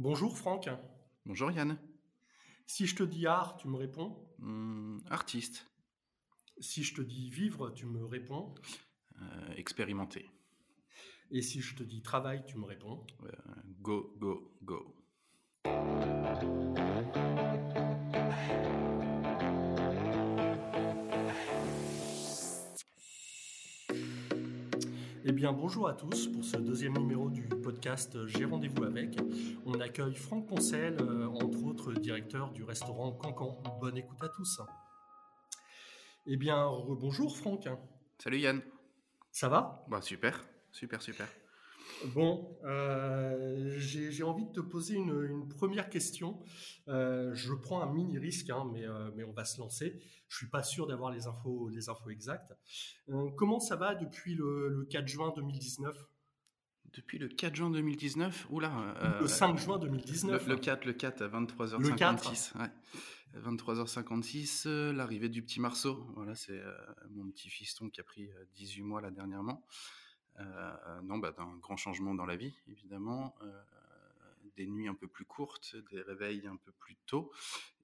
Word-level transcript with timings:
Bonjour 0.00 0.38
Franck. 0.38 0.70
Bonjour 1.26 1.50
Yann. 1.50 1.76
Si 2.66 2.86
je 2.86 2.96
te 2.96 3.02
dis 3.02 3.26
art, 3.26 3.58
tu 3.58 3.68
me 3.68 3.76
réponds? 3.76 4.26
Hmm, 4.38 4.96
artiste. 5.10 5.66
Si 6.58 6.82
je 6.82 6.94
te 6.94 7.02
dis 7.02 7.28
vivre, 7.28 7.68
tu 7.68 7.84
me 7.84 8.06
réponds? 8.06 8.54
Euh, 9.20 9.52
expérimenté. 9.58 10.30
Et 11.30 11.42
si 11.42 11.60
je 11.60 11.76
te 11.76 11.82
dis 11.82 12.00
travail, 12.00 12.42
tu 12.46 12.56
me 12.56 12.64
réponds? 12.64 13.06
Euh, 13.24 13.28
go, 13.82 14.16
go, 14.16 14.56
go. 14.62 14.96
Eh 25.22 25.32
bien, 25.32 25.52
bonjour 25.52 25.86
à 25.86 25.92
tous 25.92 26.28
pour 26.28 26.42
ce 26.42 26.56
deuxième 26.56 26.96
numéro 26.96 27.28
du 27.28 27.46
podcast 27.46 28.26
J'ai 28.26 28.46
rendez-vous 28.46 28.84
avec. 28.84 29.18
On 29.66 29.78
accueille 29.78 30.14
Franck 30.14 30.48
Poncel, 30.48 30.96
euh, 30.98 31.26
entre 31.26 31.62
autres 31.64 31.92
directeur 31.92 32.50
du 32.52 32.64
restaurant 32.64 33.12
Cancan. 33.12 33.62
Bonne 33.80 33.98
écoute 33.98 34.22
à 34.22 34.30
tous. 34.30 34.62
Eh 36.26 36.38
bien, 36.38 36.70
bonjour 36.88 37.36
Franck. 37.36 37.68
Salut 38.18 38.38
Yann. 38.38 38.62
Ça 39.30 39.50
va? 39.50 39.84
Bah 39.88 40.00
super, 40.00 40.42
super, 40.72 41.02
super. 41.02 41.28
Bon, 42.14 42.56
euh, 42.64 43.74
j'ai 43.78 44.22
envie 44.22 44.46
de 44.46 44.52
te 44.52 44.60
poser 44.60 44.94
une, 44.96 45.22
une 45.24 45.48
première 45.48 45.90
question. 45.90 46.40
Euh, 46.88 47.34
je 47.34 47.52
prends 47.52 47.82
un 47.82 47.92
mini 47.92 48.18
risque, 48.18 48.50
hein, 48.50 48.68
mais, 48.72 48.86
euh, 48.86 49.10
mais 49.16 49.24
on 49.24 49.32
va 49.32 49.44
se 49.44 49.60
lancer. 49.60 50.00
Je 50.28 50.36
suis 50.36 50.48
pas 50.48 50.62
sûr 50.62 50.86
d'avoir 50.86 51.10
les 51.10 51.26
infos, 51.26 51.68
les 51.68 51.88
infos 51.88 52.10
exactes. 52.10 52.52
Comment 53.36 53.60
ça 53.60 53.76
va 53.76 53.94
depuis 53.94 54.34
le, 54.34 54.68
le 54.68 54.84
4 54.86 55.06
juin 55.08 55.32
2019 55.36 55.96
Depuis 56.94 57.18
le 57.18 57.28
4 57.28 57.54
juin 57.54 57.70
2019, 57.70 58.46
oula. 58.50 58.94
euh, 59.02 59.20
Le 59.20 59.26
5 59.26 59.58
juin 59.58 59.78
2019 59.78 60.46
Le, 60.46 60.54
le 60.54 60.58
4, 60.60 60.84
le 60.84 60.92
4 60.92 61.22
à 61.22 61.28
23h56. 61.28 61.78
Le 61.80 61.90
4. 61.96 62.58
ouais. 62.60 62.70
23h56, 63.40 64.64
euh, 64.66 64.92
l'arrivée 64.92 65.28
du 65.28 65.42
petit 65.42 65.60
Marceau. 65.60 66.04
Voilà, 66.16 66.34
c'est 66.34 66.58
euh, 66.58 66.72
mon 67.10 67.30
petit 67.30 67.48
fiston 67.48 67.88
qui 67.88 68.00
a 68.00 68.04
pris 68.04 68.28
euh, 68.30 68.44
18 68.54 68.82
mois 68.82 69.00
là 69.00 69.10
dernièrement. 69.10 69.64
Euh, 70.40 71.00
non, 71.02 71.18
bah, 71.18 71.32
d'un 71.32 71.56
grand 71.58 71.76
changement 71.76 72.14
dans 72.14 72.26
la 72.26 72.36
vie, 72.36 72.58
évidemment. 72.68 73.34
Euh, 73.42 73.62
des 74.56 74.66
nuits 74.66 74.88
un 74.88 74.94
peu 74.94 75.08
plus 75.08 75.24
courtes, 75.24 75.76
des 75.90 76.02
réveils 76.02 76.46
un 76.46 76.56
peu 76.56 76.72
plus 76.72 76.96
tôt 77.06 77.32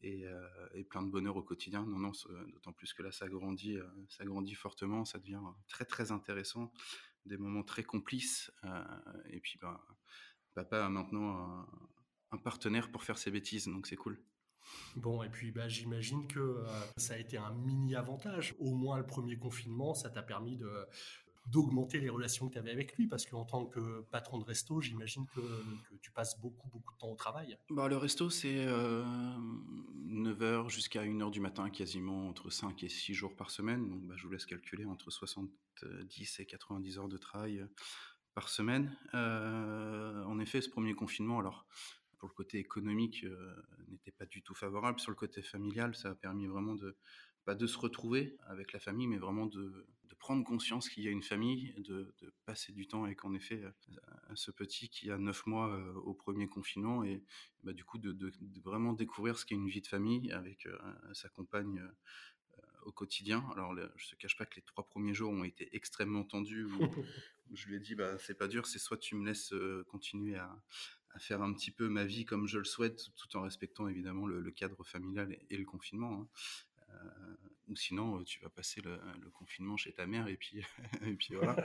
et, 0.02 0.26
euh, 0.26 0.82
plein 0.90 1.02
de 1.02 1.10
bonheur 1.10 1.36
au 1.36 1.42
quotidien. 1.42 1.84
Non, 1.86 1.98
non, 1.98 2.12
d'autant 2.52 2.72
plus 2.72 2.92
que 2.92 3.02
là, 3.02 3.12
ça 3.12 3.28
grandit, 3.28 3.76
euh, 3.76 3.86
ça 4.08 4.24
grandit 4.24 4.54
fortement, 4.54 5.04
ça 5.04 5.18
devient 5.18 5.40
très, 5.68 5.84
très 5.84 6.12
intéressant. 6.12 6.72
Des 7.24 7.36
moments 7.38 7.62
très 7.62 7.82
complices. 7.82 8.52
euh, 8.64 8.84
et 9.30 9.40
puis, 9.40 9.58
ben, 9.60 9.80
papa 10.54 10.84
a 10.84 10.88
maintenant 10.88 11.66
un, 12.30 12.38
partenaire 12.38 12.90
pour 12.90 13.02
faire 13.02 13.16
ses 13.16 13.30
bêtises, 13.30 13.66
donc 13.66 13.86
c'est 13.86 13.96
cool. 13.96 14.20
Bon, 14.94 15.22
et 15.22 15.30
puis 15.30 15.52
bah, 15.52 15.68
j'imagine 15.68 16.26
que 16.26 16.38
euh, 16.38 16.66
ça 16.98 17.14
a 17.14 17.16
été 17.16 17.38
un 17.38 17.52
mini 17.52 17.96
avantage. 17.96 18.54
Au 18.58 18.74
moins 18.74 18.98
le 18.98 19.06
premier 19.06 19.38
confinement, 19.38 19.94
ça 19.94 20.10
t'a 20.10 20.22
permis 20.22 20.58
de 20.58 20.70
d'augmenter 21.46 22.00
les 22.00 22.08
relations 22.08 22.48
que 22.48 22.54
tu 22.54 22.58
avais 22.58 22.72
avec 22.72 22.96
lui, 22.96 23.06
parce 23.06 23.24
qu'en 23.26 23.44
tant 23.44 23.66
que 23.66 24.02
patron 24.10 24.38
de 24.38 24.44
resto, 24.44 24.80
j'imagine 24.80 25.26
que, 25.26 25.40
tu 26.02 26.10
passes 26.10 26.38
beaucoup, 26.40 26.68
beaucoup 26.68 26.92
de 26.94 26.98
temps 26.98 27.10
au 27.10 27.14
travail. 27.14 27.56
Bah, 27.70 27.88
le 27.88 27.96
resto, 27.96 28.30
c'est 28.30 28.66
9h 30.06 30.68
jusqu'à 30.70 31.04
1h 31.04 31.30
du 31.30 31.40
matin, 31.40 31.70
quasiment 31.70 32.28
entre 32.28 32.50
5 32.50 32.82
et 32.82 32.88
6 32.88 33.14
jours 33.14 33.34
par 33.36 33.50
semaine. 33.50 33.88
Donc, 33.88 34.02
bah, 34.02 34.14
je 34.16 34.26
vous 34.26 34.32
laisse 34.32 34.46
calculer 34.46 34.84
entre 34.84 35.10
70 35.10 36.40
et 36.40 36.46
90 36.46 36.98
heures 36.98 37.08
de 37.08 37.18
travail 37.18 37.60
euh, 37.60 37.66
par 38.34 38.48
semaine. 38.48 38.96
Euh, 39.14 40.24
en 40.24 40.38
effet, 40.38 40.60
ce 40.60 40.68
premier 40.68 40.94
confinement, 40.94 41.38
alors, 41.38 41.66
pour 42.18 42.28
le 42.28 42.34
côté 42.34 42.58
économique, 42.58 43.24
euh, 43.24 43.54
n'était 43.88 44.12
pas 44.12 44.26
du 44.26 44.42
tout 44.42 44.54
favorable. 44.54 45.00
Sur 45.00 45.10
le 45.10 45.16
côté 45.16 45.42
familial, 45.42 45.94
ça 45.94 46.10
a 46.10 46.14
permis 46.14 46.46
vraiment 46.46 46.74
de, 46.74 46.96
pas 47.44 47.54
de 47.54 47.66
se 47.66 47.78
retrouver 47.78 48.36
avec 48.46 48.72
la 48.72 48.80
famille, 48.80 49.06
mais 49.06 49.18
vraiment 49.18 49.46
de 49.46 49.86
prendre 50.26 50.44
conscience 50.44 50.88
qu'il 50.88 51.04
y 51.04 51.08
a 51.08 51.12
une 51.12 51.22
famille, 51.22 51.72
de, 51.78 52.12
de 52.20 52.34
passer 52.46 52.72
du 52.72 52.88
temps 52.88 53.04
avec, 53.04 53.24
en 53.24 53.32
effet, 53.34 53.62
euh, 53.62 53.70
ce 54.34 54.50
petit 54.50 54.88
qui 54.88 55.10
a 55.10 55.18
9 55.18 55.46
mois 55.46 55.68
euh, 55.70 55.92
au 56.10 56.14
premier 56.14 56.48
confinement 56.48 57.04
et 57.04 57.22
bah, 57.62 57.72
du 57.72 57.84
coup 57.84 57.98
de, 57.98 58.10
de- 58.12 58.32
de 58.40 58.60
vraiment 58.60 58.92
découvrir 58.92 59.38
ce 59.38 59.44
qu'est 59.46 59.54
une 59.54 59.68
vie 59.68 59.82
de 59.82 59.86
famille 59.86 60.32
avec 60.32 60.66
euh, 60.66 60.76
sa 61.14 61.28
compagne 61.28 61.80
au 62.84 62.92
quotidien. 62.92 63.44
Alors 63.52 63.72
le- 63.74 63.90
je 63.96 64.08
te 64.10 64.14
cache 64.16 64.36
pas 64.36 64.46
que 64.46 64.56
les 64.56 64.62
trois 64.62 64.84
premiers 64.86 65.14
jours 65.14 65.32
ont 65.32 65.44
été 65.44 65.74
extrêmement 65.74 66.24
tendus. 66.24 66.64
où- 66.64 66.70
où 67.50 67.56
je 67.56 67.68
lui 67.68 67.76
ai 67.76 67.80
dit 67.80 67.94
bah 67.94 68.18
c'est 68.18 68.34
pas 68.36 68.48
dur, 68.48 68.66
c'est 68.66 68.80
soit 68.80 68.96
tu 68.98 69.14
me 69.14 69.24
laisses 69.24 69.52
euh, 69.52 69.84
continuer 69.88 70.34
à, 70.36 70.50
à 71.10 71.18
faire 71.20 71.42
un 71.42 71.52
petit 71.52 71.70
peu 71.70 71.88
ma 71.88 72.04
vie 72.04 72.24
comme 72.24 72.46
je 72.48 72.58
le 72.58 72.64
souhaite, 72.64 73.00
tout 73.16 73.36
en 73.36 73.42
respectant 73.42 73.86
évidemment 73.88 74.26
le, 74.26 74.40
le 74.40 74.50
cadre 74.50 74.82
familial 74.84 75.32
et, 75.32 75.46
et 75.50 75.56
le 75.56 75.64
confinement. 75.64 76.12
hein. 76.22 76.28
Ou 77.68 77.74
sinon, 77.74 78.20
euh, 78.20 78.24
tu 78.24 78.40
vas 78.40 78.48
passer 78.48 78.80
le, 78.80 78.98
confinement 79.32 79.76
chez 79.76 79.92
ta 79.92 80.06
mère 80.06 80.28
et 80.28 80.36
puis, 80.36 80.60
et 81.02 81.14
puis 81.14 81.34
voilà. 81.34 81.56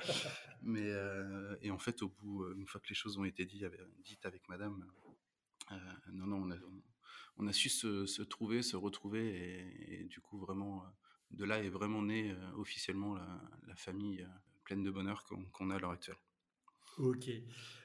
Mais 0.62 0.90
euh, 0.90 1.56
et 1.62 1.70
en 1.70 1.78
fait, 1.78 2.02
au 2.02 2.10
bout, 2.10 2.44
euh, 2.44 2.56
une 2.58 2.68
fois 2.68 2.82
que 2.82 2.90
les 2.90 2.96
choses 2.96 3.18
ont 3.18 3.26
été 3.26 3.46
dites 3.46 4.26
avec, 4.26 4.48
Madame, 4.50 4.86
non, 6.12 6.28
non, 6.28 6.38
on 6.38 6.52
a, 6.52 6.56
on, 7.38 7.48
a 7.48 7.54
su 7.54 7.70
se, 7.70 8.22
trouver, 8.24 8.62
se 8.62 8.76
retrouver 8.76 10.02
et, 10.02 10.04
du 10.06 10.20
coup 10.20 10.38
vraiment, 10.38 10.84
de 11.30 11.46
là 11.46 11.64
est 11.64 11.70
vraiment 11.70 12.02
née 12.02 12.36
officiellement 12.58 13.16
la, 13.68 13.76
famille 13.76 14.28
pleine 14.66 14.84
de 14.84 14.92
bonheur 14.92 15.24
qu'on 15.24 15.46
qu'on 15.46 15.70
a 15.70 15.76
à 15.76 15.80
l'heure 15.80 15.92
actuelle. 15.92 16.18
Ok. 16.98 17.30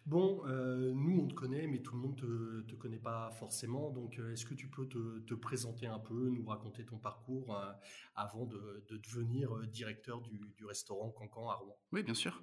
Bon, 0.06 0.40
euh, 0.46 0.92
nous, 0.94 1.22
on 1.22 1.26
te 1.26 1.34
connaît, 1.34 1.66
mais 1.66 1.80
tout 1.80 1.96
le 1.96 2.00
monde 2.00 2.16
te, 2.16 2.60
te 2.70 2.76
connaît 2.76 2.96
pas 2.96 3.28
forcément. 3.32 3.90
Donc, 3.90 4.20
euh, 4.20 4.32
est-ce 4.32 4.46
que 4.46 4.54
tu 4.54 4.68
peux 4.68 4.86
te, 4.86 5.18
te 5.20 5.34
présenter 5.34 5.88
un 5.88 5.98
peu, 5.98 6.28
nous 6.30 6.46
raconter 6.46 6.84
ton 6.84 6.96
parcours 6.96 7.56
euh, 7.56 7.72
avant 8.14 8.46
de, 8.46 8.84
de 8.88 8.98
devenir 8.98 9.58
directeur 9.66 10.20
du, 10.20 10.38
du 10.56 10.64
restaurant 10.64 11.10
Cancan 11.10 11.50
à 11.50 11.54
Rouen? 11.54 11.76
Oui, 11.90 12.04
bien 12.04 12.14
sûr. 12.14 12.40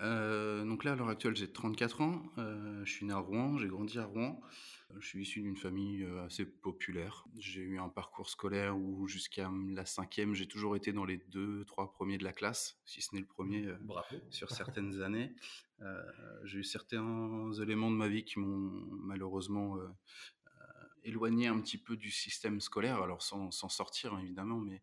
Euh, 0.00 0.64
donc 0.64 0.82
là, 0.82 0.92
à 0.92 0.96
l'heure 0.96 1.08
actuelle, 1.08 1.36
j'ai 1.36 1.52
34 1.52 2.00
ans. 2.00 2.22
Je 2.36 2.90
suis 2.90 3.06
né 3.06 3.12
à 3.12 3.18
Rouen, 3.18 3.58
j'ai 3.58 3.68
grandi 3.68 3.96
à 4.00 4.04
Rouen. 4.04 4.40
Je 4.98 5.06
suis 5.06 5.22
issu 5.22 5.42
d'une 5.42 5.56
famille 5.56 6.04
assez 6.24 6.46
populaire. 6.46 7.26
J'ai 7.36 7.60
eu 7.60 7.78
un 7.78 7.90
parcours 7.90 8.30
scolaire 8.30 8.76
où 8.76 9.06
jusqu'à 9.06 9.50
la 9.68 9.84
cinquième, 9.84 10.34
j'ai 10.34 10.48
toujours 10.48 10.76
été 10.76 10.92
dans 10.92 11.04
les 11.04 11.18
deux, 11.28 11.64
trois 11.66 11.92
premiers 11.92 12.16
de 12.16 12.24
la 12.24 12.32
classe, 12.32 12.80
si 12.86 13.02
ce 13.02 13.14
n'est 13.14 13.20
le 13.20 13.26
premier 13.26 13.70
Bravo. 13.82 14.16
sur 14.30 14.50
certaines 14.50 15.02
années. 15.02 15.34
J'ai 16.44 16.60
eu 16.60 16.64
certains 16.64 16.87
éléments 16.92 17.90
de 17.90 17.96
ma 17.96 18.08
vie 18.08 18.24
qui 18.24 18.38
m'ont 18.38 18.70
malheureusement 18.90 19.76
euh, 19.76 19.80
euh, 19.82 20.60
éloigné 21.04 21.46
un 21.46 21.60
petit 21.60 21.78
peu 21.78 21.96
du 21.96 22.10
système 22.10 22.60
scolaire, 22.60 23.02
alors 23.02 23.22
sans, 23.22 23.50
sans 23.50 23.68
sortir 23.68 24.14
hein, 24.14 24.20
évidemment, 24.20 24.58
mais, 24.58 24.82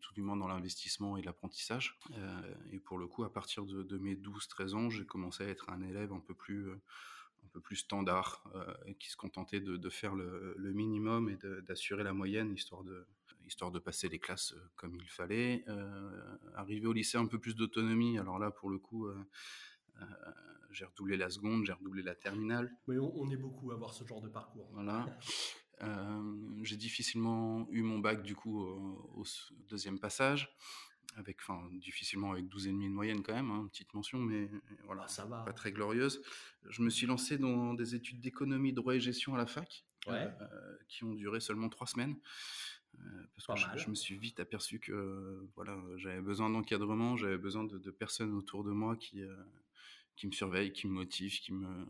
tout 0.00 0.14
du 0.14 0.22
moins 0.22 0.36
dans 0.36 0.48
l'investissement 0.48 1.18
et 1.18 1.22
l'apprentissage. 1.22 1.98
Euh, 2.12 2.54
et 2.72 2.80
pour 2.80 2.96
le 2.96 3.06
coup, 3.06 3.22
à 3.22 3.30
partir 3.30 3.66
de, 3.66 3.98
mes 3.98 4.14
12-13 4.14 4.74
ans, 4.74 4.88
j'ai 4.88 5.04
commencé 5.04 5.44
à 5.44 5.48
être 5.48 5.68
un 5.68 5.82
élève 5.82 6.10
un 6.10 6.20
peu 6.20 6.32
plus, 6.32 6.70
un 6.72 7.48
peu 7.52 7.60
plus 7.60 7.76
standard, 7.76 8.42
qui 8.98 9.10
se 9.10 9.16
contentait 9.16 9.60
de, 9.60 9.90
faire 9.90 10.14
le, 10.14 10.72
minimum 10.72 11.28
et 11.28 11.36
d'assurer 11.68 12.02
la 12.02 12.14
moyenne, 12.14 12.54
histoire 12.54 12.82
de, 12.82 13.06
histoire 13.46 13.70
de 13.70 13.78
passer 13.78 14.08
les 14.08 14.18
classes 14.18 14.54
comme 14.76 14.94
il 14.94 15.10
fallait. 15.10 15.66
Arrivé 16.54 16.86
au 16.86 16.94
lycée, 16.94 17.18
un 17.18 17.26
peu 17.26 17.38
plus 17.38 17.54
d'autonomie, 17.54 18.18
alors 18.18 18.38
là, 18.38 18.50
pour 18.50 18.70
le 18.70 18.78
coup... 18.78 19.06
euh, 20.00 20.06
j'ai 20.70 20.84
redoublé 20.84 21.16
la 21.16 21.30
seconde, 21.30 21.64
j'ai 21.66 21.72
redoublé 21.72 22.02
la 22.02 22.14
terminale. 22.14 22.70
Mais 22.88 22.98
on, 22.98 23.16
on 23.20 23.30
est 23.30 23.36
beaucoup 23.36 23.70
à 23.70 23.74
avoir 23.74 23.94
ce 23.94 24.04
genre 24.04 24.20
de 24.20 24.28
parcours. 24.28 24.68
Voilà. 24.72 25.06
Euh, 25.82 26.22
j'ai 26.62 26.76
difficilement 26.76 27.66
eu 27.70 27.82
mon 27.82 27.98
bac 27.98 28.22
du 28.22 28.34
coup 28.36 28.60
au, 28.60 29.24
deuxième 29.68 29.98
passage, 29.98 30.54
avec, 31.16 31.38
enfin, 31.40 31.68
difficilement 31.72 32.32
avec 32.32 32.46
12,5 32.46 32.88
de 32.90 32.94
moyenne 32.94 33.22
quand 33.22 33.34
même, 33.34 33.50
hein, 33.50 33.68
petite 33.70 33.92
mention, 33.94 34.18
mais 34.18 34.50
voilà, 34.84 35.02
Ah, 35.04 35.08
ça 35.08 35.24
va. 35.24 35.42
pas 35.42 35.52
très 35.52 35.72
glorieuse. 35.72 36.22
Je 36.68 36.82
me 36.82 36.90
suis 36.90 37.06
lancé 37.06 37.38
dans 37.38 37.74
des 37.74 37.94
études 37.94 38.20
d'économie, 38.20 38.72
droit 38.72 38.94
et 38.94 39.00
gestion 39.00 39.34
à 39.34 39.38
la 39.38 39.46
fac, 39.46 39.84
Ouais. 40.06 40.28
euh, 40.40 40.76
qui 40.88 41.04
ont 41.04 41.14
duré 41.14 41.40
seulement 41.40 41.68
trois 41.68 41.86
semaines. 41.86 42.16
Euh, 43.00 43.00
parce 43.34 43.46
Pas 43.46 43.72
que 43.72 43.78
je, 43.78 43.90
me 43.90 43.94
suis 43.96 44.16
vite 44.16 44.38
aperçu 44.38 44.78
que 44.78 44.92
euh, 44.92 45.50
voilà, 45.56 45.76
j'avais 45.96 46.20
besoin 46.20 46.48
d'encadrement, 46.50 47.16
j'avais 47.16 47.38
besoin 47.38 47.64
de, 47.64 47.78
de 47.78 47.90
personnes 47.90 48.32
autour 48.34 48.62
de 48.62 48.70
moi 48.70 48.96
qui, 48.96 49.20
euh, 49.22 49.34
qui 50.16 50.26
me 50.26 50.32
surveillent, 50.32 50.72
qui 50.72 50.86
me 50.86 50.92
motivent, 50.92 51.38
qui 51.40 51.52
me, 51.52 51.86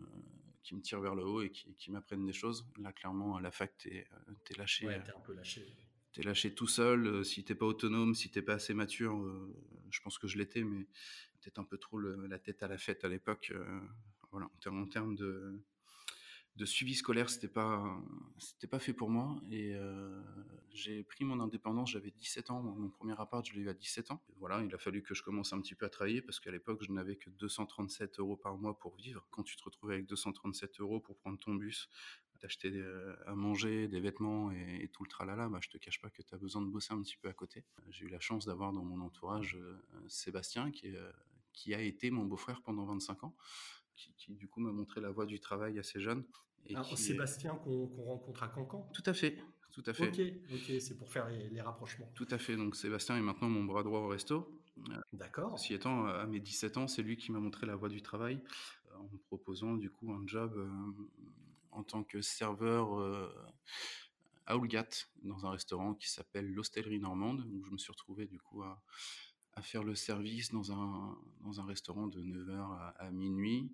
qui 0.63 0.75
me 0.75 0.81
tirent 0.81 1.01
vers 1.01 1.15
le 1.15 1.25
haut 1.25 1.43
et 1.43 1.51
qui, 1.51 1.75
qui 1.75 1.91
m'apprennent 1.91 2.25
des 2.25 2.33
choses. 2.33 2.67
Là, 2.79 2.93
clairement, 2.93 3.37
à 3.37 3.41
la 3.41 3.51
fac, 3.51 3.77
t'es 3.77 4.07
es 4.51 4.57
lâché, 4.59 4.87
Ouais, 4.87 4.95
euh, 4.95 5.03
t'es 5.05 5.13
un 5.13 5.21
peu 5.21 5.35
lâché. 5.35 5.67
t'es 6.13 6.23
lâché 6.23 6.55
tout 6.55 6.67
seul. 6.67 7.07
euh, 7.07 7.25
si 7.25 7.45
t'es 7.45 7.55
pas 7.55 7.67
autonome, 7.67 8.15
si 8.15 8.31
t'es 8.31 8.43
pas 8.43 8.55
assez 8.55 8.73
mature, 8.75 9.17
euh, 9.17 9.55
je 9.91 10.01
pense 10.01 10.19
que 10.19 10.27
je 10.27 10.39
l'étais, 10.39 10.65
mais 10.65 10.85
peut-être 11.41 11.59
un 11.59 11.65
peu 11.65 11.77
trop 11.79 11.99
le- 11.99 12.27
la 12.27 12.39
tête 12.39 12.63
à 12.63 12.69
la 12.69 12.79
fête 12.79 13.05
à 13.05 13.09
l'époque. 13.09 13.53
euh, 13.55 13.81
voilà, 14.31 14.51
en 14.67 14.87
termes 14.87 15.15
de 15.17 15.61
de 16.57 16.65
suivi 16.65 16.95
scolaire, 16.95 17.29
c'était 17.29 17.49
pas, 17.49 18.01
c'était 18.39 18.67
pas 18.67 18.79
fait 18.79 18.93
pour 18.93 19.11
moi. 19.11 19.37
Et 19.51 19.75
euh, 19.75 20.23
j'ai 20.71 21.03
pris 21.03 21.25
mon 21.25 21.41
indépendance, 21.41 21.91
j'avais 21.91 22.13
17 22.13 22.51
ans. 22.51 22.63
Mon 22.63 22.89
premier 22.89 23.19
appart, 23.19 23.45
je 23.45 23.55
l'ai 23.55 23.63
eu 23.63 23.69
à 23.69 23.75
17 23.75 24.13
ans. 24.13 24.23
voilà, 24.39 24.63
il 24.63 24.73
a 24.75 24.79
fallu 24.79 25.03
que 25.03 25.15
je 25.15 25.23
commence 25.23 25.53
un 25.53 25.61
petit 25.61 25.75
peu 25.75 25.87
à 25.87 25.89
travailler 25.89 26.23
parce 26.23 26.39
qu'à 26.39 26.53
l'époque, 26.53 26.83
je 26.83 26.93
n'avais 26.93 27.17
que 27.17 27.31
237 27.31 28.21
euros 28.21 28.37
par 28.37 28.57
mois 28.57 28.79
pour 28.79 28.95
vivre. 28.97 29.27
Quand 29.31 29.43
tu 29.43 29.57
te 29.57 29.65
retrouves 29.65 29.91
avec 29.91 30.07
237 30.07 30.81
euros 30.81 31.01
pour 31.01 31.17
prendre 31.17 31.39
ton 31.39 31.55
bus, 31.55 31.89
t'acheter 32.39 32.85
à 33.27 33.35
manger, 33.35 33.89
des 33.89 34.01
vêtements 34.01 34.53
et, 34.53 34.89
tout 34.93 35.03
le 35.03 35.09
tralala, 35.09 35.49
bah, 35.49 35.59
je 35.63 35.71
te 35.71 35.79
cache 35.79 36.01
pas 36.01 36.11
que 36.11 36.23
tu 36.23 36.35
as 36.35 36.39
besoin 36.39 36.63
de 36.63 36.69
bosser 36.69 36.93
un 36.93 37.01
petit 37.01 37.17
peu 37.17 37.29
à 37.29 37.33
côté. 37.33 37.65
J'ai 37.89 38.05
eu 38.05 38.09
la 38.09 38.21
chance 38.21 38.45
d'avoir 38.45 38.73
dans 38.73 38.85
mon 38.85 39.01
entourage 39.01 39.57
euh, 39.57 39.81
Sébastien, 40.09 40.71
qui, 40.71 40.95
euh, 40.95 41.11
qui 41.53 41.75
a 41.75 41.81
été 41.81 42.11
mon 42.11 42.25
beau-frère 42.25 42.61
pendant 42.63 42.85
25 42.85 43.25
ans 43.25 43.35
qui, 43.97 44.35
du 44.35 44.49
coup 44.49 44.61
m'a 44.61 44.73
montré 44.73 45.01
la 45.01 45.11
voie 45.11 45.27
du 45.27 45.41
travail 45.41 45.79
assez 45.79 46.01
jeune. 46.01 46.25
Et 46.67 46.75
Sébastien 46.97 47.57
qu'on 47.57 47.87
rencontre 48.05 48.43
à 48.43 48.49
Cancan 48.49 48.89
Tout 48.95 49.03
à 49.07 49.13
fait, 49.13 49.37
tout 49.73 49.83
à 49.87 49.93
fait. 49.93 50.09
Ok, 50.09 50.81
c'est 50.81 50.97
pour 50.97 51.11
faire 51.11 51.29
les, 51.29 51.61
rapprochements. 51.61 52.11
Tout 52.15 52.29
à 52.31 52.39
fait, 52.39 52.57
donc 52.57 52.77
Sébastien 52.77 53.17
est 53.17 53.23
maintenant 53.23 53.49
mon 53.49 53.65
bras 53.65 53.83
droit 53.83 54.01
au 54.01 54.09
resto. 54.09 54.61
Euh, 54.79 55.01
D'accord. 55.13 55.59
Si 55.59 55.75
étant, 55.75 56.07
à 56.07 56.27
mes 56.27 56.41
17 56.41 56.77
ans, 56.79 56.89
c'est 56.89 57.03
lui 57.03 57.17
qui 57.17 57.33
m'a 57.33 57.39
montré 57.39 57.67
la 57.67 57.77
voie 57.77 57.89
du 57.89 58.03
travail 58.03 58.41
euh, 58.91 58.97
en 58.97 59.05
me 59.05 59.19
proposant 59.19 59.75
du 59.75 59.91
coup 59.91 60.13
un 60.13 60.27
job 60.27 60.55
euh, 60.57 60.69
en 61.71 61.83
tant 61.83 62.03
que 62.03 62.23
serveur 62.23 63.31
à 64.47 64.57
Oulgat 64.57 64.89
dans 65.23 65.45
un 65.47 65.51
restaurant 65.51 65.95
qui 65.95 66.09
s'appelle 66.11 66.47
l'Hostellerie 66.53 67.01
Normande, 67.01 67.45
où 67.53 67.65
je 67.65 67.71
me 67.71 67.79
suis 67.79 67.91
retrouvé 67.91 68.27
du 68.27 68.39
coup 68.39 68.63
à, 68.63 68.81
à 69.57 69.63
faire 69.63 69.85
le 69.85 69.95
service 69.95 70.51
dans 70.51 70.73
un, 70.73 71.19
dans 71.41 71.61
un 71.61 71.65
restaurant 71.65 72.07
de 72.07 72.21
9h 72.21 72.95
à, 72.99 73.11
minuit. 73.11 73.73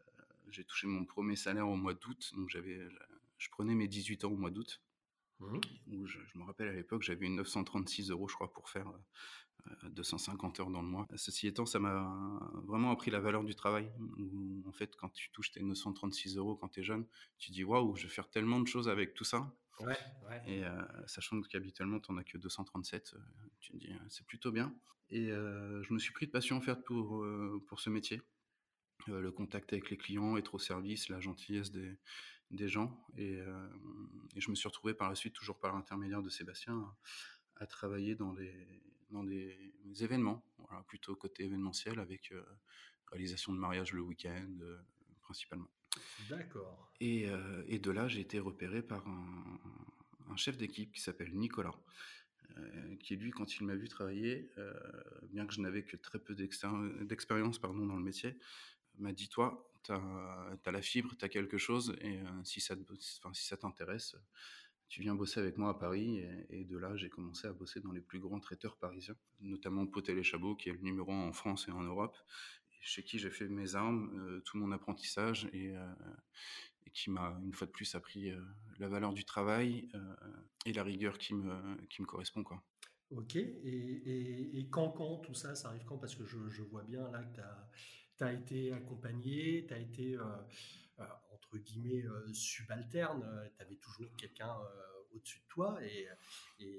Euh, 0.00 0.22
j'ai 0.50 0.64
touché 0.64 0.86
mon 0.86 1.04
premier 1.04 1.36
salaire 1.36 1.68
au 1.68 1.76
mois 1.76 1.94
d'août, 1.94 2.32
donc 2.36 2.48
j'avais, 2.48 2.78
je 3.38 3.48
prenais 3.50 3.74
mes 3.74 3.88
18 3.88 4.24
ans 4.24 4.32
au 4.32 4.36
mois 4.36 4.50
d'août. 4.50 4.82
Mmh. 5.40 5.60
Où 5.92 6.06
je, 6.06 6.18
me 6.34 6.44
rappelle 6.44 6.68
à 6.68 6.72
l'époque, 6.72 7.02
j'avais 7.02 7.28
936 7.28 8.10
euros, 8.10 8.26
je 8.26 8.34
crois, 8.34 8.50
pour 8.50 8.70
faire 8.70 8.90
250 9.84 10.58
euh, 10.58 10.62
heures 10.62 10.70
dans 10.70 10.80
le 10.80 10.88
mois. 10.88 11.06
Ceci 11.16 11.46
étant, 11.46 11.66
ça 11.66 11.78
m'a 11.78 12.40
vraiment 12.64 12.90
appris 12.90 13.10
la 13.10 13.20
valeur 13.20 13.44
du 13.44 13.54
travail. 13.54 13.90
en 14.66 14.72
fait, 14.72 14.96
quand 14.96 15.10
tu 15.10 15.30
touches 15.32 15.50
tes 15.50 15.62
936 15.62 16.38
euros 16.38 16.56
quand 16.56 16.68
tu 16.68 16.80
es 16.80 16.82
jeune, 16.82 17.04
tu 17.38 17.50
dis 17.50 17.64
waouh, 17.64 17.96
je 17.96 18.04
vais 18.04 18.12
faire 18.12 18.30
tellement 18.30 18.60
de 18.60 18.66
choses 18.66 18.88
avec 18.88 19.12
tout 19.12 19.24
ça. 19.24 19.52
Ouais, 19.80 19.96
ouais. 20.28 20.42
Et 20.46 20.64
euh, 20.64 20.70
sachant 21.06 21.40
qu'habituellement, 21.42 22.00
tu 22.00 22.12
n'en 22.12 22.18
as 22.18 22.24
que 22.24 22.38
237, 22.38 23.14
tu 23.60 23.72
te 23.72 23.76
dis 23.76 23.92
c'est 24.08 24.26
plutôt 24.26 24.52
bien. 24.52 24.74
Et 25.10 25.28
je 25.28 25.92
me 25.92 25.98
suis 25.98 26.12
pris 26.12 26.26
de 26.26 26.32
passion 26.32 26.56
en 26.56 26.60
fait 26.60 26.82
pour, 26.84 27.24
pour 27.66 27.80
ce 27.80 27.90
métier. 27.90 28.22
le 29.06 29.30
contact 29.30 29.72
avec 29.72 29.90
les 29.90 29.96
clients, 29.96 30.36
être 30.36 30.54
au 30.54 30.58
service, 30.58 31.08
la 31.08 31.20
gentillesse 31.20 31.70
des, 31.70 31.96
des 32.50 32.68
gens. 32.68 33.04
Et, 33.16 33.38
et, 34.34 34.40
je 34.40 34.50
me 34.50 34.56
suis 34.56 34.68
retrouvé 34.68 34.94
par 34.94 35.08
la 35.08 35.14
suite, 35.14 35.34
toujours 35.34 35.58
par 35.60 35.74
l'intermédiaire 35.74 36.22
de 36.22 36.28
Sébastien, 36.28 36.92
à, 37.56 37.66
travailler 37.66 38.14
dans 38.16 38.32
des, 38.32 38.52
dans 39.10 39.22
des 39.22 39.72
événements, 40.00 40.44
voilà, 40.58 40.82
plutôt 40.84 41.14
côté 41.14 41.44
événementiel, 41.44 42.00
avec 42.00 42.32
réalisation 43.12 43.52
de 43.52 43.58
mariage 43.58 43.92
le 43.92 44.00
week-end 44.00 44.58
principalement. 45.20 45.68
D'accord. 46.28 46.92
Et, 47.00 47.26
et, 47.68 47.78
de 47.78 47.90
là, 47.90 48.08
j'ai 48.08 48.20
été 48.20 48.38
repéré 48.38 48.82
par 48.82 49.06
un, 49.06 50.36
chef 50.36 50.56
d'équipe 50.56 50.92
qui 50.92 51.00
s'appelle 51.00 51.34
Nicolas, 51.34 51.74
euh, 52.58 52.96
qui 53.00 53.16
lui, 53.16 53.30
quand 53.30 53.56
il 53.56 53.64
m'a 53.64 53.74
vu 53.74 53.88
travailler, 53.88 54.50
euh, 54.58 54.72
bien 55.30 55.46
que 55.46 55.52
je 55.52 55.60
n'avais 55.60 55.82
que 55.82 55.96
très 55.96 56.18
peu 56.18 56.34
d'expérience 56.34 57.58
pardon, 57.58 57.86
dans 57.86 57.96
le 57.96 58.02
métier, 58.02 58.36
m'a 58.98 59.12
dit 59.12 59.28
Toi, 59.28 59.70
tu 59.82 59.92
as, 59.92 60.72
la 60.72 60.82
fibre, 60.82 61.14
tu 61.18 61.24
as 61.24 61.28
quelque 61.28 61.58
chose, 61.58 61.96
et 62.00 62.18
euh, 62.18 62.44
si 62.44 62.60
ça 62.60 62.76
t'intéresse, 63.56 64.16
tu 64.88 65.02
viens 65.02 65.14
bosser 65.14 65.40
avec 65.40 65.58
moi 65.58 65.70
à 65.70 65.74
Paris. 65.74 66.24
Et, 66.48 66.64
de 66.64 66.78
là, 66.78 66.96
j'ai 66.96 67.10
commencé 67.10 67.46
à 67.46 67.52
bosser 67.52 67.80
dans 67.80 67.92
les 67.92 68.00
plus 68.00 68.20
grands 68.20 68.40
traiteurs 68.40 68.76
parisiens, 68.76 69.16
notamment 69.40 69.86
Potel 69.86 70.18
et 70.18 70.22
Chabot, 70.22 70.54
qui 70.54 70.70
est 70.70 70.72
le 70.72 70.80
numéro 70.80 71.12
1 71.12 71.28
en 71.28 71.32
France 71.32 71.66
et 71.68 71.72
en 71.72 71.82
Europe, 71.82 72.16
chez 72.80 73.02
qui 73.02 73.18
j'ai 73.18 73.30
fait 73.30 73.48
mes 73.48 73.74
armes, 73.74 74.40
tout 74.44 74.58
mon 74.58 74.72
apprentissage, 74.72 75.48
et, 75.52 75.74
et 76.86 76.90
qui 76.90 77.10
m'a 77.10 77.38
une 77.44 77.52
fois 77.52 77.66
de 77.66 77.72
plus 77.72 77.94
appris 77.94 78.30
euh, 78.30 78.40
la 78.78 78.88
valeur 78.88 79.12
du 79.12 79.24
travail 79.24 79.88
euh, 79.94 80.14
et 80.64 80.72
la 80.72 80.82
rigueur 80.82 81.18
qui 81.18 81.34
me, 81.34 81.76
qui 81.86 82.00
me 82.00 82.06
correspond. 82.06 82.42
Quoi. 82.44 82.62
Ok, 83.10 83.36
et, 83.36 84.68
quand, 84.70 84.90
quand 84.90 85.18
tout 85.18 85.34
ça, 85.34 85.54
ça 85.54 85.68
arrive 85.68 85.84
quand? 85.84 85.98
Parce 85.98 86.14
que 86.14 86.24
je, 86.24 86.62
vois 86.62 86.82
bien 86.84 87.08
là 87.10 87.22
que 87.22 87.40
tu 88.18 88.24
as, 88.24 88.32
été 88.32 88.72
accompagné, 88.72 89.64
tu 89.66 89.74
as 89.74 89.78
été, 89.78 90.16
euh, 90.16 90.24
entre 91.30 91.58
guillemets, 91.58 92.04
subalterne, 92.32 93.50
tu 93.56 93.62
avais 93.62 93.76
toujours 93.76 94.14
quelqu'un 94.16 94.56
au-dessus 95.14 95.38
de 95.38 95.46
toi, 95.48 95.78
et, 95.84 96.08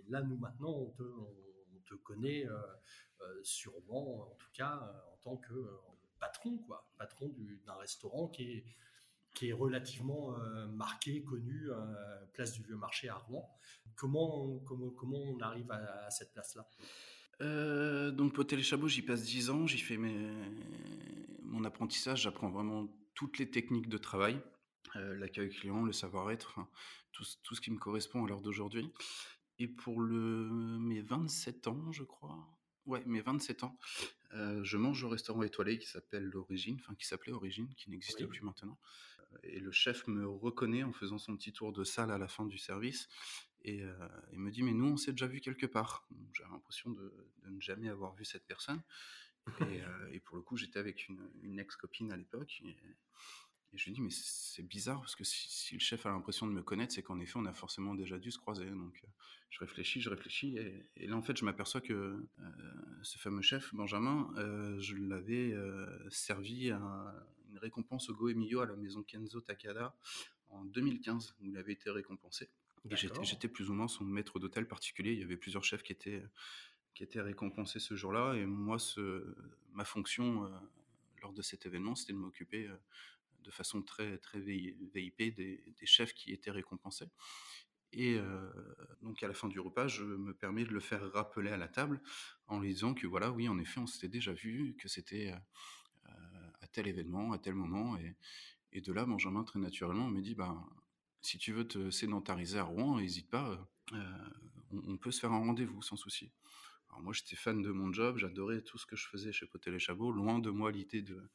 là, 0.10 0.22
nous, 0.22 0.38
maintenant, 0.38 0.74
on 0.74 0.90
te, 0.92 1.04
on, 1.04 1.80
te 1.86 1.96
connaît 1.96 2.46
sûrement, 3.44 4.30
en 4.30 4.36
tout 4.36 4.52
cas, 4.52 4.94
que 5.35 5.79
patron, 6.19 6.57
quoi, 6.59 6.88
patron 6.97 7.33
d'un 7.65 7.75
restaurant 7.75 8.29
qui 8.29 8.44
est 8.44 8.65
qui 9.38 9.50
est 9.50 9.53
relativement 9.53 10.35
euh, 10.35 10.68
marqué, 10.68 11.21
connu, 11.21 11.69
euh, 11.69 12.25
place 12.33 12.53
du 12.53 12.63
Vieux 12.63 12.75
Marché 12.75 13.07
à 13.07 13.15
Rouen. 13.15 13.47
Comment, 13.95 14.57
comment, 14.65 14.89
comment 14.89 15.21
on 15.21 15.39
arrive 15.41 15.71
à, 15.71 16.09
cette 16.09 16.33
place-là? 16.33 16.68
Euh, 17.41 18.09
donc 18.09 18.33
Potel 18.33 18.59
et 18.59 18.63
Chabot, 18.63 18.88
j'y 18.88 19.03
passe 19.03 19.21
10 19.21 19.51
ans, 19.51 19.68
j'y 19.68 19.77
fais 19.77 19.97
mon 19.97 21.63
apprentissage, 21.65 22.24
j'apprends 22.24 22.50
vraiment 22.50 22.88
toutes 23.13 23.38
les 23.38 23.47
techniques 23.47 23.89
de 23.89 24.00
travail, 24.00 24.41
l'accueil 24.95 25.50
client, 25.50 25.83
le 25.83 25.94
savoir-être, 25.94 26.59
tout, 27.12 27.24
tout, 27.44 27.53
ce 27.53 27.62
qui 27.62 27.69
me 27.69 27.77
correspond 27.77 28.25
à 28.25 28.27
l'heure 28.27 28.41
d'aujourd'hui. 28.41 28.91
Et 29.59 29.68
pour 29.68 30.01
le, 30.01 30.50
mes 30.79 31.01
27 31.01 31.68
ans, 31.68 31.91
je 31.91 32.03
crois, 32.03 32.56
ouais, 32.88 33.04
mes 33.06 33.22
27 33.22 33.63
ans, 33.63 33.78
je 34.34 34.78
mange 34.78 35.04
au 35.04 35.10
restaurant 35.10 35.44
étoilé 35.44 35.78
qui 35.78 35.88
s'appelle 35.88 36.25
l'Origine, 36.25 36.78
enfin 36.81 36.95
qui 36.95 37.06
s'appelait 37.06 37.31
Origine, 37.31 37.74
qui 37.75 37.89
n'existe 37.89 38.25
plus 38.25 38.42
maintenant. 38.42 38.80
Et 39.44 39.60
le 39.60 39.72
chef 39.72 40.07
me 40.07 40.28
reconnaît 40.28 40.84
en 40.84 40.94
faisant 40.94 41.18
son 41.18 41.36
petit 41.36 41.54
tour 41.54 41.74
de 41.74 41.84
salle 41.84 42.12
à 42.12 42.18
la 42.18 42.28
fin 42.28 42.45
du 42.45 42.57
service 42.57 43.07
et 43.68 43.84
euh, 43.84 44.07
il 44.31 44.39
me 44.39 44.50
dit 44.50 44.63
mais 44.63 44.74
nous 44.74 44.86
on 44.86 44.98
s'est 44.98 45.12
déjà 45.12 45.28
vu 45.28 45.42
quelque 45.42 45.66
part. 45.66 46.07
J'ai 46.34 46.44
l'impression 46.44 46.89
de, 46.92 47.13
ne 47.45 47.60
jamais 47.60 47.89
avoir 47.89 48.16
vu 48.16 48.25
cette 48.25 48.45
personne. 48.45 48.81
Euh, 49.62 50.10
et, 50.12 50.19
pour 50.19 50.36
le 50.36 50.42
coup 50.42 50.57
j'étais 50.57 50.80
avec 50.80 51.07
une, 51.07 51.57
ex-copine 51.57 52.12
à 52.12 52.18
l'époque 52.18 52.62
et, 52.66 52.75
je 53.74 53.86
lui 53.86 53.92
dis 53.94 54.02
mais 54.02 54.10
c'est 54.12 54.64
bizarre 54.64 55.00
parce 55.00 55.16
que 55.16 55.24
si, 55.24 55.74
le 55.74 55.80
chef 55.80 56.06
a 56.06 56.10
l'impression 56.10 56.48
de 56.48 56.52
me 56.52 56.62
connaître 56.62 56.94
c'est 56.94 57.04
qu'en 57.04 57.19
effet 57.19 57.38
on 57.38 57.46
a 57.46 57.54
forcément 57.54 57.96
déjà 57.96 58.18
dû 58.18 58.31
se 58.31 58.40
croiser 58.40 58.66
donc 58.66 59.00
euh, 59.04 59.08
je 59.50 59.60
réfléchis 59.60 60.02
je 60.02 60.10
réfléchis 60.10 60.58
et, 60.58 61.08
là 61.08 61.16
en 61.16 61.22
fait 61.22 61.38
je 61.38 61.46
m'aperçois 61.46 61.81
que 61.81 62.28
ce 63.04 63.18
fameux 63.18 63.42
chef 63.42 63.74
Benjamin 63.74 64.30
je 64.80 64.96
l'avais 64.96 65.56
servi 66.10 66.72
à 66.72 67.14
récompense 67.58 68.10
au 68.10 68.16
Goemio 68.16 68.60
à 68.62 68.66
la 68.66 68.75
maison 68.75 69.04
Kenzo 69.04 69.42
Takada 69.42 69.96
en 70.50 70.66
2015, 70.66 71.36
où 71.40 71.46
il 71.46 71.58
avait 71.58 71.74
été 71.74 71.90
récompensé. 71.90 72.50
Et 72.89 72.96
j'étais 72.96 73.48
plus 73.48 73.70
ou 73.70 73.74
moins 73.74 73.88
son 73.88 74.06
maître 74.06 74.39
d'hôtel 74.39 74.68
particulier. 74.68 75.13
Il 75.13 75.20
y 75.20 75.24
avait 75.24 75.38
plusieurs 75.38 75.63
chefs 75.63 75.84
qui 75.84 75.91
étaient, 75.91 76.24
qui 76.94 77.03
étaient 77.03 77.22
récompensés 77.22 77.80
ce 77.80 77.96
jour-là. 77.96 78.36
Et 78.36 78.46
moi, 78.46 78.80
ce, 78.80 79.36
ma 79.74 79.84
fonction 79.84 80.46
euh, 80.46 80.50
lors 81.22 81.34
de 81.34 81.41
cet 81.41 81.65
événement, 81.65 81.96
c'était 81.96 82.13
de 82.13 82.18
m'occuper 82.18 82.68
euh, 82.68 82.77
de 83.48 83.51
façon 83.51 83.82
très, 83.82 84.20
très 84.20 84.39
VIP 84.39 85.36
des, 85.36 85.63
chefs 85.86 86.13
qui 86.13 86.32
étaient 86.32 86.51
récompensés. 86.51 87.10
Et 87.94 88.18
euh, 88.20 88.51
donc 89.01 89.24
à 89.24 89.27
la 89.27 89.34
fin 89.34 89.48
du 89.48 89.60
repas, 89.60 89.88
je 89.88 90.04
me 90.04 90.34
permets 90.34 90.66
de 90.66 90.72
le 90.72 90.80
faire 90.80 91.12
rappeler 91.13 91.50
à 91.50 91.58
la 91.58 91.68
table 91.68 92.01
en 92.48 92.60
lui 92.60 92.74
disant 92.74 92.94
que 92.94 93.08
voilà, 93.08 93.32
oui, 93.32 93.48
en 93.50 93.58
effet, 93.58 93.80
on 93.80 93.88
s'était 93.88 94.10
déjà 94.10 94.34
vu, 94.34 94.75
que 94.77 94.88
c'était 94.88 95.34
tel 96.77 96.88
événement, 96.88 97.32
à 97.32 97.39
tel 97.39 97.56
moment. 97.56 97.98
Et, 97.98 98.16
et 98.72 98.82
de 98.82 98.94
là, 98.94 99.06
Benjamin, 99.06 99.44
très 99.44 99.60
naturellement, 99.60 100.08
me 100.08 100.22
dit, 100.22 100.36
bah, 100.36 100.56
si 101.22 101.38
tu 101.38 101.51
veux 101.51 101.68
te 101.68 101.89
sédentariser 101.89 102.60
à 102.60 102.63
Rouen, 102.63 102.98
n'hésite 102.98 103.30
pas, 103.30 103.68
euh, 103.94 104.30
on, 104.72 104.98
peut 104.98 105.12
se 105.12 105.20
faire 105.20 105.32
un 105.32 105.39
rendez-vous 105.39 105.82
sans 105.82 105.96
souci. 105.96 106.32
Alors 106.89 107.01
moi, 107.01 107.13
j'étais 107.13 107.36
fan 107.36 107.62
de 107.62 107.72
mon 107.72 107.92
job, 107.92 108.18
j'adorais 108.18 108.62
tout 108.62 108.77
ce 108.77 108.86
que 108.86 108.96
je 108.96 109.08
faisais 109.08 109.32
chez 109.32 109.46
Potel 109.48 109.74
et 109.74 109.80
Chabot, 109.80 110.12
loin 110.12 110.39
de 110.39 110.50
moi 110.50 110.72
l'idée 110.72 111.01
de 111.01 111.30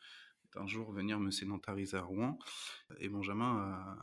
d'un 0.54 0.66
jour 0.66 0.92
venir 0.92 1.20
me 1.20 1.30
sédentariser 1.30 1.96
à 1.96 2.02
Rouen. 2.02 2.38
Et 2.98 3.08
Benjamin 3.08 3.98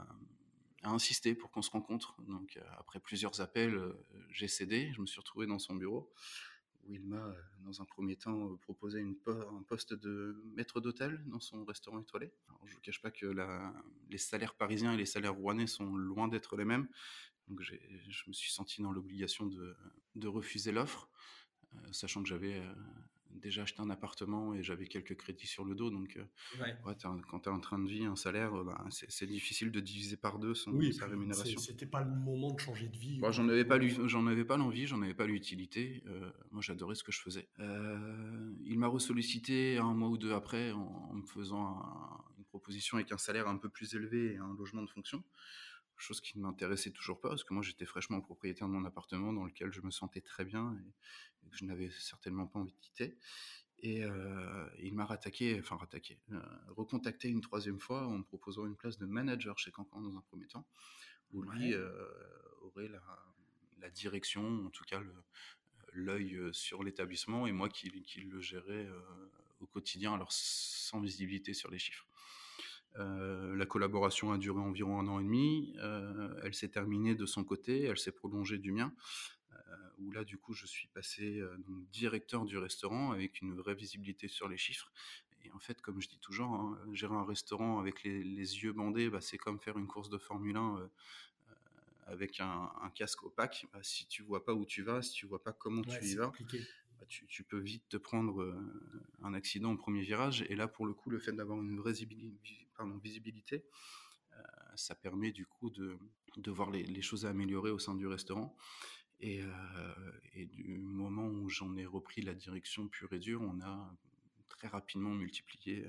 a, 0.84 0.90
insisté 0.90 1.36
pour 1.36 1.52
qu'on 1.52 1.62
se 1.62 1.72
rencontre. 1.72 2.22
Donc 2.24 2.60
après 2.78 3.00
plusieurs 3.00 3.42
appels, 3.42 3.76
euh, 3.76 3.94
j'ai 4.30 4.48
cédé, 4.48 4.92
je 4.94 5.02
me 5.02 5.06
suis 5.06 5.20
retrouvé 5.20 5.46
dans 5.46 5.60
son 5.60 5.76
bureau 5.76 6.12
où 6.86 6.94
il 6.94 7.04
m'a, 7.04 7.36
dans 7.60 7.82
un 7.82 7.86
premier 7.86 8.16
temps, 8.16 8.56
proposé 8.62 9.02
un 9.02 9.64
poste 9.64 9.94
de 9.94 10.42
maître 10.56 10.80
d'hôtel 10.80 11.22
dans 11.28 11.40
son 11.40 11.66
restaurant 11.66 12.00
étoilé. 12.00 12.32
je 12.64 12.72
ne 12.72 12.76
vous 12.76 12.82
cache 12.82 13.02
pas 13.02 13.12
que 13.12 13.28
les 14.10 14.18
salaires 14.18 14.56
parisiens 14.56 14.94
et 14.94 14.98
les 14.98 15.06
salaires 15.06 15.36
rouennais 15.36 15.68
sont 15.68 15.96
loin 15.96 16.28
d'être 16.28 16.56
les 16.56 16.66
mêmes. 16.66 16.88
Donc 17.50 17.62
je 17.62 18.24
me 18.28 18.34
suis 18.34 18.52
senti 18.52 18.82
dans 18.82 18.92
l'obligation 18.92 19.48
de, 19.48 20.28
refuser 20.28 20.72
l'offre, 20.72 21.10
euh, 21.74 21.92
sachant 21.92 22.22
que 22.22 22.30
j'avais, 22.30 22.60
euh, 22.60 22.74
déjà 23.36 23.64
acheté 23.64 23.82
un 23.82 23.90
appartement 23.90 24.54
et 24.54 24.64
j'avais 24.64 24.88
quelques 24.88 25.16
crédits 25.16 25.48
sur 25.48 25.66
le 25.66 25.76
dos. 25.76 25.90
Donc, 25.90 26.20
ouais. 26.60 26.76
quand 26.84 27.40
tu 27.40 27.50
as 27.50 27.52
un 27.52 27.60
train 27.60 27.80
de 27.80 27.88
vie, 27.88 28.06
un 28.06 28.16
salaire, 28.16 28.52
bah, 28.64 28.84
c'est 28.90 29.28
difficile 29.28 29.72
de 29.72 29.80
diviser 29.80 30.18
par 30.18 30.40
deux 30.40 30.54
son, 30.54 30.80
sa 30.92 31.08
rémunération. 31.08 31.60
C'était 31.60 31.86
pas 31.86 32.02
le 32.02 32.12
moment 32.12 32.52
de 32.54 32.60
changer 32.60 32.88
de 32.88 32.98
vie. 32.98 33.20
j'en 33.32 33.48
avais 33.50 33.66
pas 33.66 33.80
j'en 33.80 34.28
avais 34.28 34.46
pas 34.46 34.58
l'envie, 34.58 34.88
j'en 34.88 35.02
avais 35.02 35.14
pas 35.14 35.26
l'utilité. 35.26 36.04
moi, 36.52 36.62
j'adorais 36.62 36.96
ce 36.96 37.04
que 37.04 37.12
je 37.12 37.22
faisais. 37.22 37.48
il 37.60 38.78
m'a 38.78 38.88
ressollicité 38.88 39.78
un 39.78 39.94
mois 39.94 40.10
ou 40.10 40.18
deux 40.18 40.34
après 40.34 40.72
en, 40.72 41.14
me 41.14 41.26
faisant 41.26 41.82
une 42.38 42.46
proposition 42.46 42.98
avec 42.98 43.12
un 43.12 43.18
salaire 43.18 43.48
un 43.48 43.58
peu 43.58 43.70
plus 43.70 43.94
élevé 43.94 44.34
et 44.34 44.38
un 44.38 44.54
logement 44.58 44.82
de 44.82 44.90
fonction 44.90 45.24
chose 46.02 46.22
qui 46.22 46.38
ne 46.38 46.44
m'intéressait 46.44 46.92
toujours 46.92 47.20
pas, 47.20 47.30
parce 47.30 47.44
que 47.44 47.54
moi 47.54 47.64
j'étais 47.64 47.86
fraîchement 47.86 48.22
propriétaire 48.22 48.68
de 48.68 48.74
mon 48.74 48.86
appartement 48.86 49.34
dans 49.34 49.46
lequel 49.46 49.72
je 49.72 49.82
me 49.82 49.92
sentais 49.92 50.22
très 50.22 50.46
bien 50.46 50.76
et, 50.76 51.50
que 51.50 51.58
je 51.58 51.66
n'avais 51.66 51.90
certainement 51.90 52.46
pas 52.46 52.60
envie 52.60 52.74
de 52.74 52.80
quitter. 52.80 53.18
Et 53.82 54.04
euh, 54.04 54.70
il 54.80 54.94
m'a 54.94 55.06
rattaqué, 55.06 55.58
enfin 55.60 55.78
rattaqué, 55.78 56.20
euh, 56.32 56.42
recontacté 56.68 57.30
une 57.30 57.42
troisième 57.42 57.80
fois 57.80 58.06
en 58.08 58.20
me 58.20 58.24
proposant 58.24 58.66
une 58.66 58.76
place 58.76 58.98
de 58.98 59.06
manager 59.06 59.58
chez 59.58 59.72
Cancan 59.72 60.02
dans 60.02 60.16
un 60.18 60.22
premier 60.22 60.48
temps, 60.48 60.68
où 61.32 61.42
lui 61.42 61.74
euh, 61.74 61.90
aurait 62.62 62.90
la, 62.90 63.90
direction, 63.90 64.66
en 64.66 64.70
tout 64.70 64.84
cas 64.84 65.02
l'œil 65.94 66.38
sur 66.52 66.84
l'établissement, 66.84 67.48
et 67.48 67.52
moi 67.52 67.70
qui, 67.70 67.90
qui 68.04 68.22
le 68.22 68.42
gérais 68.42 68.88
au 69.60 69.66
quotidien, 69.66 70.14
alors 70.14 70.32
sans 70.32 71.00
visibilité 71.00 71.54
sur 71.54 71.72
les 71.72 71.80
chiffres. 71.80 72.06
Euh, 72.98 73.56
la 73.56 73.66
collaboration 73.66 74.32
a 74.32 74.38
duré 74.38 74.60
environ 74.60 75.00
un 75.00 75.08
an 75.08 75.20
et 75.20 75.24
demi. 75.24 75.74
Euh, 75.78 76.34
elle 76.44 76.54
s'est 76.54 76.70
terminée 76.70 77.16
de 77.16 77.26
son 77.26 77.44
côté, 77.44 77.84
elle 77.84 77.98
s'est 77.98 78.12
prolongée 78.12 78.58
du 78.58 78.72
mien. 78.72 78.94
Euh, 79.54 79.76
où 80.00 80.12
là, 80.12 80.24
du 80.24 80.38
coup, 80.38 80.54
je 80.54 80.66
suis 80.66 80.88
passé 80.88 81.42
directeur 81.92 82.46
du 82.46 82.58
restaurant 82.58 83.12
avec 83.12 83.42
une 83.42 83.54
vraie 83.54 83.76
visibilité 83.76 84.28
sur 84.28 84.48
les 84.48 84.58
chiffres. 84.58 84.92
Et 85.44 85.52
en 85.52 85.60
fait, 85.60 85.82
comme 85.82 86.02
je 86.02 86.10
dis 86.10 86.20
toujours, 86.20 86.54
hein, 86.54 86.78
gérer 86.92 87.16
un 87.16 87.24
restaurant 87.24 87.80
avec 87.80 88.04
les, 88.04 88.14
yeux 88.36 88.74
bandés, 88.74 89.10
bah, 89.10 89.22
c'est 89.22 89.38
comme 89.38 89.60
faire 89.60 89.78
une 89.78 89.88
course 89.88 90.10
de 90.10 90.18
Formule 90.18 90.58
1 90.58 90.90
avec 92.08 92.40
un, 92.40 92.92
casque 92.96 93.24
opaque. 93.24 93.68
Bah, 93.72 93.80
si 93.84 94.08
tu 94.08 94.24
vois 94.24 94.44
pas 94.44 94.54
où 94.54 94.66
tu 94.66 94.84
vas, 94.84 95.02
si 95.02 95.14
tu 95.14 95.26
vois 95.28 95.44
pas 95.44 95.54
comment 95.54 95.84
tu 95.84 96.04
y 96.04 96.16
vas, 96.16 96.32
bah, 97.00 97.06
tu, 97.08 97.44
peux 97.44 97.60
vite 97.60 97.88
te 97.88 97.98
prendre 97.98 98.54
un 99.22 99.34
accident 99.34 99.72
au 99.72 99.78
premier 99.78 100.02
virage. 100.02 100.46
Et 100.50 100.56
là, 100.56 100.68
pour 100.68 100.86
le 100.86 100.94
coup, 100.94 101.10
le 101.10 101.20
fait 101.20 101.34
d'avoir 101.34 101.60
une 101.60 101.78
vraie 101.78 102.02
visibilité, 102.98 103.66
euh, 104.34 104.42
ça 104.76 104.96
permet 104.96 105.32
du 105.32 105.46
coup 105.46 105.70
de, 105.70 105.98
de 106.38 106.52
voir 106.52 106.72
les, 106.72 107.02
choses 107.02 107.26
à 107.26 107.30
améliorer 107.30 107.72
au 107.72 107.80
sein 107.80 107.96
du 107.96 108.08
restaurant. 108.08 108.56
Et, 109.20 109.42
euh, 109.42 110.12
et 110.34 110.46
du 110.46 110.78
moment 110.80 111.28
où 111.28 111.50
j'en 111.50 111.76
ai 111.76 111.86
repris 111.86 112.22
la 112.22 112.34
direction 112.34 112.88
pure 112.88 113.12
et 113.14 113.20
dure, 113.20 113.42
on 113.42 113.60
a 113.62 113.94
très 114.48 114.68
rapidement 114.68 115.12
multiplié 115.12 115.86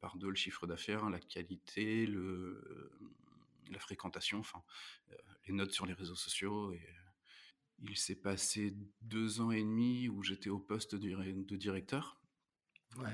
par 0.00 0.16
deux 0.16 0.30
le 0.30 0.36
chiffre 0.36 0.66
d'affaires, 0.66 1.10
la 1.10 1.20
qualité, 1.20 2.06
le, 2.06 2.90
la 3.70 3.78
fréquentation, 3.78 4.38
enfin, 4.38 4.62
les 5.46 5.52
notes 5.52 5.72
sur 5.72 5.84
les 5.86 5.92
réseaux 5.92 6.16
sociaux. 6.16 6.74
Il 7.82 7.96
s'est 7.96 8.16
passé 8.16 8.74
deux 9.02 9.40
ans 9.40 9.50
et 9.50 9.62
demi 9.62 10.08
où 10.08 10.22
j'étais 10.22 10.50
au 10.50 10.58
poste 10.58 10.94
de 10.94 11.56
directeur. 11.56 12.19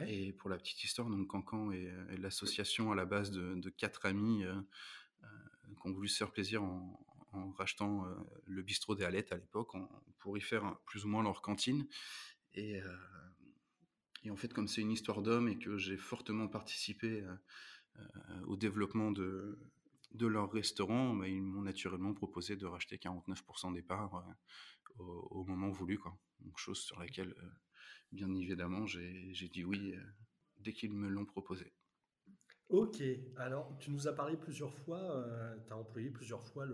Et 0.09 0.33
pour 0.33 0.51
la 0.51 0.57
petite 0.57 0.83
histoire, 0.85 1.09
donc 1.09 1.27
Cancan 1.29 1.71
est, 1.71 1.91
l'association 2.19 2.93
à 2.93 2.95
la 2.95 3.05
base 3.05 3.31
de, 3.31 3.71
quatre 3.71 4.07
amis 4.07 4.45
euh, 4.45 4.55
euh, 5.23 5.27
qui 5.81 5.89
ont 5.89 5.93
voulu 5.93 6.09
se 6.09 6.17
faire 6.17 6.33
plaisir 6.33 6.63
en, 6.63 7.03
rachetant 7.59 8.07
euh, 8.07 8.15
le 8.47 8.63
bistrot 8.63 8.95
des 8.95 9.05
Hallettes 9.05 9.31
à 9.31 9.37
l'époque 9.37 9.73
pour 10.19 10.39
y 10.39 10.41
faire 10.41 10.79
plus 10.87 11.05
ou 11.05 11.09
moins 11.09 11.23
leur 11.23 11.43
cantine. 11.43 11.87
Et, 12.55 12.81
en 14.31 14.37
fait, 14.37 14.53
comme 14.55 14.67
c'est 14.67 14.81
une 14.81 14.91
histoire 14.91 15.23
d'homme 15.23 15.49
et 15.49 15.59
que 15.59 15.77
j'ai 15.77 15.99
fortement 15.99 16.49
participé 16.49 17.23
au 18.47 18.57
développement 18.57 19.13
de, 19.13 19.59
leur 20.19 20.51
restaurant, 20.51 21.15
bah, 21.15 21.29
ils 21.29 21.43
m'ont 21.43 21.63
naturellement 21.63 22.15
proposé 22.15 22.57
de 22.57 22.65
racheter 22.65 22.97
49% 22.97 23.75
des 23.75 23.83
parts 23.83 24.25
euh, 25.01 25.05
au, 25.31 25.45
moment 25.45 25.71
voulu. 25.71 25.99
Quoi. 25.99 26.17
chose 26.57 26.79
sur 26.79 26.99
laquelle, 26.99 27.35
euh, 27.39 27.51
bien 28.13 28.33
évidemment, 28.35 28.87
j'ai 28.87 29.49
dit 29.53 29.65
oui 29.65 29.95
euh, 29.95 30.03
dès 30.59 30.73
qu'ils 30.73 30.93
me 30.93 31.09
l'ont 31.09 31.27
proposé. 31.27 31.73
Ok, 32.69 33.01
alors 33.37 33.77
tu 33.79 33.91
nous 33.91 34.09
as 34.09 34.13
parlé 34.13 34.37
plusieurs 34.37 34.75
fois, 34.75 35.25
tu 35.67 35.73
as 35.73 35.77
employé 35.77 36.11
plusieurs 36.11 36.45
fois 36.45 36.67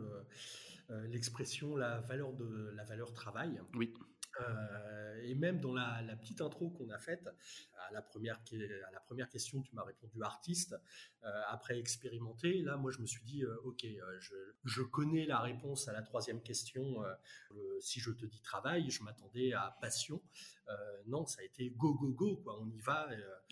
l'expression 0.88 1.76
la 1.76 2.00
valeur 2.00 2.32
de 2.32 2.70
la 2.74 2.84
valeur 2.84 3.12
travail. 3.12 3.60
Oui. 3.74 3.92
Euh, 4.40 5.20
et 5.22 5.34
même 5.34 5.60
dans 5.60 5.74
la, 5.74 6.16
petite 6.20 6.40
intro 6.40 6.70
qu'on 6.70 6.88
a 6.90 6.98
faite, 6.98 7.28
à 7.88 7.92
la 7.92 8.02
première, 8.02 8.40
à 8.88 8.90
la 8.90 9.00
première 9.00 9.28
question, 9.28 9.62
tu 9.62 9.74
m'as 9.74 9.84
répondu 9.84 10.22
artiste. 10.22 10.76
Euh, 11.24 11.28
après 11.48 11.78
expérimenter, 11.78 12.62
là, 12.62 12.76
moi, 12.76 12.90
je 12.90 13.00
me 13.00 13.06
suis 13.06 13.24
dit, 13.24 13.44
euh, 13.44 13.56
ok, 13.64 13.86
je, 14.64 14.82
connais 14.82 15.26
la 15.26 15.38
réponse 15.38 15.88
à 15.88 15.92
la 15.92 16.02
troisième 16.02 16.42
question. 16.42 17.02
si 17.80 18.00
je 18.00 18.10
te 18.10 18.26
dis 18.26 18.40
travail, 18.40 18.90
je 18.90 19.02
m'attendais 19.02 19.52
à 19.52 19.76
passion. 19.80 20.20
non, 21.06 21.26
ça 21.26 21.40
a 21.40 21.44
été 21.44 21.70
go, 21.70 21.94
go, 21.94 22.08
go, 22.08 22.36
quoi. 22.36 22.60
On 22.60 22.68
y 22.68 22.80
va. 22.80 23.08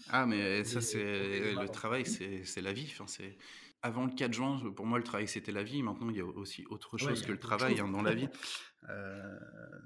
ah, 0.08 0.26
mais 0.26 0.64
ça, 0.64 0.80
c'est 0.80 1.54
le 1.54 1.68
travail, 1.68 2.06
c'est 2.06 2.62
la 2.62 2.72
vie. 2.72 2.88
Enfin, 2.92 3.06
c'est 3.06 3.36
avant 3.82 4.04
le 4.04 4.12
4 4.12 4.32
juin, 4.32 4.72
pour 4.76 4.86
moi, 4.86 4.98
le 4.98 5.04
travail, 5.04 5.26
c'était 5.26 5.52
la 5.52 5.62
vie. 5.62 5.82
Maintenant, 5.82 6.10
il 6.10 6.16
y 6.16 6.20
a 6.20 6.24
aussi 6.24 6.66
autre 6.66 6.98
chose 6.98 7.22
que 7.22 7.32
le 7.32 7.38
travail 7.38 7.80
hein, 7.80 7.88
dans 7.88 8.02
la 8.02 8.14
vie. 8.14 8.28
Euh, 8.88 9.38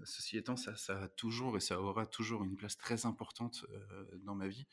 ceci 0.05 0.39
étant, 0.39 0.57
ça, 0.57 0.77
ça, 0.77 1.03
a 1.03 1.09
toujours 1.09 1.57
et 1.57 1.61
ça 1.61 1.81
aura 1.81 2.07
toujours 2.07 2.45
une 2.45 2.55
place 2.55 2.79
très 2.79 3.07
importante 3.07 3.67
euh, 3.69 4.05
dans 4.23 4.34
ma 4.35 4.49
vie. 4.49 4.67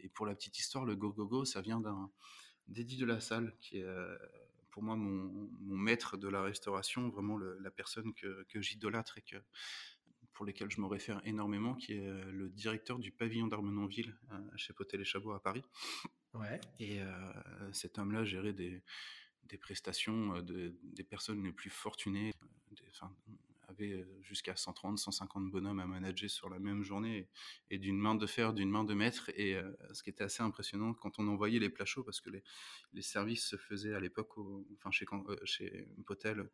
Et 0.00 0.08
pour 0.08 0.26
la 0.26 0.34
petite 0.34 0.58
histoire, 0.58 0.84
le 0.84 0.96
Go 0.96 1.12
Go 1.12 1.26
Go, 1.26 1.44
ça 1.44 1.60
vient 1.60 1.80
d'un 1.80 2.10
d'Eddie 2.68 2.98
de 2.98 3.06
la 3.06 3.20
Salle, 3.20 3.54
qui 3.60 3.78
est 3.78 3.84
euh, 3.84 4.16
pour 4.70 4.82
moi 4.82 4.94
mon, 4.94 5.48
maître 5.60 6.16
de 6.16 6.28
la 6.28 6.42
restauration, 6.42 7.08
vraiment 7.08 7.38
la 7.38 7.70
personne 7.70 8.12
que, 8.14 8.44
que 8.48 8.60
j'idolâtre 8.60 9.18
et 9.18 9.22
que, 9.22 9.36
pour 10.34 10.44
lesquels 10.44 10.70
je 10.70 10.80
me 10.80 10.86
réfère 10.86 11.20
énormément, 11.24 11.74
qui 11.74 11.94
est 11.94 12.24
le 12.30 12.48
directeur 12.50 12.98
du 12.98 13.10
pavillon 13.10 13.46
d'Armenonville 13.46 14.14
chez 14.56 14.72
Potel 14.72 15.00
et 15.00 15.04
Chabot 15.04 15.32
à 15.32 15.42
Paris. 15.42 15.64
Ouais. 16.34 16.60
Et 16.78 17.00
cet 17.72 17.98
homme-là 17.98 18.24
gérait 18.24 18.52
des, 18.52 18.82
des 19.44 19.58
prestations 19.58 20.40
de, 20.42 20.76
des 20.82 21.04
personnes 21.04 21.42
les 21.42 21.52
plus 21.52 21.70
fortunées, 21.70 22.32
avait 23.68 24.04
jusqu'à 24.22 24.56
130, 24.56 24.98
150 24.98 25.50
bonhommes 25.50 25.80
à 25.80 25.86
manager 25.86 26.28
sur 26.28 26.48
la 26.48 26.58
même 26.58 26.82
journée 26.82 27.28
et, 27.70 27.78
d'une 27.78 27.98
main 27.98 28.14
de 28.14 28.26
fer, 28.26 28.52
d'une 28.54 28.70
main 28.70 28.84
de 28.84 28.94
maître. 28.94 29.30
Et 29.36 29.56
ce 29.92 30.02
qui 30.02 30.10
était 30.10 30.24
assez 30.24 30.42
impressionnant 30.42 30.94
quand 30.94 31.18
on 31.18 31.28
envoyait 31.28 31.58
les 31.58 31.70
plats 31.70 31.84
chauds, 31.84 32.04
parce 32.04 32.20
que 32.20 32.30
les, 32.30 32.42
les 32.92 33.02
services 33.02 33.46
se 33.46 33.56
faisaient 33.56 33.94
à 33.94 34.00
l'époque, 34.00 34.30
enfin 34.74 34.90
chez, 34.90 35.06
chez 35.44 35.88
Potel, 36.06 36.48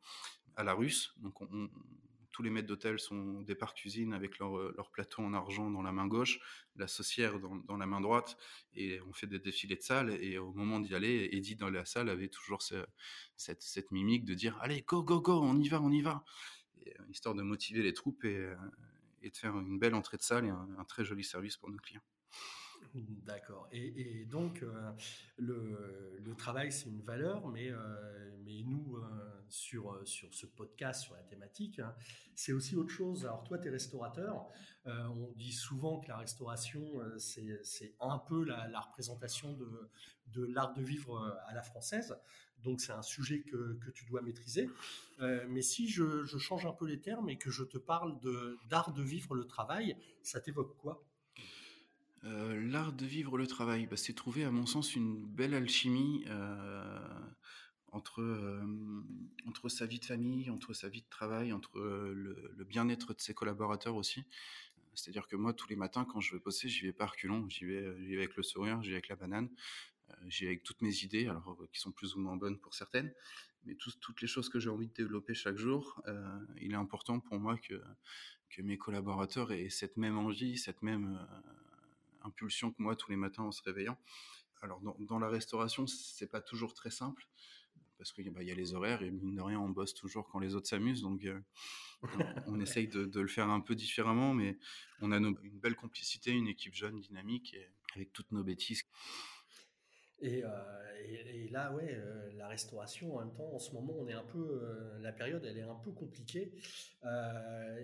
à 0.56 0.64
la 0.64 0.74
russe. 0.74 1.14
Donc 1.18 1.40
on, 1.40 1.70
tous 2.34 2.42
les 2.42 2.50
maîtres 2.50 2.66
d'hôtel 2.66 2.98
sont 2.98 3.42
des 3.42 3.54
parts 3.54 3.74
cuisine 3.74 4.12
avec 4.12 4.40
leur, 4.40 4.58
leur, 4.72 4.90
plateau 4.90 5.22
en 5.22 5.32
argent 5.34 5.70
dans 5.70 5.82
la 5.82 5.92
main 5.92 6.08
gauche, 6.08 6.40
la 6.74 6.88
saucière 6.88 7.38
dans, 7.38 7.54
dans, 7.54 7.76
la 7.76 7.86
main 7.86 8.00
droite, 8.00 8.36
et 8.74 9.00
on 9.02 9.12
fait 9.12 9.28
des 9.28 9.38
défilés 9.38 9.76
de 9.76 9.82
salle. 9.82 10.10
Et 10.20 10.36
au 10.36 10.52
moment 10.52 10.80
d'y 10.80 10.96
aller, 10.96 11.28
Eddie 11.30 11.54
dans 11.54 11.70
la 11.70 11.84
salle 11.84 12.08
avait 12.08 12.26
toujours 12.26 12.60
cette, 12.60 12.88
cette, 13.36 13.92
mimique 13.92 14.24
de 14.24 14.34
dire 14.34 14.58
Allez, 14.60 14.82
go, 14.82 15.04
go, 15.04 15.20
go, 15.20 15.40
on 15.40 15.56
y 15.60 15.68
va, 15.68 15.80
on 15.80 15.92
y 15.92 16.02
va. 16.02 16.24
Euh, 16.86 17.04
histoire 17.10 17.34
de 17.34 17.42
motiver 17.42 17.82
les 17.82 17.92
troupes 17.92 18.24
euh, 18.24 18.54
et, 19.22 19.30
de 19.30 19.36
faire 19.36 19.58
une 19.58 19.78
belle 19.78 19.94
entrée 19.94 20.16
de 20.16 20.22
salle 20.22 20.46
et 20.46 20.50
un, 20.50 20.84
très 20.86 21.04
joli 21.04 21.24
service 21.24 21.56
pour 21.56 21.70
nos 21.70 21.78
clients. 21.78 22.02
D'accord. 22.94 23.68
Et, 23.72 24.24
donc, 24.26 24.62
euh, 24.62 24.92
le, 25.38 26.34
travail, 26.36 26.72
c'est 26.72 26.88
une 26.88 27.02
valeur, 27.02 27.48
mais, 27.48 27.70
mais 28.44 28.62
nous, 28.64 28.98
sur, 29.48 30.00
sur 30.04 30.32
ce 30.34 30.46
podcast, 30.46 31.02
sur 31.02 31.14
la 31.14 31.22
thématique, 31.22 31.78
hein, 31.78 31.94
c'est 32.34 32.52
aussi 32.52 32.76
autre 32.76 32.90
chose. 32.90 33.24
Alors, 33.24 33.44
toi, 33.44 33.58
tu 33.58 33.68
es 33.68 33.70
restaurateur. 33.70 34.46
on 34.86 35.32
dit 35.36 35.52
souvent 35.52 36.00
que 36.00 36.08
la 36.08 36.18
restauration, 36.18 36.84
c'est 37.18 37.94
un 38.00 38.18
peu 38.18 38.44
la, 38.44 38.80
représentation 38.80 39.56
de, 40.34 40.46
l'art 40.46 40.74
de 40.74 40.82
vivre 40.82 41.38
à 41.46 41.54
la 41.54 41.62
française. 41.62 42.16
Donc 42.64 42.80
c'est 42.80 42.92
un 42.92 43.02
sujet 43.02 43.40
que, 43.42 43.78
tu 43.94 44.04
dois 44.06 44.22
maîtriser. 44.22 44.68
Euh, 45.20 45.44
mais 45.48 45.62
si 45.62 45.88
je, 45.88 46.24
change 46.38 46.66
un 46.66 46.72
peu 46.72 46.86
les 46.86 47.00
termes 47.00 47.28
et 47.28 47.36
que 47.36 47.50
je 47.50 47.62
te 47.62 47.78
parle 47.78 48.18
d'art 48.68 48.92
de 48.92 49.02
vivre 49.02 49.34
le 49.34 49.46
travail, 49.46 49.96
ça 50.22 50.40
t'évoque 50.40 50.76
quoi? 50.78 51.04
Euh, 52.24 52.60
L'art 52.70 52.92
de 52.92 53.04
vivre 53.04 53.36
le 53.36 53.46
travail, 53.46 53.86
bah, 53.86 53.96
c'est 53.96 54.14
trouver 54.14 54.44
à 54.44 54.50
mon 54.50 54.66
sens 54.66 54.94
une 54.94 55.24
belle 55.26 55.54
alchimie 55.54 56.24
euh, 56.28 57.08
entre, 57.92 58.22
entre 59.46 59.68
sa 59.68 59.86
vie 59.86 59.98
de 59.98 60.04
famille, 60.04 60.50
entre 60.50 60.72
sa 60.72 60.88
vie 60.88 61.02
de 61.02 61.08
travail, 61.10 61.52
entre 61.52 61.78
le, 61.78 62.64
bien-être 62.64 63.14
de 63.14 63.20
ses 63.20 63.34
collaborateurs 63.34 63.94
aussi. 63.94 64.24
C'est-à-dire 64.94 65.26
que 65.26 65.36
moi, 65.36 65.52
tous 65.52 65.68
les 65.68 65.76
matins, 65.76 66.04
quand 66.04 66.20
je 66.20 66.34
vais 66.34 66.40
bosser, 66.40 66.68
j'y 66.68 66.82
vais 66.82 66.92
pas 66.92 67.06
reculons, 67.06 67.48
j'y 67.48 67.64
vais, 67.64 67.86
avec 68.16 68.36
le 68.36 68.42
sourire, 68.42 68.82
j'y 68.82 68.90
vais 68.90 68.96
avec 68.96 69.08
la 69.08 69.16
banane. 69.16 69.48
J'y 70.26 70.44
vais 70.44 70.50
avec 70.50 70.62
toutes 70.62 70.82
mes 70.82 71.02
idées, 71.02 71.26
alors 71.26 71.56
qui 71.72 71.80
sont 71.80 71.90
plus 71.90 72.14
ou 72.14 72.20
moins 72.20 72.36
bonnes 72.36 72.58
pour 72.58 72.74
certaines, 72.74 73.12
mais 73.64 73.74
toutes 73.74 74.20
les 74.20 74.28
choses 74.28 74.48
que 74.48 74.60
j'ai 74.60 74.68
envie 74.68 74.86
de 74.86 74.92
développer 74.92 75.34
chaque 75.34 75.56
jour, 75.56 76.02
il 76.60 76.72
est 76.72 76.76
important 76.76 77.20
pour 77.20 77.38
moi 77.40 77.56
que 77.58 78.62
mes 78.62 78.78
collaborateurs 78.78 79.52
aient 79.52 79.70
cette 79.70 79.96
même 79.96 80.18
envie, 80.18 80.58
cette 80.58 80.82
même 80.82 81.18
impulsion 82.24 82.72
que 82.72 82.82
moi 82.82 82.96
tous 82.96 83.10
les 83.10 83.16
matins 83.16 83.44
en 83.44 83.52
se 83.52 83.62
réveillant. 83.62 83.98
Alors 84.62 84.80
dans, 84.80 85.18
la 85.18 85.28
restauration, 85.28 85.86
c'est 85.86 86.30
pas 86.30 86.40
toujours 86.40 86.72
très 86.74 86.90
simple 86.90 87.28
parce 87.98 88.12
qu'il 88.12 88.28
bah, 88.30 88.42
y 88.42 88.50
a 88.50 88.54
les 88.54 88.74
horaires 88.74 89.02
et 89.02 89.10
mine 89.10 89.36
de 89.36 89.40
rien, 89.40 89.60
on 89.60 89.68
bosse 89.68 89.94
toujours 89.94 90.28
quand 90.28 90.38
les 90.38 90.54
autres 90.54 90.68
s'amusent, 90.68 91.02
donc 91.02 91.26
on, 92.46 92.60
essaye 92.60 92.88
de, 92.88 93.20
le 93.20 93.28
faire 93.28 93.48
un 93.48 93.60
peu 93.60 93.74
différemment, 93.74 94.34
mais 94.34 94.58
on 95.00 95.12
a 95.12 95.18
une 95.18 95.36
belle 95.60 95.76
complicité, 95.76 96.32
une 96.32 96.48
équipe 96.48 96.74
jeune, 96.74 96.98
dynamique, 97.00 97.54
et 97.54 97.70
avec 97.94 98.12
toutes 98.12 98.32
nos 98.32 98.42
bêtises. 98.42 98.84
Et, 100.20 100.42
là, 101.50 101.72
ouais, 101.72 102.00
la 102.34 102.48
restauration, 102.48 103.16
en 103.16 103.20
même 103.20 103.34
temps, 103.34 103.52
en 103.52 103.58
ce 103.58 103.72
moment, 103.72 103.94
on 103.98 104.08
est 104.08 104.14
un 104.14 104.24
peu, 104.24 104.98
la 105.00 105.12
période, 105.12 105.44
elle 105.44 105.58
est 105.58 105.62
un 105.62 105.74
peu 105.76 105.92
compliquée. 105.92 106.52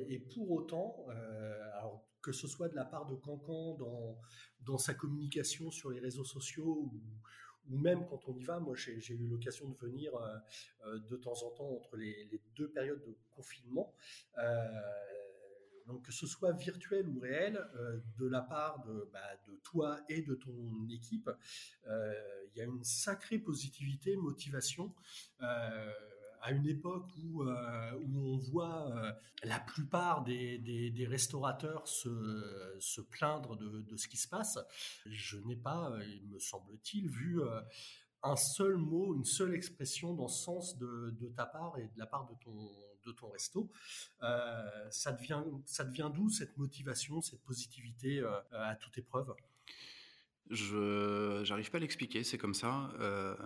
et 0.08 0.18
pour 0.18 0.50
autant, 0.50 1.06
alors 1.78 2.09
que 2.22 2.32
ce 2.32 2.46
soit 2.46 2.68
de 2.68 2.74
la 2.74 2.84
part 2.84 3.06
de 3.06 3.14
Cancan 3.14 3.74
dans, 3.74 4.18
dans 4.60 4.78
sa 4.78 4.94
communication 4.94 5.70
sur 5.70 5.90
les 5.90 6.00
réseaux 6.00 6.24
sociaux 6.24 6.90
ou, 6.92 7.00
même 7.68 8.04
quand 8.06 8.20
on 8.26 8.36
y 8.36 8.42
va, 8.42 8.58
moi 8.58 8.74
j'ai 8.74 9.14
eu 9.14 9.28
l'occasion 9.28 9.68
de 9.68 9.76
venir 9.76 10.12
de 10.86 11.16
temps 11.16 11.44
en 11.44 11.50
temps 11.50 11.70
entre 11.70 11.96
les, 11.96 12.28
deux 12.56 12.68
périodes 12.68 13.02
de 13.04 13.16
confinement. 13.30 13.94
donc 15.86 16.04
que 16.04 16.10
ce 16.10 16.26
soit 16.26 16.52
virtuel 16.52 17.08
ou 17.08 17.20
réel, 17.20 17.64
de 18.18 18.26
la 18.26 18.40
part 18.40 18.84
bah, 19.12 19.20
de, 19.46 19.54
toi 19.62 20.00
et 20.08 20.22
de 20.22 20.34
ton 20.34 20.88
équipe, 20.88 21.30
il 21.86 22.56
y 22.56 22.60
a 22.60 22.64
une 22.64 22.82
sacrée 22.82 23.38
positivité, 23.38 24.16
motivation 24.16 24.92
à 26.42 26.52
une 26.52 26.66
époque 26.66 27.08
où, 27.22 27.42
euh, 27.42 27.92
où 28.02 28.34
on 28.34 28.38
voit 28.38 28.90
euh, 28.90 29.12
la 29.42 29.60
plupart 29.60 30.24
des, 30.24 30.58
des, 30.58 31.06
restaurateurs 31.06 31.86
se, 31.86 32.76
se 32.78 33.00
plaindre 33.00 33.56
de, 33.56 33.80
de, 33.82 33.96
ce 33.96 34.08
qui 34.08 34.16
se 34.16 34.28
passe, 34.28 34.58
je 35.06 35.38
n'ai 35.38 35.56
pas, 35.56 35.90
euh, 35.90 36.04
il 36.04 36.26
me 36.28 36.38
semble-t-il, 36.38 37.08
vu 37.08 37.40
un 38.22 38.36
seul 38.36 38.76
mot, 38.76 39.14
une 39.14 39.24
seule 39.24 39.54
expression 39.54 40.14
dans 40.14 40.28
ce 40.28 40.44
sens 40.44 40.78
de, 40.78 41.14
de, 41.18 41.28
ta 41.28 41.46
part 41.46 41.78
et 41.78 41.84
de 41.84 41.98
la 41.98 42.06
part 42.06 42.26
de 42.26 42.34
ton, 42.44 42.70
de 43.06 43.12
ton 43.12 43.28
resto. 43.30 43.70
ça 44.20 45.12
devient, 45.12 45.42
ça 45.64 45.84
devient 45.84 46.10
d'où 46.14 46.28
cette 46.28 46.56
motivation, 46.58 47.20
cette 47.22 47.42
positivité 47.42 48.22
à 48.52 48.76
toute 48.76 48.98
épreuve? 48.98 49.34
Je 50.50 51.40
j'arrive 51.44 51.70
pas 51.70 51.78
à 51.78 51.80
l'expliquer, 51.80 52.24
c'est 52.24 52.38
comme 52.38 52.54
ça. 52.54 52.92
Euh, 52.98 53.36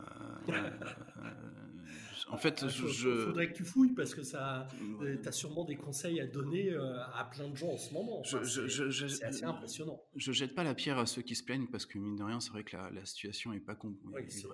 en 2.30 2.38
fait, 2.38 2.62
il 2.62 2.68
ah, 2.68 3.24
faudrait 3.26 3.52
que 3.52 3.56
tu 3.56 3.64
fouilles 3.64 3.92
parce 3.92 4.14
que 4.14 4.22
ça, 4.22 4.66
euh, 5.02 5.18
tu 5.20 5.28
as 5.28 5.32
sûrement 5.32 5.64
des 5.64 5.76
conseils 5.76 6.20
à 6.20 6.26
donner 6.26 6.72
euh, 6.72 6.98
à 7.14 7.24
plein 7.24 7.48
de 7.48 7.56
gens 7.56 7.72
en 7.72 7.76
ce 7.76 7.92
moment. 7.92 8.22
c'est 8.24 9.24
assez 9.24 9.44
impressionnant. 9.44 10.02
Je 10.16 10.32
jette 10.32 10.54
pas 10.54 10.64
la 10.64 10.74
pierre 10.74 10.98
à 10.98 11.06
ceux 11.06 11.22
qui 11.22 11.34
se 11.34 11.44
plaignent 11.44 11.66
parce 11.66 11.84
que 11.84 11.98
mine 11.98 12.16
de 12.16 12.22
rien, 12.22 12.40
c'est 12.40 12.50
vrai 12.50 12.64
que 12.64 12.76
la, 12.76 13.04
situation 13.04 13.52
est 13.52 13.60
pas 13.60 13.76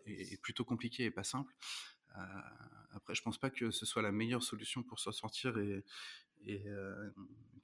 est, 0.06 0.42
plutôt 0.42 0.64
compliquée 0.64 1.04
et 1.04 1.10
pas 1.10 1.24
simple. 1.24 1.54
Euh, 2.16 2.22
après, 2.92 3.14
je 3.14 3.22
pense 3.22 3.38
pas 3.38 3.50
que 3.50 3.70
ce 3.70 3.86
soit 3.86 4.02
la 4.02 4.12
meilleure 4.12 4.42
solution 4.42 4.82
pour 4.82 4.98
s'en 4.98 5.12
sortir 5.12 5.56
et, 5.58 5.84
et 6.44 6.64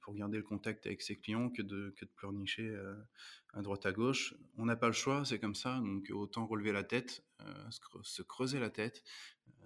pour 0.07 0.15
garder 0.15 0.37
le 0.37 0.43
contact 0.43 0.85
avec 0.85 1.01
ses 1.01 1.17
clients 1.17 1.49
que 1.49 1.61
de, 1.61 1.93
que 1.97 2.05
de 2.05 2.09
pleurnicher 2.11 2.73
à 3.51 3.61
droite 3.61 3.85
à 3.85 3.91
gauche. 3.91 4.35
On 4.55 4.63
n'a 4.63 4.77
pas 4.77 4.87
le 4.87 4.93
choix, 4.93 5.25
c'est 5.25 5.37
comme 5.37 5.53
ça, 5.53 5.81
donc 5.81 6.09
autant 6.11 6.47
relever 6.47 6.71
la 6.71 6.85
tête, 6.85 7.25
se 8.03 8.21
creuser 8.21 8.57
la 8.57 8.69
tête, 8.69 9.03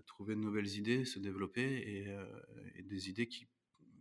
trouver 0.08 0.34
de 0.34 0.40
nouvelles 0.40 0.78
idées, 0.78 1.06
se 1.06 1.20
développer 1.20 2.08
et, 2.76 2.82
des 2.82 3.08
idées 3.08 3.28
qui 3.28 3.48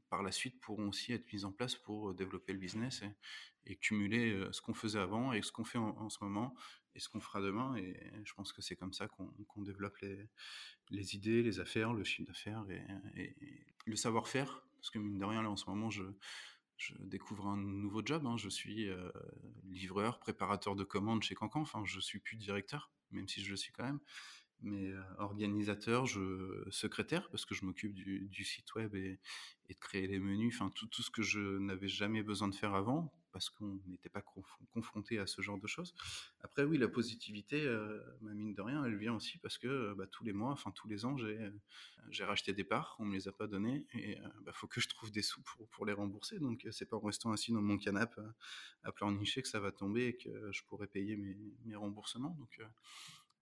par 0.08 0.22
la 0.22 0.32
suite 0.32 0.58
pourront 0.62 0.88
aussi 0.88 1.12
être 1.12 1.30
mises 1.30 1.44
en 1.44 1.52
place 1.52 1.74
pour 1.74 2.14
développer 2.14 2.54
le 2.54 2.58
business 2.58 3.02
et, 3.66 3.76
cumuler 3.76 4.48
ce 4.50 4.62
qu'on 4.62 4.72
faisait 4.72 4.98
avant 4.98 5.34
et 5.34 5.42
ce 5.42 5.52
qu'on 5.52 5.64
fait 5.66 5.76
en, 5.76 6.08
ce 6.08 6.24
moment 6.24 6.54
et 6.94 7.00
ce 7.00 7.10
qu'on 7.10 7.20
fera 7.20 7.42
demain. 7.42 7.76
Et 7.76 7.94
je 8.24 8.32
pense 8.32 8.54
que 8.54 8.62
c'est 8.62 8.76
comme 8.76 8.94
ça 8.94 9.08
qu'on 9.08 9.62
développe 9.62 9.98
les, 9.98 10.26
les, 10.88 11.14
idées, 11.16 11.42
les 11.42 11.60
affaires, 11.60 11.92
le 11.92 12.02
chiffre 12.02 12.26
d'affaires 12.26 12.64
et, 13.14 13.36
le 13.84 13.96
savoir-faire. 13.96 14.64
Parce 14.80 14.90
que 14.90 14.98
mine 14.98 15.18
de 15.18 15.24
rien, 15.24 15.42
là 15.42 15.50
en 15.50 15.56
ce 15.56 15.68
moment, 15.68 15.90
je, 15.90 16.02
découvre 17.00 17.46
un 17.46 17.58
nouveau 17.58 18.00
job. 18.04 18.24
Hein. 18.26 18.38
Je 18.38 18.48
suis 18.48 18.88
livreur, 19.68 20.18
préparateur 20.18 20.76
de 20.76 20.84
commandes 20.84 21.22
chez 21.22 21.34
Cancan. 21.34 21.60
Enfin, 21.60 21.82
je 21.84 22.00
suis 22.00 22.20
plus 22.20 22.36
directeur, 22.36 22.90
même 23.10 23.28
si 23.28 23.42
je 23.42 23.50
le 23.50 23.56
suis 23.56 23.70
quand 23.70 23.84
même 23.84 24.00
mais 24.62 24.92
organisateur, 25.18 26.06
je, 26.06 26.66
secrétaire, 26.70 27.28
parce 27.30 27.44
que 27.44 27.54
je 27.54 27.64
m'occupe 27.64 27.94
du, 27.94 28.44
site 28.44 28.74
web 28.74 28.94
et, 28.94 29.18
de 29.68 29.74
créer 29.78 30.08
les 30.08 30.18
menus, 30.18 30.54
enfin 30.54 30.70
tout, 30.74 31.02
ce 31.02 31.10
que 31.10 31.22
je 31.22 31.58
n'avais 31.58 31.88
jamais 31.88 32.22
besoin 32.22 32.48
de 32.48 32.54
faire 32.54 32.74
avant, 32.74 33.12
parce 33.32 33.48
qu'on 33.50 33.80
n'était 33.86 34.08
pas 34.08 34.22
confronté 34.72 35.18
à 35.18 35.26
ce 35.26 35.40
genre 35.42 35.58
de 35.58 35.66
choses. 35.66 35.94
Après, 36.40 36.64
oui, 36.64 36.78
la 36.78 36.88
positivité, 36.88 37.64
ma 38.20 38.34
mine 38.34 38.54
de 38.54 38.60
rien, 38.60 38.84
elle 38.84 38.96
vient 38.96 39.14
aussi 39.14 39.38
parce 39.38 39.58
que 39.58 39.94
bah, 39.94 40.06
tous 40.10 40.24
les 40.24 40.32
mois, 40.32 40.50
enfin 40.50 40.72
tous 40.72 40.88
les 40.88 41.04
ans, 41.04 41.16
j'ai 42.10 42.24
racheté 42.24 42.52
des 42.52 42.64
parts, 42.64 42.96
on 42.98 43.04
me 43.04 43.14
les 43.14 43.28
a 43.28 43.32
pas 43.32 43.46
données, 43.46 43.86
et 43.94 44.16
il 44.18 44.44
bah, 44.44 44.52
faut 44.52 44.66
que 44.66 44.80
je 44.80 44.88
trouve 44.88 45.10
des 45.10 45.22
sous 45.22 45.42
pour, 45.70 45.86
les 45.86 45.92
rembourser. 45.92 46.38
Donc 46.40 46.66
c'est 46.72 46.88
pas 46.88 46.96
en 46.96 47.00
restant 47.00 47.30
assis 47.32 47.52
dans 47.52 47.62
mon 47.62 47.78
canapé 47.78 48.20
à, 48.82 48.88
à 48.88 48.92
pleurnicher 48.92 49.42
que 49.42 49.48
ça 49.48 49.60
va 49.60 49.70
tomber 49.72 50.08
et 50.08 50.16
que 50.16 50.50
je 50.52 50.62
pourrai 50.64 50.86
payer 50.86 51.16
mes, 51.16 51.36
mes 51.64 51.76
remboursements. 51.76 52.36
Donc 52.40 52.60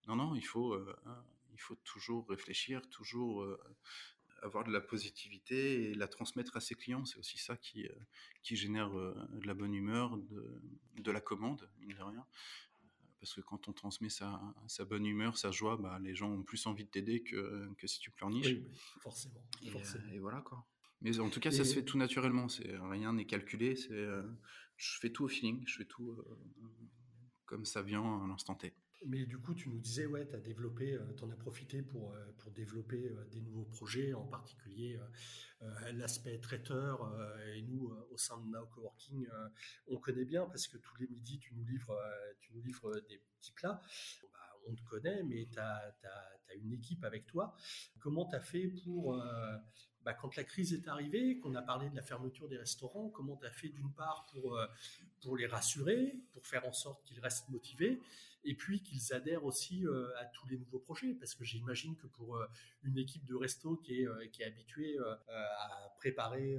non, 0.07 0.15
non, 0.15 0.35
il 0.35 0.45
faut, 0.45 0.73
euh, 0.73 0.95
hein, 1.05 1.23
il 1.53 1.59
faut 1.59 1.75
toujours 1.75 2.27
réfléchir, 2.29 2.87
toujours 2.89 3.43
euh, 3.43 3.59
avoir 4.41 4.63
de 4.63 4.71
la 4.71 4.81
positivité 4.81 5.89
et 5.89 5.93
la 5.93 6.07
transmettre 6.07 6.57
à 6.57 6.61
ses 6.61 6.75
clients. 6.75 7.05
C'est 7.05 7.17
aussi 7.17 7.37
ça 7.37 7.57
qui, 7.57 7.85
euh, 7.85 7.93
qui 8.41 8.55
génère 8.55 8.89
de 8.91 9.45
la 9.45 9.53
bonne 9.53 9.73
humeur, 9.73 10.17
de, 10.17 10.61
de 10.97 11.11
la 11.11 11.21
commande, 11.21 11.69
mine 11.79 11.95
de 11.95 12.01
rien. 12.01 12.25
Parce 13.19 13.33
que 13.33 13.41
quand 13.41 13.67
on 13.67 13.73
transmet 13.73 14.07
sa, 14.07 14.41
sa 14.67 14.85
bonne 14.85 15.05
humeur, 15.05 15.37
sa 15.37 15.51
joie, 15.51 15.75
bah, 15.75 15.99
les 15.99 16.15
gens 16.15 16.31
ont 16.31 16.43
plus 16.43 16.65
envie 16.67 16.85
de 16.85 16.89
t'aider 16.89 17.21
que, 17.21 17.69
que 17.77 17.85
si 17.85 17.99
tu 17.99 18.11
pleurniches. 18.11 18.47
Oui, 18.47 18.65
forcément. 19.01 19.43
Et, 19.61 19.69
forcément. 19.69 20.09
et, 20.13 20.19
voilà 20.19 20.41
quoi. 20.41 20.65
Mais 21.01 21.19
en 21.19 21.29
tout 21.29 21.41
cas, 21.41 21.51
ça 21.51 21.65
se 21.65 21.73
fait 21.73 21.83
tout 21.83 21.97
naturellement. 21.97 22.47
C'est 22.47 22.77
rien 22.77 23.13
n'est 23.13 23.25
calculé. 23.25 23.75
C'est 23.75 24.05
je 24.77 24.99
fais 24.99 25.09
tout 25.11 25.25
au 25.25 25.27
feeling. 25.27 25.63
Je 25.65 25.77
fais 25.77 25.85
tout 25.85 26.17
comme 27.49 27.65
ça 27.65 27.81
vient 27.81 28.23
à 28.23 28.27
l'instant 28.27 28.53
T. 28.53 28.73
Mais 29.05 29.25
du 29.25 29.37
coup, 29.37 29.53
tu 29.53 29.69
nous 29.69 29.79
disais, 29.79 30.05
ouais, 30.05 30.27
tu 30.27 30.37
développé, 30.41 30.93
euh, 30.93 31.15
en 31.21 31.31
as 31.31 31.35
profité 31.37 31.81
pour, 31.81 32.11
euh, 32.11 32.25
pour 32.39 32.51
développer 32.51 33.07
euh, 33.07 33.25
des 33.31 33.39
nouveaux 33.39 33.63
projets, 33.63 34.13
en 34.13 34.25
particulier 34.25 34.99
l'aspect 35.93 36.39
traiteur. 36.39 37.13
et 37.53 37.61
nous, 37.63 37.91
au 38.11 38.17
sein 38.17 38.39
de 38.39 38.49
Now 38.49 38.65
Coworking, 38.67 39.27
on 39.87 39.97
connaît 39.97 40.23
bien 40.23 40.45
parce 40.45 40.69
que 40.69 40.77
tous 40.77 40.95
les 41.01 41.07
midis, 41.07 41.37
tu 41.37 41.53
nous 41.53 41.65
livres, 41.65 41.93
tu 42.39 42.53
nous 42.53 42.61
livres 42.61 42.97
des 43.09 43.21
petits 43.39 43.51
plats. 43.51 43.81
Bah, 44.31 44.39
on 44.67 44.73
te 44.73 44.81
connaît, 44.83 45.21
mais 45.23 45.49
tu 45.51 45.59
as, 45.59 45.93
as, 46.03 46.55
une 46.55 46.71
équipe 46.71 47.03
avec 47.03 47.25
toi. 47.25 47.53
Comment 47.99 48.25
tu 48.25 48.37
as 48.37 48.41
fait 48.41 48.69
pour 48.85 49.21
bah, 50.03 50.13
quand 50.13 50.33
la 50.37 50.45
crise 50.45 50.71
est 50.71 50.87
arrivée, 50.87 51.39
qu'on 51.39 51.55
a 51.55 51.61
parlé 51.61 51.89
de 51.89 51.95
la 51.97 52.03
fermeture 52.03 52.47
des 52.47 52.57
restaurants, 52.57 53.09
comment 53.09 53.35
tu 53.35 53.45
as 53.45 53.51
fait 53.51 53.67
d'une 53.67 53.91
part 53.91 54.27
pour, 54.31 54.57
pour 55.21 55.35
les 55.35 55.45
rassurer, 55.45 56.15
pour 56.31 56.47
faire 56.47 56.65
en 56.65 56.73
sorte 56.73 57.03
qu'ils 57.03 57.19
restent 57.19 57.49
motivés, 57.49 57.99
et 58.43 58.55
puis 58.55 58.81
qu'ils 58.81 59.13
adhèrent 59.13 59.43
aussi 59.43 59.85
euh, 59.85 60.07
à 60.17 60.25
tous 60.25 60.47
les 60.47 60.57
nouveaux 60.57 60.79
projets, 60.79 61.13
parce 61.13 61.35
que 61.35 61.43
j'imagine 61.43 61.95
que 61.97 62.07
pour 62.07 62.37
euh, 62.37 62.47
une 62.83 62.97
équipe 62.97 63.25
de 63.25 63.35
resto 63.35 63.75
qui 63.77 64.01
est, 64.01 64.07
euh, 64.07 64.25
habituée 64.45 64.97
à 65.27 65.93
préparer 65.97 66.57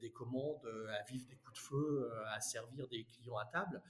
des 0.00 0.10
commandes, 0.10 0.66
à 0.88 1.04
vivre 1.04 1.24
des 1.28 1.36
coups 1.36 1.54
de 1.54 1.58
feu, 1.58 2.10
à 2.26 2.40
servir 2.40 2.88
des 2.88 3.04
clients 3.04 3.36
à 3.36 3.44
table, 3.44 3.80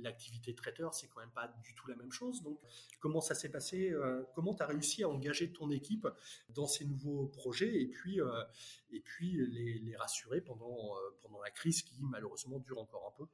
l'activité 0.00 0.54
traiteur, 0.54 0.92
c'est 0.92 1.06
quand 1.06 1.20
même 1.20 1.30
pas 1.30 1.46
du 1.62 1.74
tout 1.74 1.86
la 1.86 1.94
même 1.94 2.10
chose. 2.10 2.42
Donc, 2.42 2.58
comment 2.98 3.20
ça 3.20 3.36
s'est 3.36 3.50
passé 3.50 3.94
Comment 4.34 4.54
tu 4.54 4.62
as 4.64 4.66
réussi 4.66 5.04
à 5.04 5.08
engager 5.08 5.52
ton 5.52 5.70
équipe 5.70 6.08
dans 6.48 6.66
ces 6.66 6.84
nouveaux 6.84 7.28
projets 7.28 7.80
et 7.80 7.86
puis, 7.86 8.18
les, 9.22 9.96
rassurer 9.96 10.40
pendant 10.40 10.96
la 11.44 11.50
crise 11.50 11.82
qui 11.82 12.02
malheureusement 12.02 12.58
dure 12.58 12.78
encore 12.78 13.14
un 13.14 13.24
peu? 13.24 13.30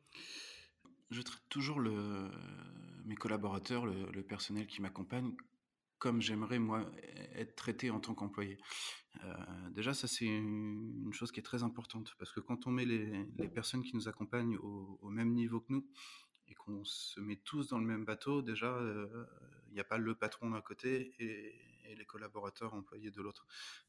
Je 1.11 1.23
traite 1.23 1.43
toujours 1.49 1.81
mes 1.81 3.15
collaborateurs, 3.15 3.87
le, 3.87 4.23
personnel 4.23 4.67
qui 4.67 4.83
m'accompagne, 4.83 5.35
comme 5.99 6.21
j'aimerais 6.21 6.59
moi 6.59 6.91
être 7.35 7.55
traité 7.57 7.91
en 7.91 8.01
tant 8.01 8.15
qu'employé. 8.15 8.59
Euh, 9.25 9.35
déjà, 9.71 9.95
ça 9.95 10.09
c'est 10.09 10.27
une 10.27 11.13
chose 11.13 11.33
qui 11.33 11.41
est 11.41 11.45
très 11.45 11.63
importante 11.63 12.15
parce 12.19 12.33
que 12.33 12.41
quand 12.41 12.67
on 12.67 12.71
met 12.71 12.85
les, 12.85 13.49
personnes 13.49 13.83
qui 13.83 13.95
nous 13.95 14.09
accompagnent 14.09 14.57
au, 14.59 15.09
même 15.09 15.33
niveau 15.33 15.61
que 15.61 15.73
nous 15.73 15.87
et 16.49 16.55
qu'on 16.55 16.85
se 16.85 17.19
met 17.21 17.37
tous 17.37 17.69
dans 17.69 17.79
le 17.79 17.87
même 17.87 18.05
bateau, 18.05 18.43
déjà, 18.43 18.77
il 18.81 18.87
euh, 18.87 19.27
n'y 19.73 19.81
a 19.81 19.85
pas 19.85 19.99
le 19.99 20.15
patron 20.15 20.51
d'un 20.51 20.61
côté 20.61 21.15
et, 21.19 21.91
et, 21.91 21.95
les 21.95 22.05
collaborateurs 22.05 22.75
employés 22.75 23.11
de 23.11 23.23
l'autre. 23.23 23.47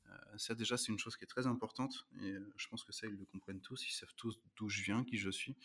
Euh, 0.07 0.37
ça 0.37 0.55
déjà, 0.55 0.77
c'est 0.77 0.91
une 0.91 0.99
chose 0.99 1.17
qui 1.17 1.23
est 1.23 1.27
très 1.27 1.47
importante 1.47 2.07
et 2.21 2.35
je 2.55 2.67
pense 2.67 2.83
que 2.83 2.93
ça, 2.93 3.07
ils 3.07 3.15
le 3.15 3.25
comprennent 3.25 3.61
tous, 3.61 3.85
ils 3.87 3.91
savent 3.91 4.13
tous 4.15 4.39
d'où 4.55 4.69
je 4.69 4.81
viens, 4.83 5.03
qui 5.03 5.17
je 5.17 5.29
suis. 5.29 5.57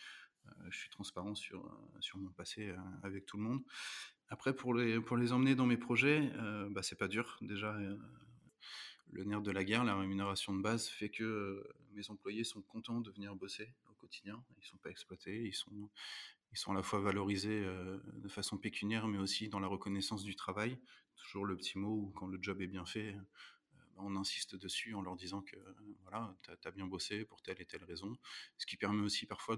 Euh, 0.47 0.67
je 0.69 0.77
suis 0.77 0.89
transparent 0.89 1.35
sur, 1.35 1.65
euh, 1.65 1.69
sur 1.99 2.17
mon 2.17 2.31
passé 2.31 2.69
euh, 2.69 2.77
avec 3.03 3.25
tout 3.25 3.37
le 3.37 3.43
monde. 3.43 3.61
Après, 4.29 4.55
pour 4.55 4.73
les, 4.73 4.99
pour 4.99 5.17
les 5.17 5.31
emmener 5.31 5.55
dans 5.55 5.65
mes 5.65 5.77
projets, 5.77 6.31
bah, 6.71 6.81
c'est 6.81 6.97
pas 6.97 7.07
dur. 7.07 7.37
Déjà, 7.41 7.77
le 9.11 9.23
nerf 9.25 9.43
de 9.43 9.51
la 9.51 9.63
guerre, 9.63 9.83
la 9.83 9.95
rémunération 9.95 10.55
de 10.55 10.61
base, 10.61 10.87
fait 10.87 11.09
que 11.09 11.63
mes 11.91 12.09
employés 12.09 12.43
sont 12.43 12.63
contents 12.63 12.99
de 12.99 13.11
venir 13.11 13.35
bosser 13.35 13.75
au 13.91 13.93
quotidien. 13.93 14.43
Ils 14.57 14.65
sont 14.65 14.77
pas 14.77 14.89
exploités, 14.89 15.43
ils 15.45 15.53
sont, 15.53 15.91
ils 16.51 16.57
sont 16.57 16.71
à 16.71 16.75
la 16.75 16.81
fois 16.81 16.99
valorisés 16.99 17.63
de 17.63 18.27
façon 18.27 18.57
pécuniaire, 18.57 19.07
mais 19.07 19.19
aussi 19.19 19.49
dans 19.49 19.59
la 19.59 19.67
reconnaissance 19.67 20.23
du 20.23 20.35
travail. 20.35 20.79
Toujours 21.15 21.45
le 21.45 21.55
petit 21.55 21.77
mot 21.77 21.93
où 21.93 22.11
quand 22.15 22.25
le 22.25 22.39
job 22.41 22.59
est 22.59 22.67
bien 22.67 22.85
fait, 22.85 23.15
bah, 23.75 23.81
on 23.97 24.15
insiste 24.15 24.55
dessus 24.55 24.95
en 24.95 25.03
leur 25.03 25.15
disant 25.15 25.43
que 25.43 25.57
voilà, 26.01 26.35
tu 26.41 26.67
as, 26.67 26.71
bien 26.71 26.87
bossé 26.87 27.23
pour 27.23 27.43
telle 27.43 27.61
et 27.61 27.65
telle 27.65 27.83
raison. 27.83 28.17
Ce 28.57 28.65
qui 28.65 28.77
permet 28.77 29.03
aussi 29.03 29.27
parfois 29.27 29.57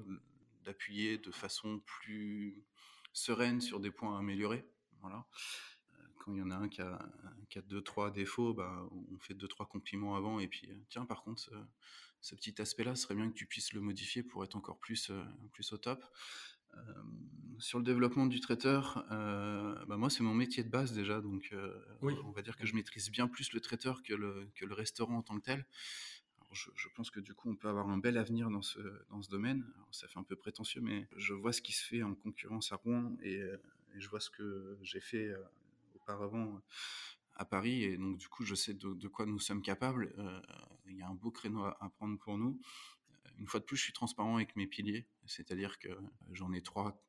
d'appuyer 0.66 1.18
de 1.18 1.32
façon 1.32 1.80
plus 1.80 2.66
sereine 3.14 3.62
sur 3.62 3.80
des 3.80 3.92
points 3.92 4.18
améliorés. 4.18 4.66
Voilà 5.02 5.26
quand 6.26 6.34
il 6.34 6.40
y 6.40 6.42
en 6.42 6.50
a 6.50 6.56
un 6.56 6.68
qui 6.68 6.82
a, 6.82 7.00
qui 7.50 7.60
a 7.60 7.62
deux, 7.62 7.82
trois 7.82 8.10
défauts, 8.10 8.54
bah, 8.54 8.88
on 8.92 9.20
fait 9.20 9.36
deux, 9.36 9.48
trois 9.48 9.68
compliments 9.68 10.16
avant. 10.16 10.40
Et 10.40 10.48
puis, 10.48 10.68
tiens, 10.90 11.06
par 11.06 11.24
contre, 11.24 11.52
ce, 12.22 12.36
petit 12.36 12.60
aspect-là, 12.60 12.96
serait 12.96 13.14
bien 13.14 13.30
que 13.30 13.36
tu 13.36 13.46
puisses 13.46 13.74
le 13.74 13.82
modifier 13.82 14.24
pour 14.24 14.44
être 14.44 14.56
encore 14.56 14.80
plus, 14.80 15.12
plus 15.54 15.72
au 15.72 15.78
top. 15.78 16.04
sur 17.60 17.78
le 17.78 17.86
développement 17.86 18.26
du 18.26 18.40
traiteur, 18.40 19.06
bah 19.10 19.98
moi 19.98 20.10
c'est 20.10 20.24
mon 20.24 20.34
métier 20.34 20.64
de 20.64 20.70
base 20.70 20.94
déjà, 20.94 21.22
donc 21.22 21.54
on 22.02 22.32
va 22.32 22.42
dire 22.42 22.58
que 22.58 22.66
je 22.66 22.74
maîtrise 22.74 23.12
bien 23.12 23.28
plus 23.28 23.54
le 23.54 23.62
traiteur 23.62 24.02
que 24.02 24.14
le, 24.14 24.50
que 24.56 24.66
le 24.66 24.74
restaurant 24.74 25.18
en 25.18 25.22
tant 25.22 25.38
que 25.38 25.44
tel. 25.44 25.66
Je, 26.56 26.88
pense 26.96 27.12
que 27.12 27.20
du 27.20 27.34
coup 27.34 27.50
on 27.50 27.56
peut 27.56 27.68
avoir 27.68 27.90
un 27.90 27.98
bel 27.98 28.18
avenir 28.18 28.50
dans 28.50 28.62
ce, 28.62 28.80
domaine. 29.30 29.66
ça 29.92 30.08
fait 30.08 30.20
un 30.20 30.24
peu 30.24 30.36
prétentieux, 30.36 30.82
mais 30.82 31.08
je 31.16 31.34
vois 31.34 31.54
ce 31.54 31.62
qui 31.62 31.74
se 31.74 31.86
fait 31.86 32.04
en 32.04 32.16
concurrence 32.16 32.72
à 32.72 32.78
Rouen 32.78 33.16
et, 33.22 33.36
et 33.36 34.00
je 34.00 34.10
vois 34.10 34.20
ce 34.20 34.30
que 34.30 34.78
j'ai 34.82 35.02
fait 35.02 35.34
auparavant 35.96 36.62
à 37.36 37.46
Paris 37.46 37.84
et 37.84 37.98
donc 37.98 38.18
du 38.18 38.28
coup 38.28 38.46
je 38.46 38.56
sais 38.56 38.74
de, 38.74 39.08
quoi 39.08 39.26
nous 39.26 39.40
sommes 39.40 39.62
capables. 39.62 40.14
Euh, 40.18 40.42
il 40.88 40.98
y 40.98 41.02
a 41.02 41.08
un 41.08 41.16
beau 41.16 41.32
créneau 41.32 41.64
à, 41.64 41.92
prendre 41.98 42.18
pour 42.18 42.38
nous. 42.38 42.60
Une 43.38 43.48
fois 43.48 43.60
de 43.60 43.66
plus, 43.66 43.76
je 43.76 43.84
suis 43.84 43.94
transparent 43.94 44.36
avec 44.36 44.56
mes 44.56 44.66
piliers, 44.66 45.06
c'est-à-dire 45.26 45.78
que 45.78 45.90
j'en 46.32 46.54
ai 46.54 46.62
trois, 46.62 47.04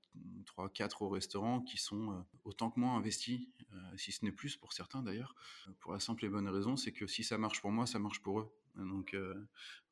trois, 0.45 0.69
quatre 0.69 1.03
au 1.03 1.09
restaurant 1.09 1.61
qui 1.61 1.79
sont 1.79 2.13
euh, 2.13 2.21
autant 2.45 2.71
que 2.71 2.81
moi 2.81 2.91
investis, 2.93 3.47
euh, 3.73 3.97
si 3.97 4.11
ce 4.11 4.25
n'est 4.25 4.33
plus 4.33 4.57
pour 4.57 4.73
certains 4.73 5.03
d'ailleurs, 5.03 5.37
pour 5.79 5.93
la 5.93 6.01
simple 6.01 6.25
et 6.25 6.29
bonne 6.29 6.49
raison, 6.49 6.77
c'est 6.77 6.91
que 6.91 7.07
si 7.07 7.23
ça 7.23 7.39
marche 7.39 7.61
pour 7.61 7.71
moi, 7.71 7.87
ça 7.87 8.01
marche 8.01 8.21
pour 8.23 8.41
eux. 8.41 8.53
Donc 8.77 9.17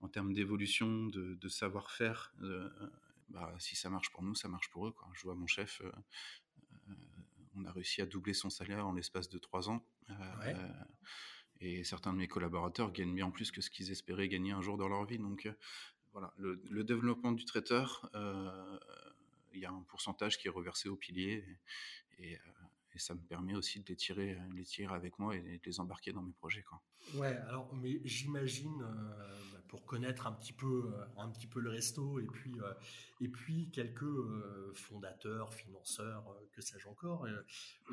en 0.01 0.09
termes 0.09 0.33
d'évolution, 0.33 1.07
de, 1.07 1.49
savoir-faire, 1.49 2.35
bah, 3.29 3.55
si 3.59 3.77
ça 3.77 3.91
marche 3.91 4.11
pour 4.11 4.23
nous, 4.23 4.35
ça 4.35 4.49
marche 4.49 4.71
pour 4.71 4.87
eux. 4.87 4.93
Quoi. 4.93 5.09
Je 5.15 5.23
vois 5.23 5.35
mon 5.35 5.47
chef 5.47 5.83
on 7.57 7.65
a 7.65 7.73
réussi 7.73 8.03
à 8.03 8.07
doubler 8.07 8.35
son 8.35 8.51
salaire 8.51 8.87
en 8.87 8.93
l'espace 8.93 9.29
de 9.29 9.39
trois 9.39 9.69
ans. 9.69 9.85
Euh, 10.11 10.69
et 11.61 11.85
certains 11.85 12.13
de 12.13 12.19
mes 12.19 12.29
collaborateurs 12.29 12.93
gagnent 12.93 13.15
bien 13.15 13.31
plus 13.31 13.51
que 13.51 13.61
ce 13.61 13.71
qu'ils 13.71 13.91
espéraient 13.91 14.29
gagner 14.29 14.53
un 14.53 14.61
jour 14.61 14.77
dans 14.77 14.89
leur 14.89 15.05
vie. 15.05 15.19
Donc 15.19 15.47
euh, 15.47 15.53
voilà, 16.13 16.33
le, 16.37 16.85
développement 16.85 17.33
du 17.33 17.45
traiteur, 17.45 18.09
euh, 18.15 18.79
il 19.53 19.61
y 19.61 19.65
a 19.65 19.71
un 19.71 19.83
pourcentage 19.83 20.39
qui 20.39 20.49
est 20.49 20.51
reversé 20.51 20.89
au 20.89 20.97
pilier 20.97 21.45
et, 22.19 22.33
et 22.33 22.39
ça 22.99 23.15
me 23.15 23.21
permet 23.21 23.55
aussi 23.55 23.81
de 23.81 23.87
les 23.89 23.97
tirer, 23.97 24.39
les 24.55 24.65
tirer 24.65 24.95
avec 24.95 25.19
moi 25.19 25.37
et 25.37 25.41
de 25.41 25.67
les 25.67 25.81
embarquer 25.81 26.13
dans 26.13 26.23
mes 26.23 26.33
projets. 26.33 26.65
Ouais, 27.15 27.37
alors, 27.49 27.73
mais 27.75 28.01
j'imagine, 28.05 28.83
euh, 28.83 29.35
bah, 29.53 29.59
pour 29.69 29.85
connaître 29.85 30.27
un 30.27 30.33
petit 30.33 30.53
peu, 30.53 30.93
euh, 30.93 31.21
un 31.21 31.29
petit 31.29 31.47
peu 31.47 31.61
le 31.61 31.71
resto 31.71 32.19
et 32.19 32.27
puis, 32.27 32.59
euh, 32.61 32.73
et 33.21 33.29
puis 33.29 33.71
quelques 33.71 34.05
fondateurs, 34.75 35.53
financeurs, 35.55 36.25
que 36.53 36.61
sais-je 36.61 36.89
encore. 36.89 37.27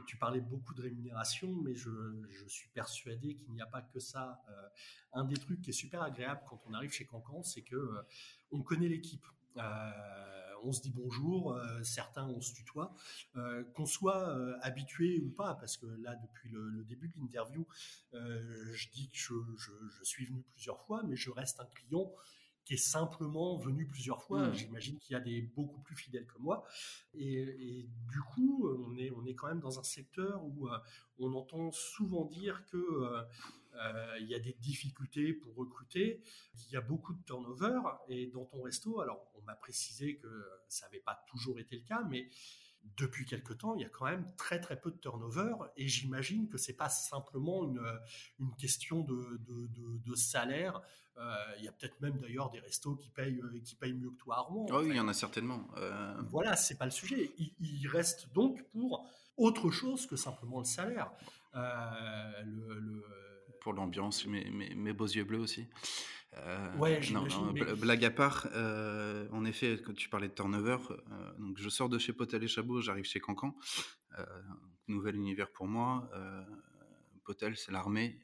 tu 0.07 0.17
parlais 0.17 0.41
beaucoup 0.41 0.73
de 0.73 0.81
rémunération, 0.81 1.53
mais 1.61 1.75
je, 1.75 1.89
je 2.29 2.47
suis 2.47 2.69
persuadé 2.69 3.35
qu'il 3.35 3.53
n'y 3.53 3.61
a 3.61 3.67
pas 3.67 3.81
que 3.81 3.99
ça. 3.99 4.41
un 5.13 5.25
des 5.25 5.37
trucs 5.37 5.61
qui 5.61 5.69
est 5.69 5.73
super 5.73 6.01
agréable 6.01 6.41
quand 6.49 6.61
on 6.67 6.73
arrive 6.73 6.91
chez 6.91 7.05
Cancan, 7.05 7.43
c'est 7.43 7.61
que 7.61 7.93
on 8.51 8.63
connaît 8.63 8.89
l'équipe 8.89 9.25
on 10.63 10.71
se 10.71 10.81
dit 10.81 10.91
bonjour, 10.91 11.53
euh, 11.53 11.83
certains 11.83 12.27
on 12.27 12.41
se 12.41 12.53
tutoie, 12.53 12.93
euh, 13.35 13.63
qu'on 13.73 13.85
soit 13.85 14.29
euh, 14.29 14.55
habitué 14.61 15.19
ou 15.19 15.29
pas, 15.29 15.55
parce 15.55 15.77
que 15.77 15.85
là 16.01 16.15
depuis 16.15 16.49
le, 16.49 16.83
début 16.85 17.09
de 17.09 17.19
l'interview, 17.19 17.65
je 18.13 18.89
dis 18.91 19.09
que 19.09 19.17
je, 19.17 19.71
suis 20.03 20.25
venu 20.25 20.43
plusieurs 20.53 20.81
fois, 20.81 21.03
mais 21.03 21.15
je 21.15 21.29
reste 21.29 21.59
un 21.59 21.65
client 21.65 22.11
qui 22.65 22.75
est 22.75 22.77
simplement 22.77 23.57
venu 23.57 23.87
plusieurs 23.87 24.21
fois. 24.23 24.47
Mmh. 24.47 24.53
J'imagine 24.53 24.99
qu'il 24.99 25.13
y 25.13 25.17
a 25.17 25.19
des 25.19 25.41
beaucoup 25.41 25.79
plus 25.81 25.95
fidèles 25.95 26.27
que 26.27 26.37
moi. 26.37 26.65
Et, 27.13 27.87
du 28.09 28.19
coup, 28.33 28.69
on 28.69 28.97
est, 28.97 29.11
on 29.11 29.25
est 29.25 29.33
quand 29.33 29.47
même 29.47 29.61
dans 29.61 29.79
un 29.79 29.83
secteur 29.83 30.43
où 30.43 30.67
on 31.21 31.33
entend 31.33 31.71
souvent 31.71 32.25
dire 32.25 32.65
que 32.65 32.77
euh, 32.77 33.21
il 34.19 34.27
y 34.27 34.35
a 34.35 34.39
des 34.39 34.53
difficultés 34.59 35.33
pour 35.33 35.55
recruter, 35.55 36.21
il 36.67 36.73
y 36.73 36.77
a 36.77 36.81
beaucoup 36.81 37.13
de 37.13 37.23
turnover. 37.23 37.79
Et 38.07 38.27
dans 38.27 38.45
ton 38.45 38.61
resto, 38.61 38.99
alors 39.01 39.31
on 39.35 39.41
m'a 39.41 39.55
précisé 39.55 40.17
que 40.17 40.27
ça 40.67 40.85
n'avait 40.85 40.99
pas 40.99 41.23
toujours 41.27 41.59
été 41.59 41.77
le 41.77 41.83
cas, 41.83 42.03
mais 42.09 42.29
depuis 42.97 43.25
quelque 43.25 43.53
temps, 43.53 43.75
il 43.75 43.81
y 43.81 43.85
a 43.85 43.89
quand 43.89 44.05
même 44.05 44.25
très 44.37 44.59
très 44.59 44.79
peu 44.79 44.91
de 44.91 44.97
turnover 44.97 45.53
et 45.77 45.87
j'imagine 45.87 46.49
que 46.49 46.57
c'est 46.57 46.73
pas 46.73 46.89
simplement 46.89 47.63
une, 47.63 47.81
une 48.39 48.55
question 48.55 49.01
de, 49.01 49.39
de, 50.05 50.15
salaire. 50.15 50.81
Euh, 51.17 51.35
il 51.59 51.65
y 51.65 51.67
a 51.67 51.71
peut-être 51.71 51.99
même 52.01 52.19
d'ailleurs 52.19 52.49
des 52.49 52.59
restos 52.59 52.95
qui 52.95 53.09
payent, 53.09 53.41
qui 53.63 53.75
payent 53.75 53.93
mieux 53.93 54.09
que 54.09 54.17
toi, 54.17 54.37
Armand. 54.37 54.65
Ah 54.71 54.79
oui, 54.79 54.89
il 54.89 54.95
y 54.95 54.99
en 54.99 55.07
a 55.07 55.13
certainement. 55.13 55.67
Euh... 55.77 56.13
Voilà, 56.29 56.55
c'est 56.55 56.77
pas 56.77 56.85
le 56.85 56.91
sujet. 56.91 57.31
Il, 57.59 57.87
reste 57.87 58.31
donc 58.33 58.63
pour 58.71 59.07
autre 59.37 59.69
chose 59.71 60.05
que 60.05 60.15
simplement 60.15 60.59
le 60.59 60.65
salaire. 60.65 61.11
Euh, 61.55 62.43
le 62.43 63.30
pour 63.61 63.73
l'ambiance, 63.73 64.25
mes, 64.25 64.49
mes, 64.49 64.91
beaux 64.91 65.05
yeux 65.05 65.23
bleus 65.23 65.39
aussi. 65.39 65.67
Euh, 66.37 66.75
ouais, 66.77 66.99
non, 67.11 67.25
blague 67.77 68.05
à 68.05 68.11
part, 68.11 68.47
euh, 68.53 69.27
en 69.31 69.45
effet, 69.45 69.81
quand 69.85 69.93
tu 69.93 70.09
parlais 70.09 70.29
de 70.29 70.33
turnover, 70.33 70.77
euh, 70.89 71.33
donc 71.37 71.57
je 71.57 71.69
sors 71.69 71.89
de 71.89 71.97
chez 71.97 72.13
Potel 72.13 72.43
et 72.43 72.47
Chabot, 72.47 72.81
j'arrive 72.81 73.03
chez 73.03 73.19
Cancan, 73.19 73.55
euh, 74.17 74.25
nouvel 74.87 75.15
univers 75.15 75.51
pour 75.51 75.67
moi. 75.67 76.09
Potel, 77.23 77.55
c'est 77.55 77.71
l'armée, 77.71 78.19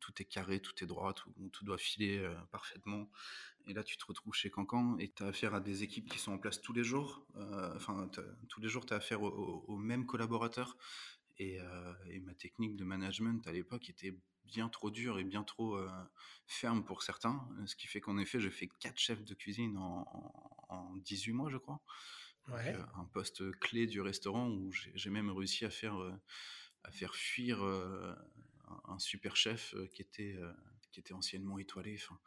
tout 0.00 0.12
est 0.20 0.24
carré, 0.24 0.60
tout 0.60 0.84
est 0.84 0.86
droit, 0.86 1.12
tout, 1.14 1.32
tout 1.52 1.64
doit 1.64 1.78
filer 1.78 2.26
parfaitement. 2.52 3.10
Et 3.66 3.72
là, 3.72 3.82
tu 3.82 3.96
te 3.96 4.04
retrouves 4.04 4.34
chez 4.34 4.50
Cancan 4.50 4.98
et 4.98 5.10
tu 5.10 5.22
as 5.22 5.28
affaire 5.28 5.54
à 5.54 5.60
des 5.60 5.82
équipes 5.82 6.10
qui 6.10 6.18
sont 6.18 6.32
en 6.32 6.38
place 6.38 6.60
tous 6.60 6.74
les 6.74 6.84
jours. 6.84 7.26
Enfin, 7.74 8.08
tous 8.48 8.60
les 8.60 8.68
jours, 8.68 8.84
tu 8.84 8.92
as 8.92 8.98
affaire 8.98 9.22
aux, 9.22 9.76
mêmes 9.78 10.06
collaborateurs. 10.06 10.76
Et, 11.38 11.58
et, 12.10 12.20
ma 12.20 12.34
technique 12.34 12.76
de 12.76 12.84
management 12.84 13.46
à 13.48 13.52
l'époque 13.52 13.88
était 13.90 14.14
bien 14.46 14.68
trop 14.68 14.90
dur 14.90 15.18
et 15.18 15.24
bien 15.24 15.42
trop 15.42 15.76
euh, 15.76 15.88
ferme 16.46 16.84
pour 16.84 17.02
certains. 17.02 17.46
Ce 17.66 17.76
qui 17.76 17.86
fait 17.86 18.00
qu'en 18.00 18.18
effet, 18.18 18.40
j'ai 18.40 18.50
fait 18.50 18.68
quatre 18.80 18.98
chefs 18.98 19.24
de 19.24 19.34
cuisine 19.34 19.76
en, 19.76 20.06
en 20.68 20.96
18 20.96 21.32
mois, 21.32 21.50
je 21.50 21.56
crois. 21.56 21.80
Ouais. 22.48 22.74
Euh, 22.74 22.82
un 22.96 23.04
poste 23.06 23.50
clé 23.58 23.86
du 23.86 24.00
restaurant 24.00 24.50
où 24.50 24.70
j'ai 24.72 25.10
même 25.10 25.30
réussi 25.30 25.64
à 25.64 25.70
faire, 25.70 26.00
euh, 26.00 26.12
à 26.82 26.90
faire 26.90 27.14
fuir 27.14 27.62
un, 27.62 28.98
super 28.98 29.36
chef 29.36 29.74
qui 29.94 30.02
était, 30.02 30.38
qui 30.92 31.00
était 31.00 31.14
anciennement 31.14 31.58
étoilé. 31.58 31.98
Enfin, 32.02 32.18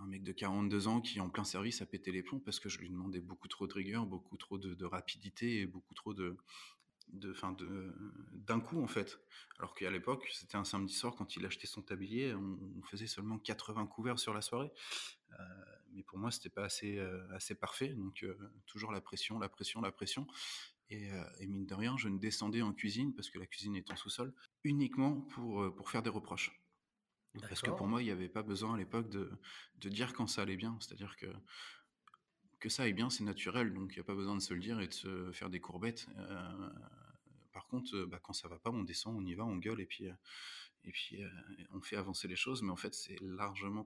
un 0.00 0.06
mec 0.06 0.24
de 0.24 0.32
42 0.32 0.88
ans 0.88 1.00
qui, 1.00 1.20
en 1.20 1.30
plein 1.30 1.44
service, 1.44 1.80
a 1.80 1.86
pété 1.86 2.10
les 2.10 2.22
plombs 2.24 2.40
parce 2.40 2.58
que 2.58 2.68
je 2.68 2.78
lui 2.78 2.90
demandais 2.90 3.20
beaucoup 3.20 3.46
trop 3.46 3.68
de 3.68 3.72
rigueur, 3.72 4.06
beaucoup 4.06 4.36
trop 4.36 4.58
de, 4.58 4.74
de 4.74 4.84
rapidité 4.84 5.60
et 5.60 5.66
beaucoup 5.66 5.94
trop 5.94 6.14
de, 6.14 6.36
de, 7.08 7.32
fin 7.32 7.52
de, 7.52 7.94
d'un 8.32 8.60
coup 8.60 8.82
en 8.82 8.86
fait. 8.86 9.18
Alors 9.58 9.74
qu'à 9.74 9.90
l'époque, 9.90 10.28
c'était 10.32 10.56
un 10.56 10.64
samedi 10.64 10.94
soir 10.94 11.14
quand 11.16 11.36
il 11.36 11.46
achetait 11.46 11.66
son 11.66 11.82
tablier, 11.82 12.34
on, 12.34 12.82
faisait 12.90 13.06
seulement 13.06 13.38
80 13.38 13.86
couverts 13.86 14.18
sur 14.18 14.34
la 14.34 14.42
soirée. 14.42 14.70
Euh, 15.32 15.44
mais 15.92 16.02
pour 16.02 16.18
moi, 16.18 16.30
c'était 16.30 16.50
pas 16.50 16.64
assez, 16.64 16.98
euh, 16.98 17.26
assez 17.34 17.54
parfait. 17.54 17.88
Donc 17.88 18.22
euh, 18.22 18.36
toujours 18.66 18.92
la 18.92 19.00
pression, 19.00 19.38
la 19.38 19.48
pression, 19.48 19.80
la 19.80 19.92
pression. 19.92 20.26
Et, 20.90 21.08
et, 21.40 21.46
mine 21.46 21.64
de 21.64 21.74
rien, 21.74 21.96
je 21.96 22.08
ne 22.08 22.18
descendais 22.18 22.60
en 22.60 22.74
cuisine 22.74 23.14
parce 23.14 23.30
que 23.30 23.38
la 23.38 23.46
cuisine 23.46 23.74
est 23.74 23.90
en 23.90 23.96
sous-sol 23.96 24.34
uniquement 24.64 25.22
pour, 25.22 25.74
pour 25.74 25.90
faire 25.90 26.02
des 26.02 26.10
reproches. 26.10 26.60
Parce 27.40 27.62
que 27.62 27.70
pour 27.70 27.86
moi, 27.86 28.02
il 28.02 28.04
n'y 28.04 28.10
avait 28.10 28.28
pas 28.28 28.42
besoin 28.42 28.74
à 28.74 28.76
l'époque 28.76 29.08
de, 29.08 29.30
de 29.78 29.88
dire 29.88 30.12
quand 30.12 30.26
ça 30.26 30.42
allait 30.42 30.56
bien. 30.56 30.76
C'est-à-dire 30.80 31.16
que 31.16 31.26
que 32.64 32.70
ça 32.70 32.84
aille 32.84 32.94
bien, 32.94 33.10
c'est 33.10 33.24
naturel, 33.24 33.74
donc 33.74 33.92
il 33.92 33.96
n'y 33.96 34.00
a 34.00 34.04
pas 34.04 34.14
besoin 34.14 34.34
de 34.34 34.40
se 34.40 34.54
le 34.54 34.60
dire 34.60 34.80
et 34.80 34.88
de 34.88 35.30
faire 35.32 35.50
des 35.50 35.60
courbettes. 35.60 36.08
Euh, 36.16 36.70
par 37.52 37.66
contre, 37.66 37.94
euh, 37.94 38.06
bah, 38.06 38.18
quand 38.22 38.32
ça 38.32 38.48
va 38.48 38.58
pas, 38.58 38.70
on 38.70 38.84
descend, 38.84 39.14
on 39.14 39.26
y 39.26 39.34
va, 39.34 39.44
on 39.44 39.58
gueule 39.58 39.82
et 39.82 39.84
puis, 39.84 40.08
euh, 40.08 40.14
et 40.84 40.90
puis 40.90 41.22
on 41.72 41.82
fait 41.82 41.96
avancer 41.96 42.26
les 42.26 42.36
choses, 42.36 42.62
mais 42.62 42.70
en 42.70 42.76
fait, 42.76 42.94
c'est 42.94 43.20
largement 43.20 43.84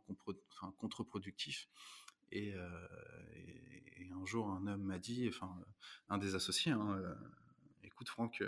contre-productif. 0.77 1.69
Et, 2.31 2.55
un 2.55 4.27
jour, 4.27 4.49
un 4.49 4.67
homme 4.69 4.83
m'a 4.83 4.99
dit, 4.99 5.29
enfin, 5.29 5.53
un 6.09 6.19
des 6.19 6.37
associés, 6.37 6.73
hein, 6.73 7.01
écoute 7.83 8.09
Franck, 8.09 8.45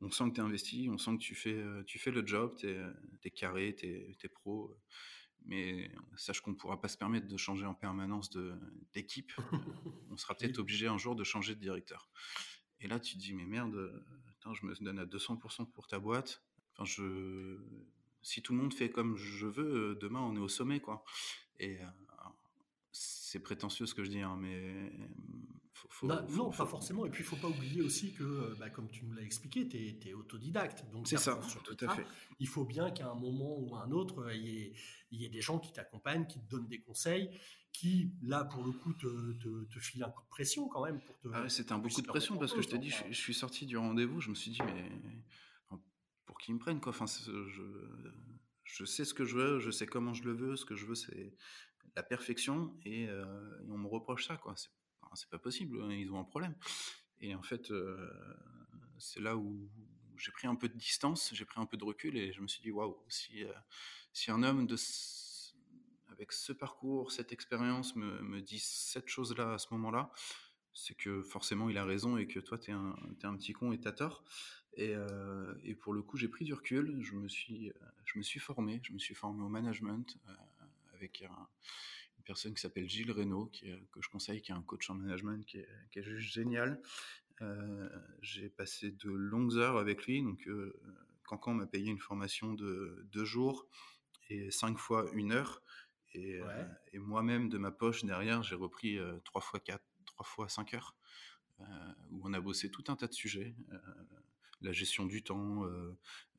on 0.00 0.10
sent 0.10 0.30
que 0.30 0.34
tu 0.34 0.40
es 0.40 0.44
investi, 0.44 0.88
on 0.90 0.98
sent 0.98 1.16
que 1.16 1.22
tu 1.22 1.34
fais, 1.34 1.64
tu 1.86 1.98
fais 1.98 2.10
le 2.10 2.24
job, 2.26 2.54
tu 2.56 2.68
es, 2.68 2.80
es, 3.24 3.30
carré, 3.30 3.74
tu 3.74 3.86
es, 3.86 4.16
es, 4.20 4.28
pro 4.28 4.76
mais 5.44 5.90
sache 6.16 6.40
qu'on 6.40 6.50
ne 6.50 6.56
pourra 6.56 6.80
pas 6.80 6.88
se 6.88 6.96
permettre 6.96 7.26
de 7.26 7.36
changer 7.36 7.66
en 7.66 7.74
permanence 7.74 8.30
d'équipe. 8.92 9.32
on 10.10 10.16
sera 10.16 10.34
peut-être 10.34 10.58
obligé 10.58 10.86
un 10.86 10.98
jour 10.98 11.16
de 11.16 11.24
changer 11.24 11.54
de 11.54 11.60
directeur. 11.60 12.10
Et 12.80 12.88
là, 12.88 13.00
tu 13.00 13.14
te 13.14 13.18
dis, 13.18 13.34
mais 13.34 13.46
merde, 13.46 14.04
je 14.52 14.66
me 14.66 14.74
donne 14.82 14.98
à 14.98 15.06
200% 15.06 15.70
pour 15.72 15.86
ta 15.86 15.98
boîte. 15.98 16.42
Enfin, 16.74 16.84
je, 16.84 17.58
si 18.22 18.42
tout 18.42 18.52
le 18.52 18.60
monde 18.60 18.74
fait 18.74 18.90
comme 18.90 19.16
je 19.16 19.46
veux, 19.46 19.96
demain, 19.96 20.20
on 20.20 20.34
est 20.36 20.40
au 20.40 20.48
sommet, 20.48 20.80
quoi. 20.80 21.04
Et 21.58 21.78
c'est 22.92 23.40
prétentieux 23.40 23.86
ce 23.86 23.94
que 23.94 24.04
je 24.04 24.10
dis, 24.10 24.20
hein, 24.20 24.36
mais 24.38 24.90
non, 26.02 26.50
pas 26.50 26.66
forcément. 26.66 27.06
Et 27.06 27.10
puis, 27.10 27.22
il 27.22 27.26
faut 27.26 27.36
pas 27.36 27.48
oublier 27.48 27.82
aussi 27.82 28.12
que, 28.12 28.22
euh, 28.22 28.56
bah, 28.58 28.70
comme 28.70 28.88
tu 28.90 29.04
nous 29.04 29.12
l'as 29.12 29.22
expliqué, 29.22 29.68
tu 29.68 30.08
es, 30.08 30.14
autodidacte. 30.14 30.84
Donc, 30.90 31.08
c'est 31.08 31.18
ça, 31.18 31.40
tout 31.64 31.76
à 31.80 31.94
fait. 31.94 32.06
Il 32.38 32.48
faut 32.48 32.64
bien 32.64 32.90
qu'à 32.90 33.10
un 33.10 33.14
moment 33.14 33.58
ou 33.58 33.76
à 33.76 33.84
un 33.84 33.90
autre, 33.90 34.24
euh, 34.24 34.34
il 34.34 34.74
y 35.12 35.24
ait, 35.24 35.28
des 35.28 35.40
gens 35.40 35.58
qui 35.58 35.72
t'accompagnent, 35.72 36.26
qui 36.26 36.40
te 36.40 36.48
donnent 36.48 36.68
des 36.68 36.80
conseils, 36.80 37.30
qui, 37.72 38.12
là, 38.22 38.44
pour 38.44 38.64
le 38.64 38.72
coup, 38.72 38.92
te, 38.94 39.32
te, 39.64 39.78
filent 39.78 40.04
un 40.04 40.10
coup 40.10 40.22
de 40.22 40.28
pression 40.28 40.68
quand 40.68 40.84
même. 40.84 41.00
Pour 41.00 41.34
ah 41.34 41.48
c'était 41.48 41.72
un 41.72 41.78
beaucoup 41.78 42.02
de 42.02 42.06
pression 42.06 42.36
parce 42.36 42.52
que 42.52 42.62
je 42.62 42.68
t'ai 42.68 42.78
dit, 42.78 42.90
je, 42.90 43.12
suis 43.12 43.34
sorti 43.34 43.66
du 43.66 43.76
rendez-vous, 43.76 44.20
je 44.20 44.30
me 44.30 44.34
suis 44.34 44.50
dit, 44.50 44.60
mais 44.64 44.90
pour 46.26 46.38
qu'ils 46.38 46.54
me 46.54 46.58
prennent, 46.58 46.80
quoi. 46.80 46.90
Enfin, 46.90 47.06
je, 47.06 47.32
je 48.64 48.84
sais 48.84 49.04
ce 49.04 49.14
que 49.14 49.24
je 49.24 49.34
veux, 49.36 49.58
je 49.58 49.70
sais 49.70 49.86
comment 49.86 50.14
je 50.14 50.24
le 50.24 50.32
veux, 50.32 50.56
ce 50.56 50.64
que 50.64 50.76
je 50.76 50.86
veux, 50.86 50.94
c'est 50.94 51.34
la 51.96 52.02
perfection, 52.02 52.76
et, 52.84 53.08
euh, 53.08 53.24
et 53.66 53.70
on 53.70 53.78
me 53.78 53.88
reproche 53.88 54.26
ça, 54.28 54.36
quoi 54.36 54.54
c'est 55.14 55.30
pas 55.30 55.38
possible, 55.38 55.82
hein, 55.82 55.92
ils 55.92 56.10
ont 56.12 56.18
un 56.18 56.24
problème. 56.24 56.54
Et 57.20 57.34
en 57.34 57.42
fait, 57.42 57.70
euh, 57.70 58.10
c'est 58.98 59.20
là 59.20 59.36
où 59.36 59.68
j'ai 60.16 60.32
pris 60.32 60.46
un 60.46 60.54
peu 60.54 60.68
de 60.68 60.76
distance, 60.76 61.30
j'ai 61.32 61.44
pris 61.44 61.60
un 61.60 61.66
peu 61.66 61.76
de 61.76 61.84
recul 61.84 62.16
et 62.16 62.32
je 62.32 62.40
me 62.40 62.48
suis 62.48 62.60
dit, 62.62 62.70
waouh, 62.70 62.96
si, 63.08 63.44
euh, 63.44 63.52
un 64.28 64.42
homme 64.42 64.66
avec 66.08 66.32
ce 66.32 66.52
parcours, 66.52 67.12
cette 67.12 67.32
expérience 67.32 67.94
me, 67.94 68.40
dit 68.40 68.58
cette 68.58 69.08
chose-là 69.08 69.54
à 69.54 69.58
ce 69.58 69.68
moment-là, 69.72 70.10
c'est 70.74 70.96
que 70.96 71.22
forcément 71.22 71.70
il 71.70 71.78
a 71.78 71.84
raison 71.84 72.16
et 72.18 72.26
que 72.26 72.40
toi, 72.40 72.58
tu 72.58 72.70
es, 72.70 72.74
es, 72.74 73.26
un 73.26 73.36
petit 73.36 73.52
con 73.52 73.72
et 73.72 73.80
t'as 73.80 73.92
tort. 73.92 74.24
Et, 74.74 74.94
euh, 74.94 75.54
pour 75.80 75.92
le 75.92 76.02
coup, 76.02 76.16
j'ai 76.16 76.28
pris 76.28 76.44
du 76.44 76.54
recul, 76.54 77.00
je 77.02 77.14
me, 77.14 77.28
suis, 77.28 77.72
je 78.04 78.18
me 78.18 78.22
suis 78.22 78.40
formé, 78.40 78.80
je 78.82 78.92
me 78.92 78.98
suis 78.98 79.14
formé 79.14 79.42
au 79.42 79.48
management 79.48 80.18
avec 80.94 81.22
un 81.22 81.48
personne 82.28 82.52
qui 82.52 82.60
s'appelle 82.60 82.86
Gilles 82.86 83.10
Reynaud, 83.10 83.46
qui, 83.46 83.72
que 83.90 84.02
je 84.02 84.08
conseille, 84.10 84.42
qui 84.42 84.52
est 84.52 84.54
un 84.54 84.62
coach 84.62 84.90
en 84.90 84.94
management 84.94 85.44
qui 85.46 85.56
est, 85.56 85.68
qui 85.90 85.98
est 85.98 86.02
juste 86.02 86.32
génial. 86.32 86.80
Euh, 87.40 87.88
j'ai 88.20 88.50
passé 88.50 88.90
de 88.90 89.10
longues 89.10 89.56
heures 89.56 89.78
avec 89.78 90.04
lui. 90.04 90.22
Donc, 90.22 90.46
euh, 90.46 90.78
Cancan 91.24 91.54
m'a 91.54 91.66
payé 91.66 91.90
une 91.90 91.98
formation 91.98 92.52
de 92.52 93.06
deux 93.12 93.24
jours 93.24 93.66
et 94.28 94.50
cinq 94.50 94.78
fois 94.78 95.10
une 95.14 95.32
heure. 95.32 95.62
Et, 96.12 96.38
euh, 96.38 96.64
et 96.92 96.98
moi-même, 96.98 97.48
de 97.48 97.56
ma 97.56 97.70
poche, 97.70 98.04
derrière, 98.04 98.42
j'ai 98.42 98.56
repris 98.56 98.98
trois 99.24 99.40
fois 99.40 99.58
quatre, 99.58 99.84
trois 100.04 100.26
fois 100.26 100.48
cinq 100.50 100.74
heures, 100.74 100.96
où 102.10 102.20
on 102.24 102.34
a 102.34 102.40
bossé 102.40 102.70
tout 102.70 102.84
un 102.88 102.96
tas 102.96 103.06
de 103.06 103.14
sujets. 103.14 103.54
la 104.60 104.72
gestion 104.72 105.06
du 105.06 105.22
temps, 105.22 105.64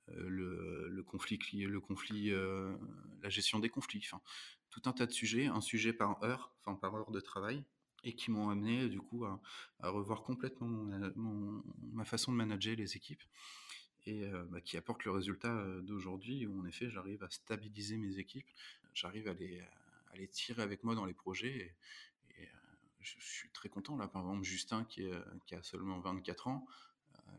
le, 0.08 0.88
le, 0.89 1.04
conflit, 1.04 1.39
le 1.65 1.80
conflit, 1.80 2.32
la 3.21 3.30
gestion 3.30 3.60
des 3.60 3.69
conflits, 3.69 4.04
enfin, 4.06 4.21
tout 4.70 4.82
un 4.86 4.94
tas 4.94 5.06
de 5.06 5.12
sujets, 5.12 5.48
un 5.48 5.62
sujet 5.62 5.94
par 5.94 6.24
heure, 6.24 6.52
enfin 6.64 6.76
par 6.76 6.96
heure 6.96 7.12
de 7.12 7.20
travail, 7.20 7.64
et 8.04 8.14
qui 8.14 8.32
m'ont 8.32 8.50
amené 8.50 8.88
du 8.90 9.00
coup 9.00 9.26
à, 9.26 9.40
revoir 9.82 10.24
complètement 10.24 10.90
ma 11.94 12.06
façon 12.06 12.32
de 12.32 12.38
manager 12.38 12.76
les 12.76 12.96
équipes 12.96 13.24
et 14.06 14.24
euh, 14.24 14.44
bah, 14.50 14.62
qui 14.62 14.78
apporte 14.78 15.04
le 15.06 15.12
résultat 15.12 15.54
euh, 15.54 15.82
d'aujourd'hui 15.82 16.46
où 16.48 16.62
en 16.62 16.66
effet 16.66 16.90
j'arrive 16.90 17.24
à 17.24 17.30
stabiliser 17.30 17.98
mes 17.98 18.18
équipes, 18.18 18.48
j'arrive 18.94 19.28
à 19.28 19.34
les, 19.34 20.28
tirer 20.30 20.62
avec 20.62 20.84
moi 20.84 20.96
dans 20.96 21.06
les 21.06 21.14
projets 21.14 21.76
et, 22.30 22.42
euh, 22.42 22.46
je, 23.02 23.16
suis 23.20 23.50
très 23.50 23.70
content 23.70 23.98
là. 23.98 24.08
Par 24.08 24.22
exemple 24.22 24.44
Justin 24.44 24.84
qui, 24.86 25.10
qui 25.46 25.56
a 25.56 25.64
seulement 25.64 26.00
24 26.00 26.48
ans, 26.48 26.66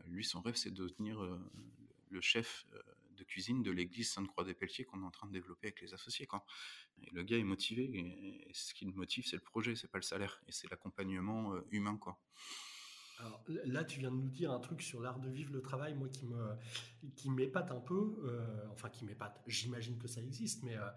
lui 0.07 0.23
son 0.23 0.41
rêve 0.41 0.55
c'est 0.55 0.71
de 0.71 0.87
devenir 0.87 1.19
le 2.09 2.21
chef 2.21 2.65
de 3.21 3.25
cuisine 3.25 3.61
de 3.61 3.71
l'église 3.71 4.11
Sainte-Croix-des-Pelletiers 4.11 4.85
qu'on 4.85 5.01
est 5.03 5.05
en 5.05 5.11
train 5.11 5.27
de 5.27 5.33
développer 5.33 5.67
avec 5.67 5.81
les 5.81 5.93
associés. 5.93 6.25
Quoi. 6.25 6.43
Et 7.01 7.09
le 7.11 7.23
gars 7.23 7.37
est 7.37 7.43
motivé, 7.43 7.83
et, 7.93 8.51
ce 8.53 8.73
qui 8.73 8.85
le 8.85 8.93
motive, 8.93 9.25
c'est 9.27 9.35
le 9.35 9.43
projet, 9.43 9.75
c'est 9.75 9.91
pas 9.91 9.99
le 9.99 10.03
salaire, 10.03 10.41
et 10.47 10.51
c'est 10.51 10.69
l'accompagnement 10.69 11.53
euh, 11.53 11.61
humain. 11.69 11.97
Quoi. 11.97 12.19
Alors 13.21 13.43
là, 13.65 13.83
tu 13.83 13.99
viens 13.99 14.11
de 14.11 14.15
nous 14.15 14.29
dire 14.29 14.51
un 14.51 14.59
truc 14.59 14.81
sur 14.81 15.01
l'art 15.01 15.19
de 15.19 15.29
vivre 15.29 15.53
le 15.53 15.61
travail, 15.61 15.93
moi 15.95 16.09
qui 16.09 16.25
me 16.25 16.55
qui 17.15 17.29
m'épate 17.29 17.71
un 17.71 17.79
peu, 17.79 18.19
euh, 18.25 18.45
enfin 18.71 18.89
qui 18.89 19.05
m'épate. 19.05 19.41
J'imagine 19.47 19.97
que 19.97 20.07
ça 20.07 20.21
existe, 20.21 20.63
mais 20.63 20.77
euh, 20.77 20.87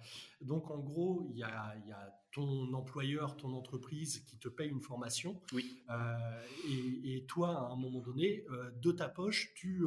donc 0.40 0.70
en 0.70 0.78
gros, 0.78 1.26
il 1.30 1.36
y 1.36 1.42
a, 1.42 1.76
y 1.86 1.92
a, 1.92 2.20
ton 2.32 2.74
employeur, 2.74 3.36
ton 3.36 3.52
entreprise 3.52 4.18
qui 4.24 4.38
te 4.38 4.48
paye 4.48 4.68
une 4.68 4.82
formation. 4.82 5.40
Oui. 5.52 5.84
et, 6.68 7.16
et, 7.16 7.26
toi, 7.26 7.68
à 7.68 7.72
un 7.72 7.76
moment 7.76 8.00
donné, 8.00 8.44
de 8.82 8.90
ta 8.90 9.08
poche, 9.08 9.54
tu 9.54 9.86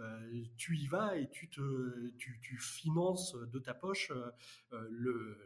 euh, 0.00 0.42
tu 0.56 0.78
y 0.78 0.86
vas 0.86 1.16
et 1.16 1.28
tu, 1.30 1.48
te, 1.50 2.10
tu, 2.16 2.58
finances 2.58 3.34
de 3.34 3.58
ta 3.58 3.74
poche 3.74 4.10
euh, 4.72 4.88
le, 4.90 5.36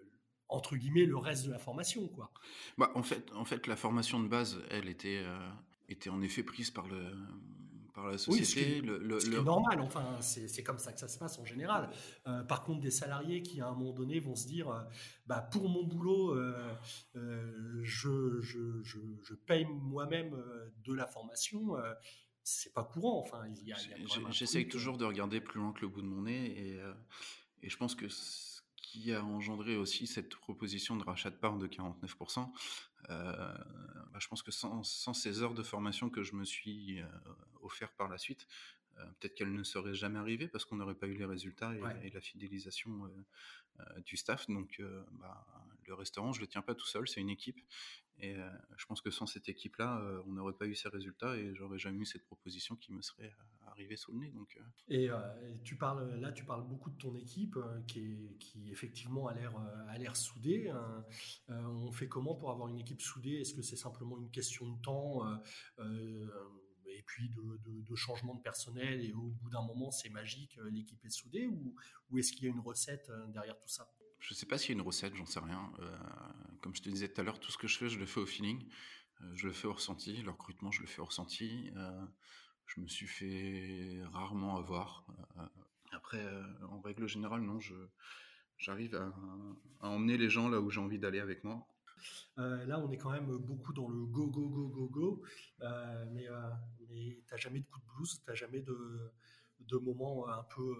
entre 0.48 0.76
guillemets 0.76 1.06
le 1.06 1.16
reste 1.16 1.46
de 1.46 1.50
la 1.50 1.58
formation 1.58 2.06
quoi. 2.08 2.30
Bah, 2.78 2.92
en 2.94 3.02
fait 3.02 3.32
en 3.32 3.44
fait 3.44 3.66
la 3.66 3.74
formation 3.74 4.22
de 4.22 4.28
base 4.28 4.62
elle 4.70 4.88
était 4.88 5.22
euh, 5.24 5.50
était 5.88 6.10
en 6.10 6.22
effet 6.22 6.42
prise 6.42 6.70
par 6.70 6.86
le 6.86 7.12
par 7.94 8.08
la 8.08 8.18
société. 8.18 8.80
Oui, 8.80 8.88
le, 8.88 9.20
ce 9.20 9.30
normal, 9.30 9.80
enfin, 9.80 10.20
c'est 10.20 10.64
comme 10.64 10.78
ça 10.78 10.92
que 10.92 10.98
ça 10.98 11.06
se 11.06 11.16
passe 11.16 11.38
en 11.38 11.44
général. 11.44 11.90
par 12.48 12.64
contre, 12.64 12.80
des 12.80 12.90
salariés 12.90 13.40
qui, 13.40 13.60
à 13.60 13.68
un 13.68 13.74
moment 13.74 13.92
donné, 13.92 14.18
vont 14.18 14.34
se 14.34 14.48
dire, 14.48 14.84
bah, 15.26 15.40
pour 15.52 15.68
mon 15.68 15.84
boulot, 15.84 16.36
je, 17.14 18.40
je, 18.40 18.82
je, 18.82 18.98
je, 19.22 19.34
paye 19.34 19.64
moi-même 19.64 20.36
de 20.84 20.92
la 20.92 21.06
formation 21.06 21.76
c'est 22.44 22.72
pas 22.74 22.84
courant. 22.84 23.20
Enfin, 23.20 23.42
il 23.48 23.66
y 23.66 23.72
a, 23.72 23.76
J'essaye 24.30 24.68
toujours 24.68 24.98
de 24.98 25.04
regarder 25.04 25.40
plus 25.40 25.58
loin 25.58 25.72
que 25.72 25.80
le 25.80 25.88
bout 25.88 26.02
de 26.02 26.06
mon 26.06 26.22
nez 26.22 26.68
et, 26.68 26.78
euh, 26.78 26.92
et 27.62 27.70
je 27.70 27.76
pense 27.76 27.94
que 27.94 28.08
ce 28.08 28.60
qui 28.76 29.12
a 29.12 29.24
engendré 29.24 29.76
aussi 29.76 30.06
cette 30.06 30.36
proposition 30.36 30.96
de 30.96 31.02
rachat 31.02 31.30
de 31.30 31.36
part 31.36 31.56
de 31.56 31.66
49%, 31.66 32.40
euh, 32.40 32.93
bah, 33.08 34.18
je 34.18 34.28
pense 34.28 34.42
que 34.42 34.50
sans, 34.50 34.82
sans, 34.82 35.14
ces 35.14 35.42
heures 35.42 35.54
de 35.54 35.62
formation 35.62 36.10
que 36.10 36.22
je 36.22 36.34
me 36.34 36.44
suis 36.44 37.00
euh, 37.00 37.06
offert 37.62 37.92
par 37.92 38.08
la 38.08 38.18
suite, 38.18 38.46
euh, 38.98 39.04
peut-être 39.18 39.34
qu'elle 39.34 39.52
ne 39.52 39.64
serait 39.64 39.94
jamais 39.94 40.18
arrivée 40.18 40.48
parce 40.48 40.64
qu'on 40.64 40.76
n'aurait 40.76 40.94
pas 40.94 41.08
eu 41.08 41.14
les 41.14 41.24
résultats 41.24 41.74
et, 41.74 42.06
et 42.06 42.10
la 42.10 42.20
fidélisation 42.20 43.10
du 44.06 44.16
staff. 44.16 44.46
Donc, 44.48 44.80
bah, 45.12 45.44
le 45.86 45.94
restaurant, 45.94 46.32
je 46.32 46.40
le 46.40 46.46
tiens 46.46 46.62
pas 46.62 46.74
tout 46.74 46.86
seul, 46.86 47.08
c'est 47.08 47.20
une 47.20 47.30
équipe. 47.30 47.60
Et 48.18 48.36
euh, 48.36 48.48
je 48.76 48.86
pense 48.86 49.00
que 49.00 49.10
sans 49.10 49.26
cette 49.26 49.48
équipe-là, 49.48 49.98
euh, 50.00 50.22
on 50.26 50.32
n'aurait 50.32 50.52
pas 50.52 50.66
eu 50.66 50.74
ces 50.74 50.88
résultats 50.88 51.36
et 51.36 51.54
j'aurais 51.54 51.78
jamais 51.78 52.00
eu 52.00 52.06
cette 52.06 52.24
proposition 52.24 52.76
qui 52.76 52.92
me 52.92 53.02
serait 53.02 53.34
euh, 53.74 53.80
arrivée 53.80 53.96
sous 53.96 54.12
le 54.12 54.18
nez. 54.18 54.30
Donc, 54.30 54.58
et, 54.88 55.08
tu 55.64 55.76
parles 55.76 56.20
là, 56.20 56.32
tu 56.32 56.44
parles 56.44 56.66
beaucoup 56.66 56.90
de 56.90 56.96
ton 56.96 57.14
équipe 57.14 57.56
qui, 57.86 58.00
est, 58.00 58.38
qui 58.38 58.70
effectivement 58.70 59.28
a 59.28 59.34
l'air 59.34 59.56
a 59.88 59.98
l'air 59.98 60.16
soudée. 60.16 60.68
Hein. 60.68 61.04
on 61.48 61.92
fait 61.92 62.08
comment 62.08 62.34
pour 62.34 62.50
avoir 62.50 62.68
une 62.68 62.78
équipe 62.78 63.00
soudée? 63.00 63.40
Est-ce 63.40 63.54
que 63.54 63.62
c'est 63.62 63.76
simplement 63.76 64.18
une 64.18 64.30
question 64.30 64.70
de 64.70 64.80
temps 64.80 65.22
et 66.86 67.02
puis 67.06 67.28
de, 67.30 67.58
de, 67.82 67.94
changement 67.96 68.34
de 68.34 68.42
personnel 68.42 69.04
et 69.04 69.12
au 69.12 69.30
bout 69.30 69.50
d'un 69.50 69.62
moment 69.62 69.90
c'est 69.90 70.10
magique, 70.10 70.58
l'équipe 70.70 71.04
est 71.04 71.10
soudée 71.10 71.46
ou, 71.46 71.74
ou 72.10 72.18
est-ce 72.18 72.32
qu'il 72.32 72.44
y 72.44 72.46
a 72.46 72.50
une 72.50 72.60
recette 72.60 73.10
derrière 73.32 73.58
tout 73.58 73.68
ça? 73.68 73.88
Je 74.24 74.32
ne 74.32 74.36
sais 74.36 74.46
pas 74.46 74.56
s'il 74.56 74.70
y 74.70 74.72
a 74.72 74.80
une 74.80 74.86
recette, 74.86 75.14
j'en 75.14 75.26
sais 75.26 75.40
rien. 75.40 75.70
Euh, 75.80 75.98
comme 76.62 76.74
je 76.74 76.80
te 76.80 76.88
disais 76.88 77.08
tout 77.08 77.20
à 77.20 77.24
l'heure, 77.24 77.38
tout 77.38 77.52
ce 77.52 77.58
que 77.58 77.68
je 77.68 77.76
fais, 77.76 77.90
je 77.90 77.98
le 77.98 78.06
fais 78.06 78.20
au 78.20 78.26
feeling. 78.26 78.66
Euh, 79.20 79.34
je 79.34 79.46
le 79.46 79.52
fais 79.52 79.66
au 79.66 79.74
ressenti. 79.74 80.22
Le 80.22 80.30
recrutement, 80.30 80.70
je 80.70 80.80
le 80.80 80.86
fais 80.86 81.02
au 81.02 81.04
ressenti. 81.04 81.70
Euh, 81.76 82.06
je 82.66 82.80
me 82.80 82.86
suis 82.86 83.06
fait 83.06 84.02
rarement 84.12 84.56
avoir. 84.56 85.06
après, 85.92 86.24
en 86.68 86.80
règle 86.80 87.06
générale, 87.06 87.42
non, 87.42 87.60
je, 87.60 87.74
j'arrive 88.58 88.94
à, 88.94 89.12
emmener 89.80 90.16
les 90.16 90.30
gens 90.30 90.48
là 90.48 90.60
où 90.60 90.70
j'ai 90.70 90.80
envie 90.80 90.98
d'aller 90.98 91.20
avec 91.20 91.44
moi. 91.44 91.66
là, 92.36 92.78
on 92.78 92.90
est 92.90 92.98
quand 92.98 93.12
même 93.12 93.36
beaucoup 93.38 93.72
dans 93.72 93.88
le 93.88 94.04
go, 94.06 94.26
go, 94.28 94.48
go, 94.48 94.68
go, 94.68 94.88
go. 94.88 95.22
mais 96.12 96.26
mais 96.88 97.22
tu 97.26 97.30
n'as 97.30 97.36
jamais 97.36 97.60
de 97.60 97.66
coup 97.66 97.80
de 97.80 97.86
blues, 97.96 98.20
tu 98.20 98.28
n'as 98.28 98.34
jamais 98.34 98.60
de, 98.60 99.12
de 99.60 99.76
moments 99.78 100.28
un 100.28 100.44
peu 100.44 100.74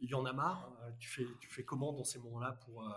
il 0.00 0.10
y 0.10 0.14
en 0.14 0.24
a 0.24 0.32
marre. 0.32 0.72
Euh, 0.82 0.90
tu 0.98 1.08
fais, 1.08 1.26
tu 1.40 1.48
fais 1.48 1.64
comment 1.64 1.92
dans 1.92 2.04
ces 2.04 2.18
moments-là 2.18 2.52
pour, 2.64 2.86
euh, 2.86 2.92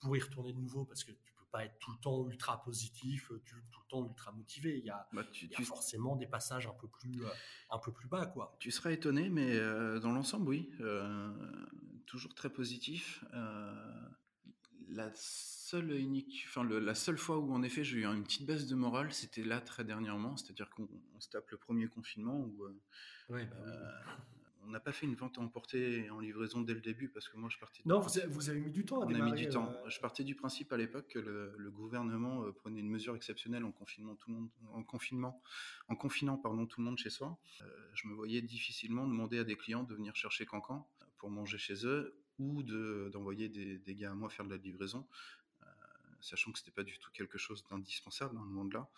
pour 0.00 0.16
y 0.16 0.20
retourner 0.20 0.52
de 0.52 0.58
nouveau? 0.58 0.84
Parce 0.84 1.04
que 1.04 1.12
pas 1.54 1.64
être 1.64 1.78
tout 1.78 1.92
le 1.92 1.98
temps 1.98 2.28
ultra 2.28 2.60
positif, 2.64 3.30
euh, 3.30 3.40
tout 3.46 3.80
le 3.80 3.88
temps 3.88 4.04
ultra 4.04 4.32
motivé. 4.32 4.76
Il 4.78 4.84
y 4.84 4.90
a, 4.90 5.06
bah, 5.12 5.22
forcément 5.64 6.16
des 6.16 6.26
passages 6.26 6.66
un 6.66 6.72
peu 6.72 6.88
plus, 6.88 7.22
un 7.70 7.78
peu 7.78 7.92
plus 7.92 8.08
bas, 8.08 8.26
quoi. 8.26 8.56
Tu 8.58 8.72
seras 8.72 8.90
étonné, 8.90 9.28
mais 9.28 9.56
dans 10.00 10.10
l'ensemble, 10.10 10.48
oui, 10.48 10.70
toujours 12.06 12.34
très 12.34 12.50
positif. 12.50 13.24
la 14.88 15.10
seule 15.14 15.92
unique, 15.92 16.44
enfin 16.48 16.64
la 16.64 16.94
seule 16.94 17.18
fois 17.18 17.38
où 17.38 17.52
en 17.52 17.62
effet 17.62 17.84
j'ai 17.84 17.98
eu 17.98 18.04
une 18.04 18.22
petite 18.24 18.46
baisse 18.46 18.66
de 18.66 18.74
morale, 18.74 19.12
c'était 19.12 19.44
là 19.44 19.60
très 19.60 19.84
dernièrement, 19.84 20.36
c'est-à-dire 20.36 20.70
qu'on 20.70 20.88
se 21.20 21.28
tape 21.28 21.50
le 21.50 21.56
premier 21.56 21.88
confinement 21.88 22.38
où 22.38 22.68
bah 23.28 23.38
on 24.66 24.70
n'a 24.70 24.80
pas 24.80 24.92
fait 24.92 25.06
une 25.06 25.14
vente 25.14 25.38
à 25.38 25.40
emporter 25.40 26.08
en 26.10 26.20
livraison 26.20 26.60
dès 26.60 26.74
le 26.74 26.80
début 26.80 27.08
parce 27.08 27.28
que 27.28 27.36
moi 27.36 27.48
je 27.50 27.58
partais. 27.58 27.82
Non, 27.84 28.00
vous 28.00 28.50
avez, 28.50 28.60
mis 28.60 28.70
du 28.70 28.84
temps 28.84 29.00
à 29.00 29.06
On 29.06 29.14
a 29.14 29.18
mis 29.18 29.32
du 29.32 29.48
temps. 29.48 29.72
Euh, 29.84 29.88
je 29.88 30.00
partais 30.00 30.24
du 30.24 30.34
principe 30.34 30.72
à 30.72 30.76
l'époque 30.76 31.08
que 31.08 31.18
le, 31.18 31.70
gouvernement 31.70 32.44
euh, 32.44 32.52
prenait 32.52 32.80
une 32.80 32.88
mesure 32.88 33.16
exceptionnelle 33.16 33.64
en 33.64 33.72
confinement 33.72 34.14
tout 34.14 34.30
le 34.30 34.36
monde, 34.36 34.48
en 34.72 34.82
confinement, 34.82 35.42
en 35.88 35.96
confinant 35.96 36.36
pardon 36.36 36.66
tout 36.66 36.80
le 36.80 36.86
monde 36.86 36.98
chez 36.98 37.10
soi. 37.10 37.38
Euh, 37.62 37.66
je 37.94 38.06
me 38.08 38.14
voyais 38.14 38.42
difficilement 38.42 39.06
demander 39.06 39.38
à 39.38 39.44
des 39.44 39.56
clients 39.56 39.82
de 39.82 39.94
venir 39.94 40.14
chercher 40.14 40.46
Cancan 40.46 40.88
pour 41.18 41.30
manger 41.30 41.58
chez 41.58 41.86
eux 41.86 42.16
ou 42.38 42.62
d'envoyer 42.62 43.48
des, 43.48 43.78
des, 43.78 43.94
gars 43.94 44.10
à 44.10 44.14
moi 44.14 44.28
faire 44.28 44.44
de 44.44 44.50
la 44.50 44.56
livraison, 44.56 45.06
sachant 46.20 46.50
que 46.50 46.58
c'était 46.58 46.72
pas 46.72 46.82
du 46.82 46.98
tout 46.98 47.10
quelque 47.12 47.38
chose 47.38 47.64
d'indispensable 47.70 48.34
dans 48.34 48.42
le 48.42 48.50
monde 48.50 48.72
là. 48.72 48.88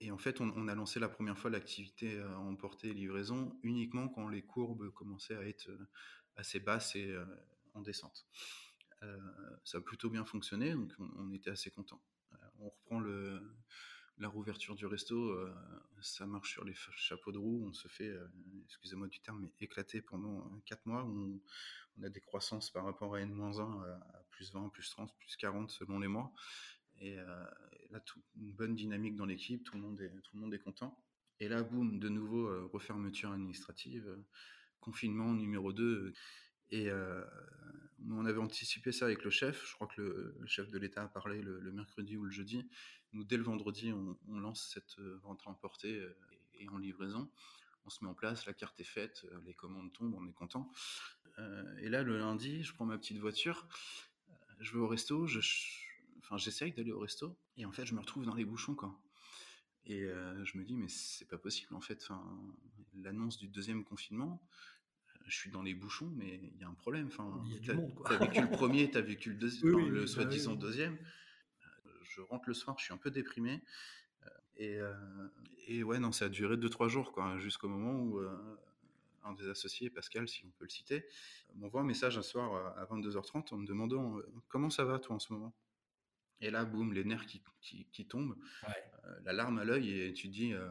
Et 0.00 0.10
en 0.12 0.18
fait, 0.18 0.40
on, 0.40 0.68
a 0.68 0.74
lancé 0.74 1.00
la 1.00 1.08
première 1.08 1.36
fois 1.36 1.50
l'activité 1.50 2.20
à 2.20 2.38
emporter 2.38 2.92
livraison 2.94 3.58
uniquement 3.62 4.08
quand 4.08 4.28
les 4.28 4.42
courbes 4.42 4.90
commençaient 4.90 5.36
à 5.36 5.42
être 5.42 5.68
euh, 5.68 5.88
assez 6.36 6.60
basses 6.60 6.94
et 6.94 7.10
euh, 7.10 7.24
en 7.74 7.80
descente. 7.80 8.26
Euh, 9.02 9.18
ça 9.64 9.78
a 9.78 9.80
plutôt 9.80 10.08
bien 10.08 10.24
fonctionné, 10.24 10.72
donc 10.72 10.92
on, 10.98 11.32
était 11.32 11.50
assez 11.50 11.70
content. 11.70 12.00
on 12.60 12.68
reprend 12.68 13.00
la 13.00 14.28
rouverture 14.28 14.74
du 14.74 14.86
resto, 14.86 15.38
ça 16.00 16.26
marche 16.26 16.50
sur 16.52 16.64
les 16.64 16.74
chapeaux 16.96 17.30
de 17.30 17.38
roue, 17.38 17.64
on 17.68 17.72
se 17.72 17.86
fait, 17.86 18.12
excusez-moi 18.64 19.06
du 19.06 19.20
terme, 19.20 19.40
mais 19.42 19.52
éclater 19.60 20.02
pendant 20.02 20.50
4 20.66 20.86
mois. 20.86 21.04
On, 21.04 21.40
on, 21.96 22.02
a 22.02 22.08
des 22.08 22.20
croissances 22.20 22.70
par 22.70 22.84
rapport 22.84 23.14
à 23.14 23.20
N-1 23.20 23.60
à, 23.60 24.24
plus 24.30 24.52
20, 24.52 24.70
plus 24.70 24.90
30, 24.90 25.16
plus 25.16 25.36
40 25.36 25.70
selon 25.70 26.00
les 26.00 26.08
mois. 26.08 26.32
Et, 27.00 27.16
là, 27.90 28.02
une 28.36 28.52
bonne 28.52 28.74
dynamique 28.74 29.16
dans 29.16 29.24
l'équipe, 29.24 29.64
tout, 29.64 29.76
le 29.76 29.82
monde 29.82 30.00
est, 30.00 30.10
tout 30.22 30.36
le 30.36 30.40
monde 30.40 30.54
est 30.54 30.58
content. 30.58 30.98
Et 31.40 31.48
là, 31.48 31.62
boum, 31.62 32.00
de 32.00 32.08
nouveau, 32.08 32.48
euh, 32.48 32.68
refermeture 32.72 33.30
administrative, 33.30 34.08
euh, 34.08 34.26
confinement 34.80 35.32
numéro 35.34 35.72
2. 35.72 36.12
Et 36.70 36.90
euh, 36.90 37.24
on 38.10 38.26
avait 38.26 38.40
anticipé 38.40 38.92
ça 38.92 39.04
avec 39.04 39.24
le 39.24 39.30
chef. 39.30 39.64
Je 39.66 39.74
crois 39.74 39.86
que 39.86 40.02
le, 40.38 40.46
chef 40.46 40.68
de 40.70 40.78
l'État 40.78 41.04
a 41.04 41.08
parlé 41.08 41.40
le, 41.40 41.72
mercredi 41.72 42.16
ou 42.16 42.24
le 42.24 42.30
jeudi. 42.30 42.68
Nous, 43.12 43.24
dès 43.24 43.36
le 43.36 43.44
vendredi, 43.44 43.92
on, 43.92 44.38
lance 44.38 44.70
cette 44.74 45.00
vente 45.22 45.46
emportée 45.46 46.04
et, 46.54 46.68
en 46.68 46.78
livraison. 46.78 47.30
On 47.84 47.90
se 47.90 48.04
met 48.04 48.10
en 48.10 48.14
place, 48.14 48.44
la 48.44 48.52
carte 48.52 48.78
est 48.80 48.84
faite, 48.84 49.24
les 49.46 49.54
commandes 49.54 49.90
tombent, 49.94 50.14
on 50.14 50.26
est 50.26 50.34
content. 50.34 50.70
et 51.80 51.88
là, 51.88 52.02
le 52.02 52.18
lundi, 52.18 52.62
je 52.62 52.74
prends 52.74 52.84
ma 52.84 52.98
petite 52.98 53.16
voiture, 53.16 53.66
je 54.60 54.72
vais 54.72 54.78
au 54.78 54.88
resto, 54.88 55.26
je, 55.26 55.40
enfin, 56.28 56.36
j'essaye 56.36 56.72
d'aller 56.72 56.92
au 56.92 56.98
resto 57.00 57.38
et 57.56 57.64
en 57.64 57.72
fait, 57.72 57.86
je 57.86 57.94
me 57.94 58.00
retrouve 58.00 58.26
dans 58.26 58.34
les 58.34 58.44
bouchons, 58.44 58.74
quoi. 58.74 59.00
Et 59.86 60.02
euh, 60.02 60.44
je 60.44 60.58
me 60.58 60.64
dis, 60.64 60.76
mais 60.76 60.88
c'est 60.88 61.26
pas 61.26 61.38
possible, 61.38 61.74
en 61.74 61.80
fait. 61.80 62.02
Enfin, 62.02 62.22
l'annonce 62.94 63.38
du 63.38 63.48
deuxième 63.48 63.84
confinement, 63.84 64.42
je 65.26 65.34
suis 65.34 65.50
dans 65.50 65.62
les 65.62 65.74
bouchons, 65.74 66.12
mais 66.14 66.40
il 66.54 66.60
y 66.60 66.64
a 66.64 66.68
un 66.68 66.74
problème. 66.74 67.06
Enfin, 67.06 67.42
il 67.46 67.54
y 67.54 67.56
a 67.56 67.60
du 67.60 67.72
monde, 67.72 67.94
quoi. 67.94 68.08
T'as 68.08 68.18
vécu 68.18 68.42
le 68.42 68.50
premier, 68.50 68.90
t'as 68.90 69.00
vécu 69.00 69.30
le 69.30 69.36
deuxième, 69.36 69.88
le 69.88 70.00
bah 70.00 70.06
soi-disant 70.06 70.54
deuxième. 70.54 70.98
Je 72.02 72.20
rentre 72.20 72.48
le 72.48 72.54
soir, 72.54 72.78
je 72.78 72.84
suis 72.84 72.92
un 72.92 72.98
peu 72.98 73.10
déprimé. 73.10 73.62
Et, 74.56 74.78
euh, 74.80 74.92
et 75.68 75.82
ouais, 75.84 75.98
non, 75.98 76.12
ça 76.12 76.26
a 76.26 76.28
duré 76.28 76.56
2-3 76.56 76.88
jours, 76.88 77.12
quoi, 77.12 77.38
jusqu'au 77.38 77.68
moment 77.68 78.02
où 78.02 78.18
euh, 78.18 78.58
un 79.24 79.32
des 79.32 79.48
associés, 79.48 79.88
Pascal, 79.88 80.28
si 80.28 80.44
on 80.44 80.50
peut 80.50 80.64
le 80.64 80.70
citer, 80.70 81.06
m'envoie 81.54 81.80
un 81.80 81.84
message 81.84 82.18
un 82.18 82.22
soir 82.22 82.76
à 82.76 82.84
22h30 82.86 83.54
en 83.54 83.58
me 83.58 83.66
demandant 83.66 84.18
comment 84.48 84.70
ça 84.70 84.84
va, 84.84 84.98
toi, 84.98 85.16
en 85.16 85.18
ce 85.18 85.32
moment? 85.32 85.54
Et 86.40 86.50
là, 86.50 86.64
boum, 86.64 86.92
les 86.92 87.04
nerfs 87.04 87.26
qui, 87.26 87.42
qui, 87.60 88.06
tombent, 88.06 88.36
euh, 88.64 89.20
la 89.24 89.32
larme 89.32 89.58
à 89.58 89.64
l'œil, 89.64 89.90
et 89.90 90.12
tu 90.12 90.28
te 90.28 90.32
dis, 90.32 90.52
euh, 90.52 90.68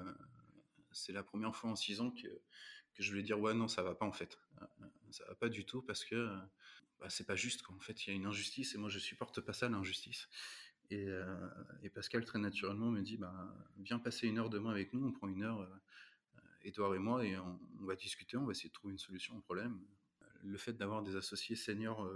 c'est 0.92 1.12
la 1.12 1.24
première 1.24 1.56
fois 1.56 1.70
en 1.70 1.76
six 1.76 2.00
ans 2.00 2.12
que, 2.12 2.28
que 2.94 3.04
je 3.04 3.14
vais 3.14 3.24
dire, 3.24 3.40
ouais, 3.40 3.54
non, 3.54 3.68
ça 3.68 3.84
va 3.84 3.96
pas 3.96 4.06
en 4.06 4.14
fait. 4.14 4.38
Euh, 4.62 4.66
ça 5.12 5.26
va 5.26 5.36
pas 5.36 5.50
du 5.50 5.66
tout 5.66 5.82
parce 5.82 6.04
que 6.04 6.36
bah, 7.00 7.10
c'est 7.10 7.26
pas 7.26 7.36
juste. 7.36 7.62
Quoi. 7.64 7.76
En 7.76 7.80
fait, 7.80 8.06
il 8.06 8.10
y 8.10 8.14
a 8.14 8.16
une 8.16 8.26
injustice 8.26 8.76
et 8.76 8.78
moi, 8.78 8.90
je 8.90 9.00
supporte 9.00 9.42
pas 9.42 9.54
ça, 9.54 9.70
l'injustice. 9.70 10.30
Et, 10.90 11.06
et, 11.84 11.90
Pascal, 11.90 12.24
très 12.24 12.40
naturellement, 12.40 12.90
me 12.90 13.02
dit, 13.02 13.18
bah, 13.18 13.54
viens 13.78 14.00
passer 14.00 14.26
une 14.28 14.40
heure 14.40 14.50
demain 14.50 14.72
avec 14.72 14.94
nous, 14.94 15.06
on 15.06 15.12
prend 15.12 15.28
une 15.28 15.44
heure, 15.44 15.70
Edouard 16.64 16.96
et 16.96 17.00
moi, 17.00 17.26
et 17.26 17.38
on, 17.38 17.60
on, 17.82 17.86
va 17.86 17.96
discuter, 17.96 18.38
on 18.38 18.46
va 18.46 18.52
essayer 18.52 18.70
de 18.70 18.74
trouver 18.74 18.94
une 18.94 19.00
solution 19.00 19.36
au 19.36 19.42
problème. 19.42 19.82
Le 20.44 20.58
fait 20.58 20.74
d'avoir 20.74 21.04
des 21.04 21.18
associés 21.18 21.58
seniors 21.58 22.10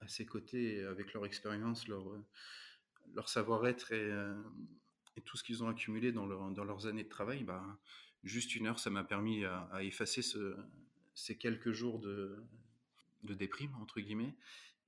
à 0.00 0.08
ses 0.08 0.26
côtés, 0.26 0.82
avec 0.84 1.12
leur 1.12 1.26
expérience, 1.26 1.88
leur, 1.88 2.08
euh, 2.08 2.24
leur 3.14 3.28
savoir-être 3.28 3.88
euh, 3.92 4.34
et, 5.16 5.22
tout 5.22 5.36
ce 5.36 5.44
qu'ils 5.44 5.62
ont 5.64 5.68
accumulé 5.68 6.12
dans, 6.12 6.26
leur, 6.26 6.50
dans, 6.50 6.64
leurs 6.64 6.86
années 6.86 7.04
de 7.04 7.08
travail, 7.08 7.44
bah, 7.44 7.78
juste 8.24 8.54
une 8.54 8.66
heure, 8.66 8.78
ça 8.78 8.90
m'a 8.90 9.04
permis 9.04 9.44
à, 9.44 9.82
effacer 9.82 10.22
ce, 10.22 10.56
ces 11.14 11.36
quelques 11.36 11.72
jours 11.72 11.98
de, 11.98 12.42
de 13.24 13.34
déprime, 13.34 13.74
entre 13.80 14.00
guillemets, 14.00 14.34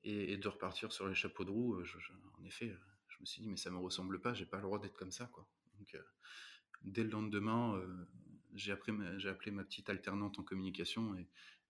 et, 0.05 0.37
de 0.37 0.49
repartir 0.49 0.93
sur 0.93 1.09
les 1.09 1.15
chapeaux 1.15 1.45
de 1.45 1.51
roue. 1.51 1.83
en 2.39 2.45
effet, 2.45 2.75
je 3.09 3.19
me 3.21 3.27
suis 3.27 3.43
dit, 3.43 3.49
mais 3.49 3.57
ça 3.57 3.71
me 3.71 3.79
ressemble 3.79 4.21
pas, 4.21 4.33
j'ai 4.33 4.47
pas 4.47 4.57
le 4.57 4.63
droit 4.63 4.79
d'être 4.79 4.97
comme 4.97 5.11
ça. 5.11 5.27
Quoi. 5.27 5.47
Donc, 5.79 5.95
euh, 5.95 6.03
dès 6.83 7.03
le 7.03 7.11
lendemain, 7.11 7.83
j'ai 8.55 8.73
appelé, 8.73 8.93
ma 9.51 9.65
petite 9.65 9.91
alternante 9.91 10.39
en 10.39 10.43
communication 10.43 11.15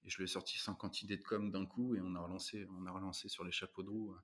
et 0.04 0.10
je 0.10 0.16
lui 0.16 0.24
ai 0.24 0.26
sorti 0.26 0.58
50 0.58 1.02
idées 1.02 1.16
de 1.16 1.22
com 1.22 1.50
d'un 1.50 1.66
coup 1.66 1.94
et 1.94 2.00
on 2.00 2.14
a 2.14 2.20
relancé, 2.20 2.66
on 2.78 2.86
a 2.86 2.90
relancé 2.90 3.28
sur 3.28 3.44
les 3.44 3.52
chapeaux 3.52 3.82
de 3.82 3.90
roue 3.90 4.12
euh, 4.12 4.18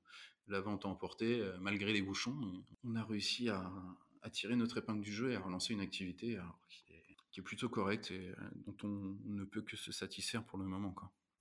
la 0.49 0.61
vente 0.61 0.85
emportée 0.85 1.41
euh, 1.41 1.57
malgré 1.61 1.93
les 1.93 2.03
bouchons. 2.03 2.65
On 2.85 2.95
a 2.95 3.05
réussi 3.05 3.49
à, 3.49 3.71
tirer 4.33 4.57
notre 4.57 4.79
épingle 4.79 5.03
du 5.03 5.13
jeu 5.13 5.31
et 5.31 5.37
à 5.37 5.41
relancer 5.41 5.73
une 5.73 5.81
activité 5.81 6.37
qui, 7.31 7.39
est, 7.39 7.43
plutôt 7.45 7.69
correcte 7.69 8.11
et 8.11 8.31
euh, 8.31 8.35
dont 8.67 8.77
on 8.83 9.17
ne 9.25 9.45
peut 9.45 9.63
que 9.63 9.77
se 9.77 9.93
satisfaire 9.93 10.45
pour 10.45 10.59
le 10.59 10.65
moment. 10.65 10.93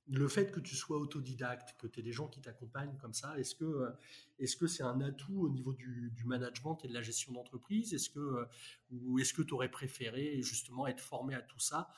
Le 0.08 0.28
fait 0.28 0.52
que 0.52 0.60
tu 0.60 0.76
sois 0.76 1.00
autodidacte, 1.00 1.76
que 1.80 1.88
tu 1.88 2.00
aies 2.00 2.04
des 2.04 2.12
gens 2.12 2.28
qui 2.28 2.41
t'accompagnent 2.41 2.95
comme 2.98 3.15
ça, 3.15 3.39
est-ce 3.39 3.56
que 3.56 4.67
c'est 4.67 4.84
un 4.84 5.02
atout 5.02 5.41
au 5.41 5.50
niveau 5.50 5.74
du, 5.74 6.13
management 6.26 6.78
et 6.84 6.88
de 6.88 6.93
la 6.93 7.02
gestion 7.02 7.34
d'entreprise? 7.34 8.08
Que 8.13 8.45
ou 8.91 9.17
est-ce 9.17 9.34
que 9.34 9.41
tu 9.41 9.56
aurais 9.56 9.71
préféré 9.71 10.43
justement 10.43 10.86
être 10.86 11.02
formé 11.02 11.34
à 11.34 11.41
tout 11.41 11.60
ça? 11.60 11.89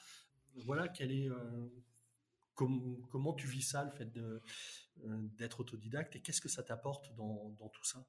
Voilà, 0.55 0.87
quel 0.87 1.11
est 1.11 1.29
comment, 2.57 3.33
tu 3.33 3.47
vis 3.47 3.61
ça, 3.61 3.83
le 3.83 3.91
fait 3.91 4.09
euh, 4.17 4.39
d'être 5.37 5.59
autodidacte, 5.59 6.15
et 6.15 6.21
qu'est-ce 6.21 6.41
que 6.41 6.49
ça 6.49 6.63
t'apporte 6.63 7.15
dans, 7.15 7.69
tout 7.71 7.83
ça? 7.83 8.05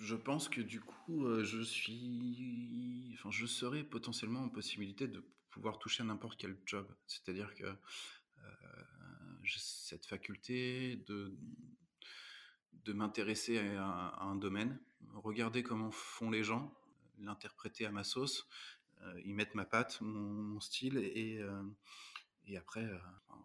Je 0.00 0.14
pense 0.14 0.48
que 0.48 0.60
du 0.60 0.80
coup, 0.80 1.26
euh, 1.26 1.44
je 1.44 1.60
suis, 1.60 3.10
enfin, 3.14 3.30
je 3.30 3.46
serais 3.46 3.84
potentiellement 3.84 4.40
en 4.40 4.48
possibilité 4.48 5.08
de 5.08 5.24
pouvoir 5.50 5.78
toucher 5.78 6.02
à 6.02 6.06
n'importe 6.06 6.38
quel 6.38 6.56
job. 6.66 6.86
C'est-à-dire 7.06 7.54
que 7.54 7.64
euh, 7.64 7.76
j'ai 9.42 9.58
cette 9.58 10.06
faculté 10.06 10.96
de 11.06 11.36
de 12.84 12.92
m'intéresser 12.92 13.60
à, 13.76 14.24
un 14.24 14.34
domaine, 14.34 14.76
regarder 15.14 15.62
comment 15.62 15.92
font 15.92 16.30
les 16.30 16.42
gens, 16.42 16.74
l'interpréter 17.20 17.86
à 17.86 17.92
ma 17.92 18.02
sauce, 18.02 18.48
y 19.24 19.32
mettre 19.32 19.54
ma 19.54 19.64
patte, 19.64 20.00
mon, 20.00 20.58
style 20.58 20.96
et, 20.96 21.40
et 22.46 22.56
après, 22.56 22.84
euh, 22.84 22.98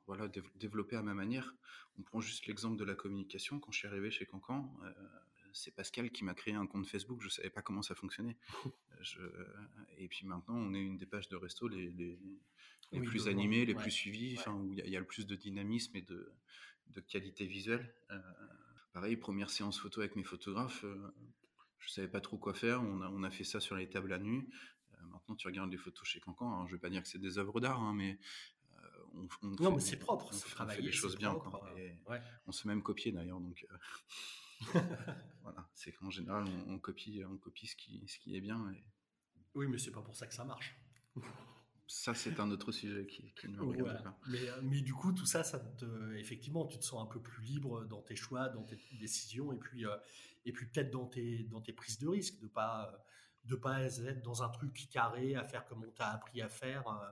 voilà, 0.05 0.27
développer 0.55 0.95
à 0.95 1.01
ma 1.01 1.13
manière. 1.13 1.55
On 1.97 2.03
prend 2.03 2.21
juste 2.21 2.45
l'exemple 2.47 2.77
de 2.77 2.83
la 2.83 2.95
communication. 2.95 3.59
Quand 3.59 3.71
je 3.71 3.79
suis 3.79 3.87
arrivé 3.87 4.11
chez 4.11 4.25
Cancan, 4.25 4.71
euh, 4.83 4.91
c'est 5.53 5.73
Pascal 5.73 6.11
qui 6.11 6.23
m'a 6.23 6.33
créé 6.33 6.53
un 6.53 6.65
compte 6.65 6.87
Facebook. 6.87 7.21
Je 7.21 7.29
savais 7.29 7.49
pas 7.49 7.61
comment 7.61 7.81
ça 7.81 7.95
fonctionnait. 7.95 8.37
Je, 9.01 9.21
et 9.99 10.07
puis 10.07 10.25
maintenant, 10.25 10.55
on 10.55 10.73
est 10.73 10.81
une 10.81 10.97
des 10.97 11.05
pages 11.05 11.29
de 11.29 11.35
resto 11.35 11.67
les, 11.67 11.91
les, 11.91 12.19
les 12.91 12.99
plus 12.99 13.27
animées, 13.27 13.63
les 13.63 13.75
plus 13.75 13.91
suivies, 13.91 14.35
enfin 14.39 14.53
où 14.53 14.73
il 14.73 14.89
y, 14.89 14.97
a 14.97 14.99
le 14.99 15.05
plus 15.05 15.27
de 15.27 15.35
dynamisme 15.35 15.95
et 15.95 16.01
de, 16.01 16.33
de 16.87 17.01
qualité 17.01 17.45
visuelle. 17.45 17.93
Euh, 18.09 18.19
pareil, 18.93 19.15
première 19.15 19.51
séance 19.51 19.79
photo 19.79 19.99
avec 19.99 20.15
mes 20.15 20.23
photographes. 20.23 20.83
je 21.77 21.89
savais 21.89 22.07
pas 22.07 22.21
trop 22.21 22.39
quoi 22.39 22.55
faire. 22.55 22.81
On 22.81 23.01
a, 23.01 23.09
on 23.09 23.21
a 23.21 23.29
fait 23.29 23.43
ça 23.43 23.59
sur 23.59 23.75
les 23.75 23.87
tables 23.87 24.11
à 24.13 24.17
nu. 24.17 24.49
maintenant, 25.11 25.35
tu 25.35 25.45
regardes 25.45 25.69
les 25.69 25.77
photos 25.77 26.07
chez 26.07 26.19
Cancan. 26.19 26.51
Alors, 26.51 26.67
je 26.67 26.73
vais 26.73 26.81
pas 26.81 26.89
dire 26.89 27.03
que 27.03 27.07
c'est 27.07 27.21
des 27.21 27.37
œuvres 27.37 27.59
d'art, 27.59 27.79
hein, 27.79 27.93
mais 27.93 28.17
non, 29.59 29.75
mais 29.75 29.79
c'est 29.79 29.97
propre, 29.97 30.33
c'est 30.33 30.49
travailler. 30.49 30.81
les 30.81 30.91
choses 30.91 31.17
bien. 31.17 31.35
On 32.45 32.51
se 32.51 32.67
même 32.67 32.81
copier 32.81 33.11
d'ailleurs, 33.11 33.39
donc 33.39 33.65
euh, 33.71 33.77
voilà, 35.43 35.69
c'est 35.73 35.91
qu'en 35.91 36.09
général 36.09 36.45
on, 36.67 36.79
copie, 36.79 37.23
on 37.25 37.37
copie 37.37 37.67
ce 37.67 37.75
qui, 37.75 38.07
ce 38.07 38.19
qui 38.19 38.35
est 38.35 38.41
bien. 38.41 38.71
Et... 38.71 38.83
Oui, 39.55 39.67
mais 39.67 39.77
c'est 39.77 39.91
pas 39.91 40.01
pour 40.01 40.15
ça 40.15 40.27
que 40.27 40.33
ça 40.33 40.45
marche. 40.45 40.75
ça, 41.87 42.13
c'est 42.13 42.39
un 42.39 42.51
autre 42.51 42.71
sujet 42.71 43.05
qui, 43.07 43.47
ne 43.47 43.57
me 43.57 43.63
regarde 43.63 44.03
pas. 44.03 44.19
Mais, 44.27 44.49
euh, 44.49 44.61
mais, 44.63 44.81
du 44.81 44.93
coup, 44.93 45.13
tout 45.13 45.25
ça, 45.25 45.43
ça 45.43 45.59
te, 45.59 46.13
effectivement, 46.15 46.65
tu 46.65 46.77
te 46.77 46.83
sens 46.83 47.01
un 47.01 47.07
peu 47.07 47.21
plus 47.21 47.43
libre 47.43 47.85
dans 47.85 48.01
tes 48.01 48.15
choix, 48.15 48.49
dans 48.49 48.63
tes 48.63 48.77
décisions, 48.99 49.51
et 49.51 49.57
puis, 49.57 49.85
euh, 49.85 49.95
et 50.45 50.51
puis 50.51 50.67
peut-être 50.67 50.91
dans 50.91 51.05
tes, 51.05 51.43
dans 51.43 51.61
tes 51.61 51.73
prises 51.73 51.99
de 51.99 52.07
risque, 52.07 52.39
de 52.39 52.47
pas 52.47 53.07
de 53.47 53.55
pas 53.55 53.81
être 53.81 54.21
dans 54.21 54.43
un 54.43 54.49
truc 54.49 54.87
carré 54.91 55.35
à 55.35 55.43
faire 55.43 55.65
comme 55.65 55.83
on 55.83 55.91
t'a 55.91 56.09
appris 56.09 56.41
à 56.41 56.49
faire 56.49 56.87
euh, 56.87 57.09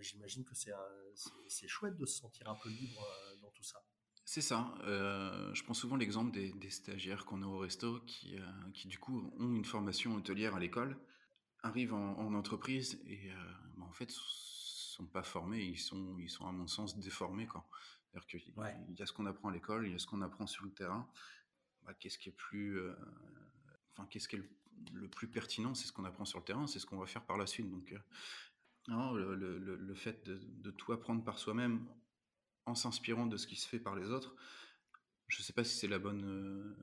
j'imagine 0.00 0.44
que 0.44 0.54
c'est 0.54 1.68
chouette 1.68 1.96
de 1.96 2.06
se 2.06 2.18
sentir 2.18 2.48
un 2.48 2.56
peu 2.56 2.68
libre 2.68 3.02
euh, 3.02 3.36
dans 3.40 3.50
tout 3.50 3.62
ça. 3.62 3.82
C'est 4.24 4.42
ça. 4.42 4.74
Euh, 4.84 5.54
je 5.54 5.62
prends 5.64 5.74
souvent 5.74 5.96
l'exemple 5.96 6.32
des, 6.32 6.70
stagiaires 6.70 7.24
qu'on 7.24 7.42
a 7.42 7.46
au 7.46 7.58
resto 7.58 8.00
qui, 8.00 8.36
qui, 8.74 8.88
du 8.88 8.98
coup, 8.98 9.32
ont 9.38 9.54
une 9.54 9.64
formation 9.64 10.14
hôtelière 10.14 10.54
à 10.54 10.60
l'école, 10.60 10.98
arrivent 11.62 11.94
en, 11.94 12.34
entreprise 12.34 13.00
et 13.06 13.30
bah, 13.76 13.86
en 13.88 13.92
fait 13.92 14.10
sont 14.98 15.06
pas 15.06 15.22
formés, 15.22 15.62
ils 15.62 15.78
sont, 15.78 16.18
ils 16.18 16.28
sont 16.28 16.46
à 16.46 16.52
mon 16.52 16.66
sens 16.66 16.98
déformés. 16.98 17.46
C'est-à-dire 17.46 18.26
qu'il 18.26 18.98
y 18.98 19.02
a 19.02 19.06
ce 19.06 19.12
qu'on 19.12 19.26
apprend 19.26 19.48
à 19.48 19.52
l'école, 19.52 19.86
il 19.86 19.92
y 19.92 19.94
a 19.94 19.98
ce 19.98 20.06
qu'on 20.06 20.22
apprend 20.22 20.46
sur 20.46 20.64
le 20.64 20.72
terrain. 20.72 21.08
Bah, 21.84 21.94
qu'est-ce 21.94 22.18
qui 22.18 22.28
est 22.28 22.36
plus, 22.36 22.78
euh, 22.78 22.94
enfin, 23.92 24.06
qu'est-ce 24.10 24.28
qui 24.28 24.36
est 24.36 24.42
le, 24.92 25.08
plus 25.08 25.28
pertinent? 25.28 25.74
C'est 25.74 25.86
ce 25.86 25.92
qu'on 25.92 26.04
apprend 26.04 26.24
sur 26.24 26.38
le 26.38 26.44
terrain, 26.44 26.66
c'est 26.66 26.80
ce 26.80 26.86
qu'on 26.86 26.98
va 26.98 27.06
faire 27.06 27.24
par 27.24 27.36
la 27.36 27.46
suite. 27.46 27.70
Donc, 27.70 27.92
euh, 27.92 27.98
non, 28.88 29.12
le, 29.12 29.34
le, 29.34 29.94
fait 29.94 30.26
de, 30.26 30.40
de, 30.62 30.70
tout 30.70 30.92
apprendre 30.92 31.22
par 31.22 31.38
soi-même 31.38 31.86
en 32.64 32.74
s'inspirant 32.74 33.26
de 33.26 33.36
ce 33.36 33.46
qui 33.46 33.56
se 33.56 33.68
fait 33.68 33.78
par 33.78 33.94
les 33.94 34.10
autres, 34.10 34.34
je 35.28 35.40
ne 35.40 35.44
sais 35.44 35.52
pas 35.52 35.62
si 35.62 35.76
c'est 35.76 35.88
la 35.88 35.98
bonne, 35.98 36.24
euh, 36.24 36.74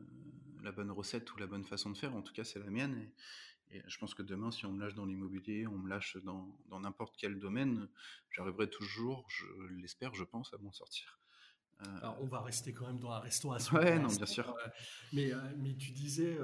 la 0.64 0.72
bonne 0.72 0.92
recette 0.92 1.34
ou 1.34 1.38
la 1.38 1.48
bonne 1.48 1.64
façon 1.64 1.90
de 1.90 1.98
faire. 1.98 2.16
En 2.16 2.22
tout 2.22 2.34
cas, 2.34 2.44
c'est 2.44 2.60
la 2.60 2.70
mienne. 2.70 3.10
Et, 3.72 3.78
et 3.78 3.82
je 3.88 3.98
pense 3.98 4.14
que 4.14 4.22
demain, 4.22 4.52
si 4.52 4.68
on 4.68 4.72
me 4.72 4.80
lâche 4.80 4.94
dans 4.94 5.06
l'immobilier, 5.06 5.66
on 5.66 5.80
me 5.80 5.90
lâche 5.90 6.18
dans 6.18 6.80
n'importe 6.80 7.16
quel 7.18 7.40
domaine, 7.40 7.90
j'arriverai 8.30 8.70
toujours, 8.70 9.26
je 9.30 9.46
l'espère, 9.82 10.14
je 10.14 10.24
pense, 10.24 10.54
à 10.54 10.58
m'en 10.60 10.72
sortir. 10.72 11.20
Euh, 11.82 11.98
Alors, 11.98 12.18
on 12.22 12.26
va 12.26 12.42
rester 12.42 12.74
quand 12.74 12.88
même 12.88 13.00
dans 13.00 13.10
la 13.10 13.20
restauration. 13.20 13.78
Ouais, 13.78 14.00
non, 14.00 14.08
bien 14.08 14.26
sûr. 14.26 14.50
Euh, 14.50 14.70
mais, 15.14 15.34
euh, 15.34 15.38
mais 15.58 15.76
tu 15.76 15.92
disais, 15.92 16.38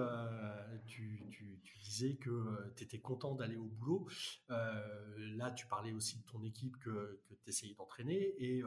tu, 0.88 1.24
tu, 1.30 1.60
tu, 1.64 1.80
disais 1.80 2.16
que 2.16 2.74
tu 2.76 2.84
étais 2.84 3.00
content 3.00 3.36
d'aller 3.36 3.58
au 3.58 3.66
boulot. 3.66 4.08
là, 4.50 5.52
tu 5.52 5.68
parlais 5.68 5.94
aussi 5.94 6.18
de 6.20 6.24
ton 6.24 6.44
équipe 6.44 6.78
que, 6.80 7.22
que 7.30 7.34
tu 7.36 7.50
essayais 7.50 7.76
d'entraîner. 7.76 8.34
Et 8.38 8.64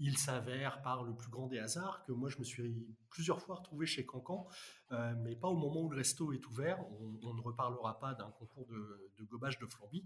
il 0.00 0.16
s'avère 0.16 0.80
par 0.80 1.04
le 1.04 1.14
plus 1.14 1.30
grand 1.30 1.46
des 1.46 1.58
hasards 1.58 2.02
que 2.04 2.12
moi 2.12 2.30
je 2.30 2.38
me 2.38 2.44
suis 2.44 2.74
plusieurs 3.10 3.40
fois 3.40 3.56
retrouvé 3.56 3.84
chez 3.84 4.06
Cancan, 4.06 4.48
euh, 4.92 5.14
mais 5.22 5.36
pas 5.36 5.48
au 5.48 5.56
moment 5.56 5.82
où 5.82 5.90
le 5.90 5.98
resto 5.98 6.32
est 6.32 6.44
ouvert. 6.46 6.82
On, 7.22 7.34
ne 7.34 7.40
reparlera 7.42 7.98
pas 8.00 8.14
d'un 8.14 8.30
concours 8.30 8.66
de, 8.66 9.24
gobage 9.24 9.58
de 9.58 9.66
flambi. 9.66 10.04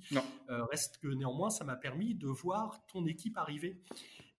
Euh, 0.51 0.65
reste 0.65 0.99
que 0.99 1.07
néanmoins 1.07 1.49
ça 1.49 1.65
m'a 1.65 1.77
permis 1.77 2.15
de 2.15 2.27
voir 2.27 2.85
ton 2.87 3.07
équipe 3.07 3.39
arriver. 3.39 3.81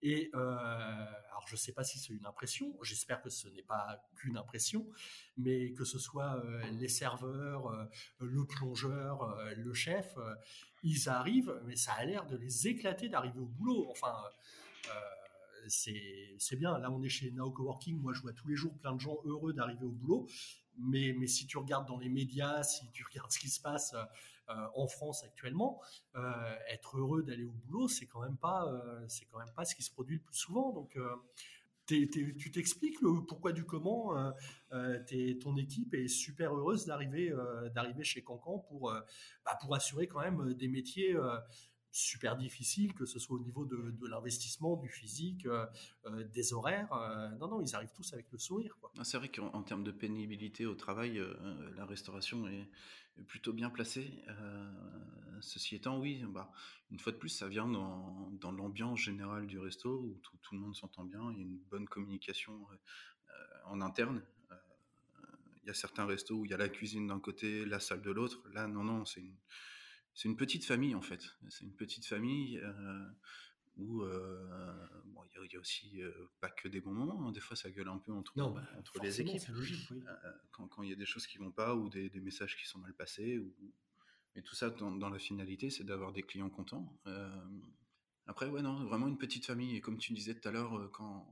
Et 0.01 0.29
euh, 0.35 0.37
alors 0.37 1.47
je 1.47 1.53
ne 1.53 1.57
sais 1.57 1.71
pas 1.71 1.83
si 1.83 1.99
c'est 1.99 2.13
une 2.13 2.25
impression, 2.25 2.77
j'espère 2.83 3.21
que 3.21 3.29
ce 3.29 3.47
n'est 3.47 3.63
pas 3.63 4.03
qu'une 4.15 4.37
impression, 4.37 4.85
mais 5.37 5.71
que 5.71 5.85
ce 5.85 5.97
soit 5.97 6.43
les 6.73 6.89
serveurs, 6.89 7.71
le 8.19 8.45
plongeur, 8.45 9.35
le 9.55 9.73
chef, 9.73 10.15
ils 10.83 11.09
arrivent, 11.09 11.59
mais 11.65 11.75
ça 11.75 11.93
a 11.93 12.05
l'air 12.05 12.25
de 12.27 12.35
les 12.35 12.67
éclater 12.67 13.09
d'arriver 13.09 13.39
au 13.39 13.47
boulot. 13.47 13.87
Enfin 13.89 14.13
c'est 15.67 16.55
bien. 16.55 16.77
Là, 16.79 16.91
on 16.91 17.01
est 17.03 17.09
chez 17.09 17.31
Now 17.31 17.51
Coworking. 17.51 17.99
Moi, 17.99 18.13
je 18.13 18.21
vois 18.21 18.33
tous 18.33 18.47
les 18.47 18.55
jours 18.55 18.73
plein 18.77 18.93
de 18.93 18.99
gens 18.99 19.17
heureux 19.25 19.53
d'arriver 19.53 19.85
au 19.85 19.91
boulot. 19.91 20.27
Mais, 20.77 21.15
si 21.27 21.47
tu 21.47 21.57
regardes 21.57 21.87
dans 21.87 21.97
les 21.97 22.09
médias, 22.09 22.63
si 22.63 22.89
tu 22.91 23.03
regardes 23.05 23.31
ce 23.31 23.39
qui 23.39 23.49
se 23.49 23.61
passe 23.61 23.95
euh, 24.49 24.67
en 24.75 24.87
France 24.87 25.23
actuellement, 25.23 25.81
euh, 26.15 26.55
être 26.69 26.97
heureux 26.97 27.23
d'aller 27.23 27.45
au 27.45 27.51
boulot, 27.51 27.87
c'est 27.87 28.05
quand 28.05 28.21
même 28.21 28.37
pas, 28.37 28.67
euh, 28.67 29.03
c'est 29.07 29.25
quand 29.25 29.39
même 29.39 29.53
pas 29.55 29.65
ce 29.65 29.75
qui 29.75 29.83
se 29.83 29.91
produit 29.91 30.17
le 30.17 30.21
plus 30.21 30.35
souvent. 30.35 30.71
Donc, 30.71 30.97
tu 31.87 32.51
t'expliques 32.51 32.99
le 33.01 33.25
pourquoi 33.25 33.51
du 33.51 33.63
comment 33.63 34.13
ton 34.71 35.55
équipe 35.55 35.93
est 35.93 36.07
super 36.07 36.55
heureuse 36.55 36.85
d'arriver 36.85 37.31
d'arriver 37.75 38.03
chez 38.03 38.23
Cancan 38.23 38.57
pour 38.57 38.91
bah, 39.45 39.57
pour 39.61 39.75
assurer 39.75 40.07
quand 40.07 40.21
même 40.21 40.55
des 40.55 40.67
métiers 40.67 41.15
super 41.95 42.35
difficile, 42.35 42.93
que 42.93 43.05
ce 43.05 43.19
soit 43.19 43.37
au 43.37 43.39
niveau 43.39 43.63
de, 43.65 44.07
l'investissement, 44.07 44.75
du 44.75 44.89
physique, 44.89 45.45
euh, 45.45 45.65
euh, 46.05 46.25
des 46.25 46.53
horaires. 46.53 46.91
Euh, 46.91 47.29
non, 47.39 47.47
non, 47.47 47.61
ils 47.61 47.73
arrivent 47.73 47.93
tous 47.95 48.13
avec 48.13 48.29
le 48.33 48.37
sourire. 48.37 48.77
Ah, 48.97 49.05
c'est 49.05 49.17
vrai 49.17 49.29
qu'en 49.29 49.63
termes 49.63 49.83
de 49.83 49.91
pénibilité 49.91 50.65
au 50.65 50.75
travail, 50.75 51.21
la 51.77 51.85
restauration 51.85 52.47
est, 52.47 52.69
plutôt 53.27 53.53
bien 53.53 53.69
placée. 53.69 54.11
ceci 55.39 55.75
étant, 55.75 55.97
oui, 55.99 56.25
bah, 56.27 56.51
une 56.91 56.99
fois 56.99 57.13
de 57.13 57.17
plus, 57.17 57.29
ça 57.29 57.47
vient 57.47 57.65
dans, 57.65 58.29
dans 58.41 58.51
l'ambiance 58.51 58.99
générale 58.99 59.47
du 59.47 59.57
resto 59.57 59.89
où 59.89 60.19
tout, 60.21 60.35
tout 60.41 60.53
le 60.53 60.59
monde 60.59 60.75
s'entend 60.75 61.05
bien, 61.05 61.31
il 61.31 61.37
y 61.37 61.39
a 61.39 61.45
une 61.45 61.57
bonne 61.71 61.87
communication 61.87 62.67
en 63.67 63.79
interne. 63.79 64.21
Il 65.63 65.67
y 65.67 65.69
a 65.69 65.73
certains 65.73 66.05
restos 66.05 66.35
où 66.35 66.45
il 66.45 66.51
y 66.51 66.53
a 66.53 66.57
la 66.57 66.67
cuisine 66.67 67.07
d'un 67.07 67.21
côté, 67.21 67.65
la 67.65 67.79
salle 67.79 68.01
de 68.01 68.11
l'autre. 68.11 68.43
Là, 68.53 68.67
non, 68.67 68.83
non, 68.83 69.05
c'est 69.05 69.21
une 69.21 69.37
c'est 70.15 70.29
une 70.29 70.37
petite 70.37 70.63
famille 70.63 70.95
en 70.95 71.01
fait. 71.01 71.21
C'est 71.49 71.65
une 71.65 71.75
petite 71.75 72.05
famille 72.05 72.57
euh, 72.57 73.05
où 73.75 74.01
euh, 74.01 74.87
bon, 75.07 75.21
il 75.25 75.51
y, 75.51 75.57
a 75.57 75.59
aussi 75.59 76.01
euh, 76.01 76.11
pas 76.39 76.49
que 76.49 76.69
des 76.69 76.79
bons 76.79 76.93
moments. 76.93 77.27
Hein. 77.27 77.31
Des 77.33 77.41
fois, 77.41 77.57
ça 77.57 77.69
gueule 77.69 77.89
un 77.89 77.97
peu 77.97 78.13
entre, 78.13 78.31
bah, 78.35 78.63
entre 78.77 78.99
les 79.03 79.19
équipes. 79.19 79.45
Logique, 79.49 79.89
quand 80.51 80.83
il 80.83 80.89
y 80.89 80.93
a 80.93 80.95
des 80.95 81.05
choses 81.05 81.27
qui 81.27 81.37
vont 81.37 81.51
pas 81.51 81.75
ou 81.75 81.89
des, 81.89 82.09
messages 82.21 82.55
qui 82.55 82.65
sont 82.65 82.79
mal 82.79 82.93
passés. 82.93 83.37
Ou... 83.37 83.53
Mais 84.35 84.41
tout 84.41 84.55
ça, 84.55 84.69
dans, 84.69 85.09
la 85.09 85.19
finalité, 85.19 85.69
c'est 85.69 85.83
d'avoir 85.83 86.13
des 86.13 86.23
clients 86.23 86.49
contents. 86.49 86.97
après, 88.25 88.47
ouais, 88.47 88.61
non, 88.61 88.85
vraiment 88.85 89.09
une 89.09 89.17
petite 89.17 89.45
famille. 89.45 89.75
Et 89.75 89.81
comme 89.81 89.97
tu 89.97 90.13
disais 90.13 90.33
tout 90.33 90.47
à 90.47 90.51
l'heure, 90.51 90.89
quand 90.91 91.29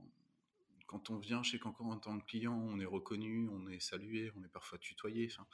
quand 0.86 1.08
on 1.08 1.16
vient 1.16 1.42
chez 1.42 1.58
Cancan 1.58 1.90
en 1.90 1.98
tant 1.98 2.20
que 2.20 2.26
client, 2.26 2.54
on 2.54 2.78
est 2.78 2.84
reconnu, 2.84 3.48
on 3.48 3.66
est 3.68 3.80
salué, 3.80 4.30
on 4.36 4.44
est 4.44 4.48
parfois 4.48 4.78
tutoyé. 4.78 5.28
Enfin, 5.32 5.46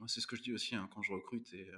moi, 0.00 0.08
c'est 0.08 0.20
ce 0.20 0.26
que 0.26 0.34
je 0.34 0.42
dis 0.42 0.52
aussi 0.52 0.74
hein, 0.74 0.88
quand 0.92 1.02
je 1.02 1.12
recrute 1.12 1.54
et 1.54 1.70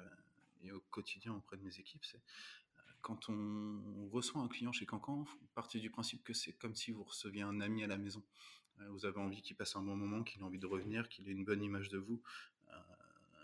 et 0.66 0.72
au 0.72 0.80
quotidien 0.90 1.34
auprès 1.34 1.56
de 1.56 1.62
mes 1.62 1.78
équipes, 1.78 2.04
c'est 2.04 2.18
euh, 2.18 2.82
quand 3.00 3.28
on 3.28 4.08
reçoit 4.10 4.40
un 4.40 4.48
client 4.48 4.72
chez 4.72 4.86
Cancan, 4.86 5.26
partez 5.54 5.78
du 5.78 5.90
principe 5.90 6.24
que 6.24 6.32
c'est 6.32 6.52
comme 6.52 6.74
si 6.74 6.90
vous 6.90 7.04
receviez 7.04 7.42
un 7.42 7.60
ami 7.60 7.84
à 7.84 7.86
la 7.86 7.98
maison. 7.98 8.22
Euh, 8.80 8.88
vous 8.90 9.06
avez 9.06 9.18
envie 9.18 9.42
qu'il 9.42 9.56
passe 9.56 9.76
un 9.76 9.82
bon 9.82 9.96
moment, 9.96 10.22
qu'il 10.22 10.40
ait 10.40 10.44
envie 10.44 10.58
de 10.58 10.66
revenir, 10.66 11.08
qu'il 11.08 11.28
ait 11.28 11.32
une 11.32 11.44
bonne 11.44 11.62
image 11.62 11.88
de 11.88 11.98
vous, 11.98 12.22
euh, 12.68 12.72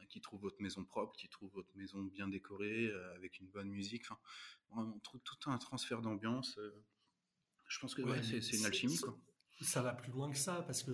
qu'il 0.09 0.21
trouve 0.21 0.41
votre 0.41 0.61
maison 0.61 0.85
propre, 0.85 1.17
qu'il 1.17 1.31
trouve 1.31 1.51
votre 1.53 1.75
maison 1.75 2.03
bien 2.03 2.29
décorée, 2.29 2.93
avec 3.15 3.39
une 3.41 3.47
bonne 3.47 3.69
musique. 3.69 4.03
Enfin, 4.11 4.19
on 4.71 4.99
trouve 5.01 5.21
tout 5.23 5.51
un 5.51 5.59
transfert 5.59 6.03
d'ambiance. 6.03 6.59
je 7.69 7.79
pense 7.79 7.95
que 7.95 8.03
c'est 8.23 8.57
une 8.57 8.67
alchimie. 8.67 8.99
Quoi. 8.99 9.17
Ça 9.63 9.83
va 9.83 9.93
plus 9.93 10.13
loin 10.13 10.31
que 10.31 10.39
ça, 10.39 10.63
parce 10.67 10.83
que 10.83 10.93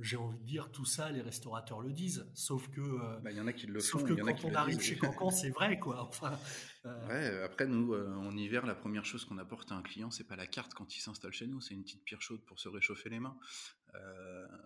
j'ai 0.00 0.16
envie 0.16 0.38
de 0.38 0.44
dire, 0.44 0.70
tout 0.70 0.84
ça, 0.84 1.10
les 1.10 1.20
restaurateurs 1.20 1.80
le 1.80 1.92
disent. 1.92 2.26
Sauf 2.34 2.68
que. 2.70 2.80
Euh, 2.80 3.18
bah, 3.20 3.30
il 3.30 3.36
y 3.36 3.40
en 3.40 3.46
a 3.46 3.52
qui 3.52 3.66
le 3.66 3.80
font. 3.80 3.98
Sauf 3.98 4.08
que 4.08 4.14
quand 4.14 4.44
on 4.44 4.54
arrive 4.54 4.80
chez 4.80 4.96
Cancan, 4.96 5.30
c'est 5.30 5.50
vrai, 5.50 5.78
quoi. 5.78 6.02
Enfin, 6.02 6.38
euh, 6.86 7.08
Ouais, 7.08 7.42
après, 7.42 7.66
nous, 7.66 7.92
euh, 7.92 8.14
en 8.14 8.36
hiver, 8.36 8.66
la 8.66 8.74
première 8.74 9.04
chose 9.04 9.24
qu'on 9.24 9.38
apporte 9.38 9.70
à 9.70 9.74
un 9.74 9.82
client, 9.82 10.10
c'est 10.10 10.26
pas 10.26 10.36
la 10.36 10.46
carte 10.46 10.74
quand 10.74 10.96
il 10.96 11.00
s'installe 11.00 11.32
chez 11.32 11.46
nous, 11.46 11.60
c'est 11.60 11.74
une 11.74 11.82
petite 11.82 12.04
pierre 12.04 12.22
chaude 12.22 12.40
pour 12.44 12.58
se 12.58 12.68
réchauffer 12.68 13.10
les 13.10 13.20
mains. 13.20 13.36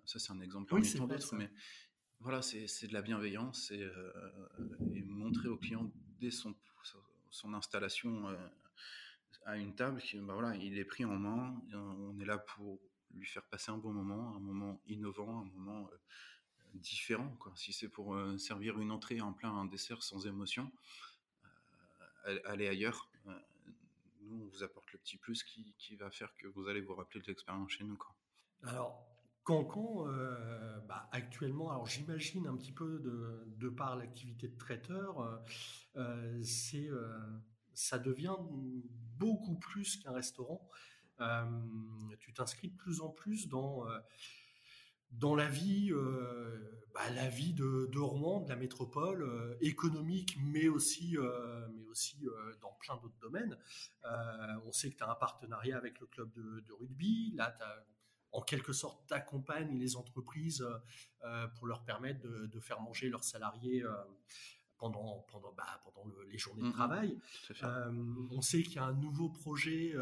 ça, 0.04 0.18
c'est 0.18 0.32
un 0.32 0.40
exemple 0.40 0.70
parmi 0.70 0.90
tant 0.92 1.06
d'autres, 1.06 1.34
mais 1.34 1.50
voilà, 2.20 2.40
c'est 2.42 2.86
de 2.86 2.92
la 2.92 3.02
bienveillance 3.02 3.70
et, 3.72 3.86
et, 4.94 5.02
montrer 5.02 5.48
au 5.48 5.56
client 5.56 5.90
dès 6.20 6.30
son, 6.30 6.54
son 7.30 7.52
installation 7.54 8.28
à 9.46 9.56
une 9.56 9.74
table, 9.74 10.02
bah 10.22 10.34
voilà, 10.34 10.56
il 10.56 10.76
est 10.76 10.84
pris 10.84 11.04
en 11.04 11.16
main, 11.16 11.54
on 11.72 12.18
est 12.18 12.24
là 12.24 12.36
pour 12.36 12.80
lui 13.14 13.26
faire 13.26 13.44
passer 13.44 13.70
un 13.70 13.78
bon 13.78 13.92
moment, 13.92 14.34
un 14.34 14.40
moment 14.40 14.82
innovant, 14.88 15.40
un 15.40 15.44
moment 15.56 15.88
euh, 15.92 15.96
différent. 16.74 17.38
Si 17.54 17.72
c'est 17.72 17.88
pour 17.88 18.16
euh, 18.16 18.36
servir 18.38 18.78
une 18.80 18.90
entrée, 18.90 19.20
un 19.20 19.32
plat, 19.32 19.48
un 19.48 19.64
dessert 19.64 20.02
sans 20.02 20.26
émotion, 20.26 20.70
euh, 22.26 22.40
allez 22.44 22.66
ailleurs. 22.66 23.08
nous, 24.22 24.42
on 24.42 24.48
vous 24.48 24.64
apporte 24.64 24.92
le 24.92 24.98
petit 24.98 25.16
plus 25.16 25.44
qui, 25.44 25.96
va 25.96 26.10
faire 26.10 26.34
que 26.34 26.48
vous 26.48 26.66
allez 26.66 26.80
vous 26.80 26.96
rappeler 26.96 27.20
de 27.20 27.26
l'expérience 27.28 27.70
chez 27.70 27.84
nous. 27.84 27.96
Alors, 28.64 29.06
Cancan, 29.44 30.06
bah, 30.88 31.08
actuellement, 31.12 31.70
alors 31.70 31.86
j'imagine 31.86 32.48
un 32.48 32.56
petit 32.56 32.72
peu 32.72 32.98
de, 32.98 33.44
de 33.58 33.68
par 33.68 33.94
l'activité 33.94 34.48
de 34.48 34.56
traiteur, 34.58 35.40
c'est, 36.42 36.90
ça 37.74 38.00
devient 38.00 38.34
beaucoup 39.18 39.56
plus 39.56 39.96
qu'un 39.96 40.12
restaurant. 40.12 40.68
Euh, 41.20 41.44
tu 42.18 42.32
t'inscris 42.32 42.68
de 42.68 42.76
plus 42.76 43.00
en 43.00 43.08
plus 43.08 43.48
dans 43.48 43.88
euh, 43.88 43.98
dans 45.12 45.34
la 45.34 45.48
vie, 45.48 45.92
euh, 45.92 46.84
bah, 46.92 47.08
la 47.14 47.28
vie 47.28 47.54
de, 47.54 47.98
Rouen, 47.98 48.40
de 48.40 48.48
la 48.48 48.56
métropole, 48.56 49.56
économique, 49.60 50.36
mais 50.42 50.68
aussi, 50.68 51.16
mais 51.72 51.86
aussi 51.86 52.26
dans 52.60 52.72
plein 52.80 52.96
d'autres 52.96 53.18
domaines. 53.20 53.56
on 54.66 54.72
sait 54.72 54.90
que 54.90 54.96
tu 54.96 55.04
as 55.04 55.10
un 55.10 55.14
partenariat 55.14 55.76
avec 55.76 56.00
le 56.00 56.06
club 56.06 56.32
de, 56.32 56.72
rugby. 56.72 57.32
Là, 57.36 57.56
en 58.32 58.42
quelque 58.42 58.72
sorte, 58.72 59.06
tu 59.06 59.14
accompagnes 59.14 59.78
les 59.78 59.96
entreprises 59.96 60.66
pour 61.54 61.68
leur 61.68 61.84
permettre 61.84 62.20
de, 62.20 62.60
faire 62.60 62.80
manger 62.80 63.08
leurs 63.08 63.24
salariés 63.24 63.84
pendant, 64.78 65.24
pendant, 65.30 65.52
bah, 65.52 65.80
pendant 65.84 66.04
les 66.28 66.38
journées 66.38 66.62
de 66.62 66.68
mmh 66.68 66.72
travail. 66.72 67.18
on 68.30 68.40
sait 68.40 68.62
qu'il 68.62 68.76
y 68.76 68.78
a 68.78 68.84
un 68.84 68.94
nouveau 68.94 69.28
projet 69.28 69.94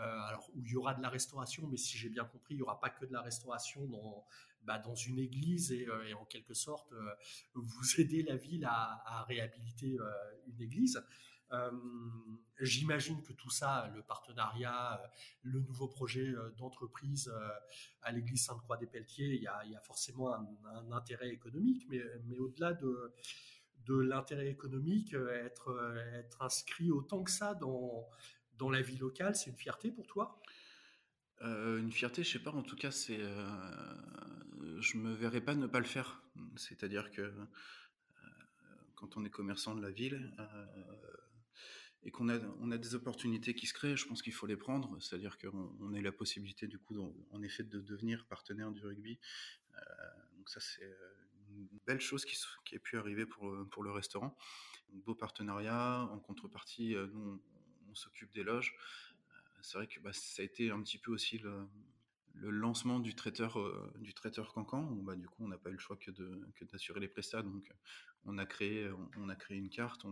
euh, 0.00 0.18
alors 0.28 0.48
où 0.54 0.64
il 0.64 0.70
y 0.70 0.76
aura 0.76 0.94
de 0.94 1.02
la 1.02 1.10
restauration, 1.10 1.66
mais 1.66 1.76
si 1.76 1.98
j'ai 1.98 2.08
bien 2.08 2.24
compris, 2.24 2.54
il 2.54 2.56
n'y 2.56 2.62
aura 2.62 2.80
pas 2.80 2.88
que 2.88 3.04
de 3.04 3.12
la 3.12 3.20
restauration 3.20 3.86
dans, 3.86 4.24
bah, 4.62 4.78
dans 4.78 4.94
une 4.94 5.18
église 5.18 5.72
et, 5.72 5.86
euh, 5.88 6.14
en 6.14 6.24
quelque 6.24 6.54
sorte 6.54 6.90
euh, 6.92 7.12
vous 7.54 7.82
aider 8.00 8.22
la 8.22 8.36
ville 8.36 8.64
à, 8.64 9.24
réhabiliter 9.28 9.98
une 10.46 10.60
église. 10.60 11.02
J'imagine 12.60 13.22
que 13.22 13.32
tout 13.32 13.50
ça, 13.50 13.90
le 13.94 14.02
partenariat, 14.02 15.02
le 15.42 15.60
nouveau 15.60 15.88
projet 15.88 16.32
d'entreprise 16.56 17.30
à 18.02 18.12
l'église 18.12 18.44
Sainte-Croix 18.44 18.76
des 18.76 18.86
Pelletiers, 18.86 19.34
il 19.34 19.42
y 19.42 19.48
a, 19.48 19.64
il 19.64 19.72
y 19.72 19.76
a 19.76 19.80
forcément 19.80 20.32
un, 20.32 20.92
intérêt 20.92 21.30
économique, 21.30 21.86
mais, 21.88 22.00
mais 22.26 22.38
au-delà 22.38 22.72
de, 22.74 23.12
de 23.86 23.94
l'intérêt 23.94 24.48
économique, 24.48 25.14
être, 25.14 25.94
être 26.14 26.42
inscrit 26.42 26.90
autant 26.90 27.22
que 27.22 27.30
ça 27.30 27.54
dans, 27.54 28.08
la 28.70 28.82
vie 28.82 28.98
locale, 28.98 29.34
c'est 29.34 29.50
une 29.50 29.56
fierté 29.56 29.90
pour 29.90 30.06
toi? 30.06 30.40
Une 31.40 31.90
fierté, 31.90 32.22
je 32.22 32.32
sais 32.32 32.42
pas, 32.42 32.52
en 32.52 32.62
tout 32.62 32.76
cas, 32.76 32.90
c'est, 32.90 33.18
je 34.80 34.98
me 34.98 35.14
verrais 35.14 35.40
pas 35.40 35.54
ne 35.54 35.66
pas 35.66 35.78
le 35.78 35.86
faire. 35.86 36.22
C'est-à-dire 36.56 37.10
que 37.10 37.32
quand 38.94 39.16
on 39.16 39.24
est 39.24 39.30
commerçant 39.30 39.74
de 39.74 39.80
la 39.80 39.90
ville, 39.90 40.30
et 42.02 42.10
qu'on 42.10 42.28
a, 42.28 42.38
on 42.60 42.70
a 42.70 42.78
des 42.78 42.94
opportunités 42.94 43.54
qui 43.54 43.66
se 43.66 43.74
créent, 43.74 43.96
je 43.96 44.06
pense 44.06 44.22
qu'il 44.22 44.32
faut 44.32 44.46
les 44.46 44.56
prendre. 44.56 44.96
C'est-à-dire 45.00 45.36
qu'on 45.38 45.76
on 45.80 45.92
a 45.92 46.00
la 46.00 46.12
possibilité, 46.12 46.66
du 46.66 46.78
coup, 46.78 46.96
en 47.30 47.42
effet, 47.42 47.62
de 47.62 47.80
devenir 47.80 48.26
partenaire 48.26 48.70
du 48.70 48.80
rugby. 48.82 49.18
Euh, 49.74 49.80
donc 50.36 50.48
ça, 50.48 50.60
c'est 50.60 50.96
euh, 51.50 51.78
belle 51.86 52.00
chose 52.00 52.24
qui, 52.24 52.36
qui 52.64 52.78
pu 52.78 52.98
arriver 52.98 53.26
pour, 53.26 53.52
pour 53.70 53.82
le 53.82 53.90
restaurant. 53.90 54.36
Beau 54.92 55.14
partenariat. 55.14 56.08
En 56.10 56.18
contrepartie, 56.18 56.94
euh, 56.94 57.06
nous, 57.12 57.40
on, 57.88 57.94
s'occupe 57.94 58.32
des 58.32 58.42
loges. 58.42 58.76
C'est 59.62 59.76
vrai 59.76 59.86
que 59.86 60.00
bah, 60.00 60.12
ça 60.12 60.42
a 60.42 60.44
été 60.44 60.70
un 60.70 60.80
petit 60.82 60.98
peu 60.98 61.12
aussi 61.12 61.38
le, 61.38 61.68
lancement 62.34 63.00
du 63.00 63.14
traiteur 63.14 63.58
du 63.98 64.14
traiteur 64.14 64.54
Cancan 64.54 64.84
où, 64.92 65.02
bah, 65.02 65.16
du 65.16 65.28
coup 65.28 65.44
on 65.44 65.48
n'a 65.48 65.58
pas 65.58 65.68
eu 65.68 65.74
le 65.74 65.78
choix 65.78 65.96
que 65.96 66.10
d'assurer 66.64 67.00
les 67.00 67.08
prestats 67.08 67.42
donc 67.42 67.70
on 68.24 68.38
a 68.38 68.46
créé 68.46 68.88
on, 69.18 69.28
a 69.28 69.36
créé 69.36 69.58
une 69.58 69.68
carte 69.68 70.06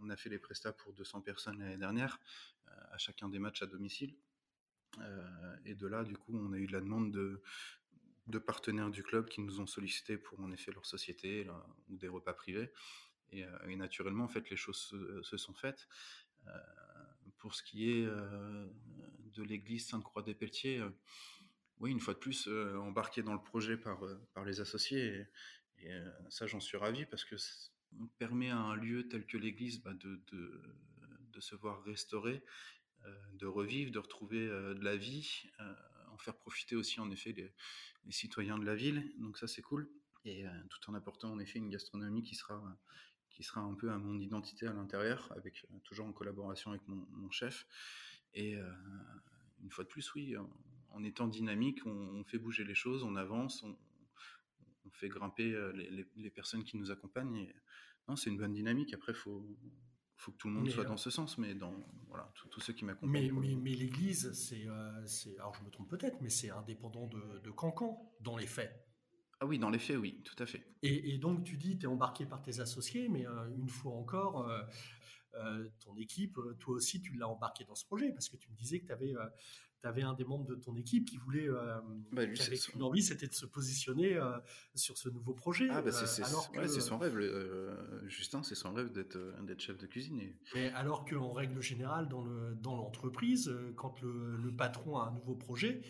on, 0.00 0.10
a 0.10 0.16
fait 0.16 0.28
les 0.28 0.38
prestats 0.38 0.72
pour 0.72 0.92
200 0.92 1.22
personnes 1.22 1.58
l'année 1.58 1.76
dernière, 1.76 2.18
euh, 2.68 2.72
à 2.92 2.98
chacun 2.98 3.28
des 3.28 3.38
matchs 3.38 3.62
à 3.62 3.66
domicile. 3.66 4.14
Euh, 5.00 5.56
et 5.64 5.74
de 5.74 5.86
là, 5.86 6.04
du 6.04 6.16
coup, 6.16 6.38
on 6.38 6.52
a 6.52 6.58
eu 6.58 6.66
la 6.66 6.80
demande 6.80 7.12
de, 7.12 7.42
de 8.26 8.38
partenaires 8.38 8.90
du 8.90 9.02
club 9.02 9.28
qui 9.28 9.40
nous 9.40 9.60
ont 9.60 9.66
sollicité 9.66 10.16
pour 10.16 10.40
en 10.40 10.50
effet 10.52 10.72
leur 10.72 10.86
société 10.86 11.46
ou 11.88 11.96
des 11.96 12.08
repas 12.08 12.32
privés. 12.32 12.70
Euh, 13.34 13.68
et, 13.68 13.76
naturellement, 13.76 14.24
en 14.24 14.28
fait, 14.28 14.48
les 14.50 14.56
choses 14.56 14.94
se, 15.22 15.36
sont 15.36 15.54
faites. 15.54 15.88
pour 17.38 17.54
ce 17.54 17.62
qui 17.62 17.90
est 17.90 18.04
de 18.04 19.42
l'église 19.42 19.88
Sainte-Croix 19.88 20.22
des 20.22 20.34
Pelletiers, 20.34 20.82
oui, 21.78 21.90
une 21.90 22.00
fois 22.00 22.14
de 22.14 22.18
plus, 22.18 22.48
embarqué 22.48 23.22
dans 23.22 23.34
le 23.34 23.42
projet 23.42 23.76
par, 23.76 24.00
par 24.32 24.44
les 24.44 24.60
associés. 24.60 25.26
Et, 25.78 25.92
ça, 26.30 26.46
j'en 26.46 26.60
suis 26.60 26.78
ravi 26.78 27.04
parce 27.06 27.24
que 27.24 27.36
on 28.00 28.06
permet 28.18 28.50
à 28.50 28.58
un 28.58 28.76
lieu 28.76 29.08
tel 29.08 29.26
que 29.26 29.36
l'église 29.36 29.82
bah, 29.82 29.94
de, 29.94 30.20
de, 30.32 31.40
se 31.40 31.54
voir 31.54 31.82
restaurer, 31.84 32.42
euh, 33.04 33.14
de 33.34 33.46
revivre, 33.46 33.92
de 33.92 33.98
retrouver 33.98 34.46
euh, 34.46 34.72
de 34.74 34.82
la 34.82 34.96
vie, 34.96 35.44
euh, 35.60 35.74
faire 36.22 36.36
profiter 36.36 36.76
aussi 36.76 37.00
en 37.00 37.10
effet 37.10 37.32
les, 37.32 37.52
citoyens 38.10 38.58
de 38.58 38.64
la 38.64 38.74
ville. 38.74 39.12
Donc 39.18 39.38
ça 39.38 39.46
c'est 39.46 39.62
cool. 39.62 39.90
Et 40.24 40.44
tout 40.70 40.90
en 40.90 40.94
apportant 40.94 41.30
en 41.30 41.38
effet 41.38 41.58
une 41.58 41.68
gastronomie 41.68 42.22
qui 42.22 42.34
sera, 42.34 42.60
qui 43.30 43.44
sera 43.44 43.60
un 43.60 43.74
peu 43.74 43.90
à 43.90 43.98
mon 43.98 44.18
identité 44.18 44.66
à 44.66 44.72
l'intérieur, 44.72 45.32
avec 45.36 45.66
toujours 45.84 46.06
en 46.06 46.12
collaboration 46.12 46.70
avec 46.70 46.82
mon, 46.88 47.30
chef. 47.30 47.66
Et 48.34 48.56
une 49.62 49.70
fois 49.70 49.84
de 49.84 49.88
plus, 49.88 50.14
oui, 50.14 50.34
en, 50.90 51.04
étant 51.04 51.28
dynamique, 51.28 51.86
on, 51.86 52.24
fait 52.24 52.38
bouger 52.38 52.64
les 52.64 52.74
choses, 52.74 53.04
on 53.04 53.14
avance, 53.14 53.62
on, 53.62 53.76
fait 54.90 55.08
grimper 55.08 55.54
les, 55.74 56.30
personnes 56.30 56.64
qui 56.64 56.76
nous 56.76 56.90
accompagnent. 56.90 57.36
Et, 57.36 57.54
non, 58.08 58.16
c'est 58.16 58.30
une 58.30 58.36
bonne 58.36 58.52
dynamique. 58.52 58.94
Après, 58.94 59.14
faut, 59.14 59.46
faut 60.16 60.32
que 60.32 60.36
tout 60.38 60.48
le 60.48 60.54
monde 60.54 60.70
soit 60.70 60.84
dans 60.84 60.96
ce 60.96 61.10
sens, 61.10 61.38
mais 61.38 61.54
dans 61.54 61.74
voilà, 62.08 62.32
tous 62.50 62.60
ceux 62.60 62.72
qui 62.72 62.84
m'accompagnent. 62.84 63.32
Mais, 63.32 63.54
mais, 63.56 63.74
l'Église, 63.74 64.32
c'est, 64.32 64.66
alors 65.38 65.54
je 65.54 65.64
me 65.64 65.70
trompe 65.70 65.88
peut-être, 65.88 66.20
mais 66.20 66.30
c'est 66.30 66.50
indépendant 66.50 67.06
de, 67.06 67.40
de 67.40 67.50
Cancan 67.50 68.12
dans 68.20 68.36
les 68.36 68.46
faits. 68.46 68.86
Ah 69.40 69.46
oui, 69.46 69.58
dans 69.58 69.68
les 69.68 69.78
faits, 69.78 69.98
oui, 69.98 70.22
tout 70.24 70.42
à 70.42 70.46
fait. 70.46 70.66
Et, 70.82 71.18
donc 71.18 71.44
tu 71.44 71.56
dis, 71.56 71.78
tu 71.78 71.84
es 71.84 71.88
embarqué 71.88 72.24
par 72.24 72.40
tes 72.40 72.60
associés, 72.60 73.08
mais 73.08 73.26
une 73.56 73.68
fois 73.68 73.92
encore, 73.92 74.50
ton 75.80 75.96
équipe, 75.98 76.38
toi 76.58 76.74
aussi, 76.76 77.02
tu 77.02 77.12
l'as 77.12 77.28
embarqué 77.28 77.64
dans 77.64 77.74
ce 77.74 77.84
projet, 77.84 78.12
parce 78.12 78.28
que 78.28 78.36
tu 78.36 78.50
me 78.50 78.56
disais 78.56 78.80
que 78.80 78.86
tu 78.86 78.92
avais 78.92 79.14
tu 79.80 79.88
avais 79.88 80.02
un 80.02 80.14
des 80.14 80.24
membres 80.24 80.46
de 80.46 80.54
ton 80.54 80.74
équipe 80.76 81.06
qui 81.06 81.16
voulait, 81.18 81.48
euh, 81.48 81.78
bah, 82.12 82.22
une 82.24 82.82
envie, 82.82 83.02
c'était 83.02 83.26
de 83.26 83.34
se 83.34 83.46
positionner 83.46 84.16
euh, 84.16 84.38
sur 84.74 84.96
ce 84.98 85.08
nouveau 85.08 85.34
projet. 85.34 85.68
Ah, 85.70 85.82
bah 85.82 85.92
c'est 85.92 86.22
euh, 86.22 86.80
son 86.80 86.98
rêve, 86.98 87.18
Justin, 88.06 88.42
c'est 88.42 88.54
son 88.54 88.72
rêve 88.72 88.92
d'être 88.92 89.18
chef 89.58 89.78
de 89.78 89.86
cuisine. 89.86 90.20
Mais 90.54 90.70
alors 90.72 91.04
qu'en 91.04 91.32
règle 91.32 91.60
générale, 91.60 92.08
dans 92.08 92.76
l'entreprise, 92.76 93.46
dans 93.46 93.72
quand 93.74 94.00
le, 94.02 94.36
le, 94.36 94.54
patron 94.54 94.98
a 94.98 95.08
un 95.08 95.12
nouveau 95.12 95.34
projet, 95.34 95.82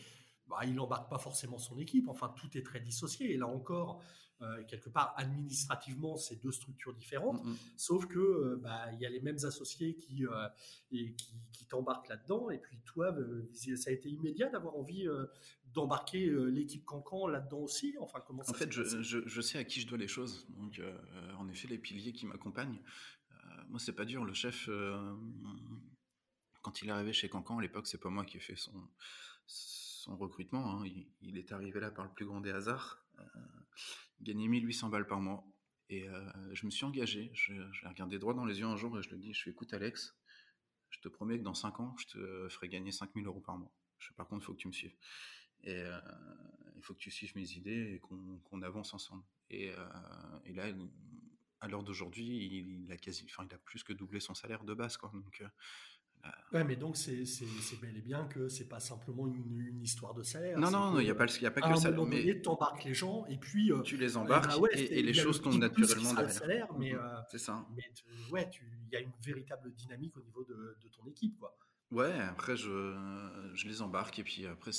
bah, 0.49 0.61
il 0.65 0.75
n'embarque 0.75 1.11
pas 1.11 1.19
forcément 1.19 1.59
son 1.59 1.79
équipe. 1.79 2.09
Enfin, 2.09 2.33
tout 2.37 2.57
est 2.57 2.63
très 2.63 2.81
dissocié. 2.81 3.33
Et 3.33 3.37
là 3.37 3.47
encore, 3.47 4.03
euh, 4.43 4.63
quelque 4.65 4.91
part, 4.91 5.15
administrativement, 5.17 6.17
c'est 6.17 6.37
deux 6.43 6.53
structures 6.53 6.95
différentes, 6.95 7.43
mm, 7.43 7.51
mm. 7.51 7.57
sauf 7.77 8.07
que 8.07 8.19
euh, 8.19 8.61
bah, 8.63 8.93
il 8.93 9.01
y 9.01 9.07
a 9.07 9.09
les 9.09 9.21
mêmes 9.21 9.39
associés 9.45 9.97
qui, 9.97 10.27
euh, 10.27 10.49
et 10.93 11.15
qui, 11.53 11.67
t'embarquent 11.67 12.09
là-dedans. 12.09 12.51
Et 12.51 12.59
puis 12.59 12.79
toi, 12.85 13.17
ça 13.53 13.91
a 13.91 13.93
été 13.93 14.09
immédiat 14.09 14.49
d'avoir 14.51 14.77
envie 14.77 15.09
d'embarquer 15.75 16.31
l'équipe 16.49 16.85
Cancan 16.85 17.27
là-dedans 17.27 17.59
aussi? 17.59 17.97
Enfin, 17.99 18.21
comment 18.25 18.45
En 18.47 18.53
fait, 18.53 18.71
je, 18.71 19.03
je, 19.03 19.41
sais 19.41 19.59
à 19.59 19.65
qui 19.65 19.81
je 19.81 19.89
dois 19.89 19.99
les 19.99 20.07
choses. 20.07 20.47
Donc, 20.51 20.81
en 21.37 21.49
effet, 21.49 21.67
les 21.67 21.79
piliers 21.79 22.13
qui 22.13 22.25
m'accompagnent. 22.25 22.81
moi, 23.69 23.81
c'est 23.81 23.95
pas 23.95 24.05
dur. 24.05 24.25
Le 24.25 24.33
chef, 24.33 24.71
quand 26.63 26.83
il 26.83 26.89
est 26.89 26.93
arrivé 26.93 27.13
chez 27.13 27.29
Cancan 27.29 27.59
à 27.59 27.63
l'époque, 27.63 27.89
c'est 27.89 28.01
pas 28.01 28.11
moi 28.11 28.25
qui 28.25 28.37
ai 28.37 28.41
fait 28.41 28.55
son 28.55 28.73
son 30.07 30.17
recrutement. 30.17 30.71
Hein. 30.71 30.87
Il, 31.21 31.37
est 31.37 31.53
arrivé 31.53 31.81
là 31.81 31.91
par 31.91 32.05
le 32.05 32.11
plus 32.13 32.27
grand 32.27 32.41
des 32.41 32.53
hasards. 32.53 33.05
Euh, 33.19 33.41
gagné 34.21 34.49
1800 34.49 34.89
balles 34.89 35.07
par 35.07 35.21
mois. 35.21 35.47
Et 35.89 36.09
euh, 36.09 36.55
je 36.55 36.67
me 36.67 36.71
suis 36.71 36.85
engagé. 36.85 37.31
Je, 37.35 37.53
l'ai 37.53 37.89
regardé 37.89 38.19
droit 38.19 38.35
dans 38.35 38.45
les 38.45 38.59
yeux 38.59 38.67
un 38.67 38.77
jour 38.77 38.99
et 38.99 39.03
je 39.03 39.09
lui 39.11 39.17
ai 39.17 39.19
dit, 39.19 39.33
je 39.33 39.39
suis 39.39 39.51
écoute 39.51 39.73
Alex, 39.73 40.17
je 40.91 41.01
te 41.01 41.09
promets 41.09 41.39
que 41.39 41.45
dans 41.45 41.55
5 41.55 41.81
ans, 41.81 41.95
je 41.99 42.07
te 42.07 42.49
ferai 42.49 42.69
gagner 42.69 42.93
5000 42.93 43.27
euros 43.27 43.41
par 43.41 43.59
mois. 43.59 43.73
Je, 43.99 44.13
par 44.15 44.27
contre, 44.27 44.43
il 44.43 44.47
faut 44.47 44.53
que 44.55 44.59
tu 44.59 44.69
me 44.69 44.73
suives. 44.73 44.97
Et 45.63 45.75
euh, 45.75 45.99
il 46.77 46.83
faut 46.83 46.95
que 46.95 46.99
tu 46.99 47.11
suives 47.11 47.35
mes 47.37 47.53
idées 47.53 47.95
et 47.95 48.01
qu'on 48.01 48.63
avance 48.63 48.95
ensemble. 48.95 49.25
Et, 49.51 49.71
là, 50.47 50.73
à 51.61 51.69
l'heure 51.69 51.83
d'aujourd'hui, 51.83 52.27
il, 52.27 52.93
a 52.93 52.97
il 52.97 53.55
a 53.55 53.59
plus 53.59 53.83
que 53.83 53.93
doublé 53.93 54.21
son 54.21 54.35
salaire 54.35 54.65
de 54.65 54.75
base, 54.75 54.97
quoi. 54.97 55.13
Ouais, 56.53 56.65
mais 56.65 56.77
donc 56.77 56.97
c'est 56.97 57.25
bel 57.81 57.97
et 57.97 58.01
bien 58.01 58.25
que 58.27 58.49
c'est 58.49 58.69
pas 58.69 58.81
simplement 58.81 59.27
une, 59.27 59.61
une, 59.61 59.83
histoire 59.83 60.15
de 60.15 60.23
salaire. 60.23 60.59
Non, 60.59 60.71
non, 60.71 61.01
il 61.01 61.05
n'y 61.05 61.11
a 61.11 61.15
pas, 61.15 61.27
y 61.41 61.47
a 61.47 61.51
pas 61.51 61.61
que 61.61 61.69
le 61.69 61.77
salaire. 61.77 62.07
Mais 62.07 62.41
tu 62.41 62.49
embarques 62.49 62.85
les 62.85 62.95
gens 62.95 63.27
et 63.27 63.37
puis. 63.37 63.73
Euh, 63.73 63.83
tu 63.83 63.97
les 63.97 64.17
embarques 64.17 64.61
bah 64.61 64.69
et, 64.73 65.03
les 65.03 65.15
choses 65.15 65.43
tombent 65.43 65.59
naturellement 65.59 66.15
derrière. 66.15 66.31
salaire, 66.31 66.69
mais. 66.79 66.95
Euh, 66.95 66.99
c'est 67.31 67.39
ça. 67.39 67.67
Mais 67.77 67.85
ouais, 68.31 68.49
il 68.89 68.93
y 68.93 68.97
a 68.97 69.01
une 69.01 69.13
véritable 69.21 69.73
dynamique 69.75 70.17
au 70.17 70.23
niveau 70.23 70.45
de, 70.45 70.77
de 70.83 70.89
ton 70.89 71.07
équipe, 71.07 71.37
quoi. 71.39 71.57
Ouais, 71.93 72.19
après 72.21 72.57
je, 72.57 72.97
je, 73.55 73.69
les 73.69 73.81
embarque 73.81 74.19
et 74.19 74.25
puis 74.25 74.45
après 74.47 74.73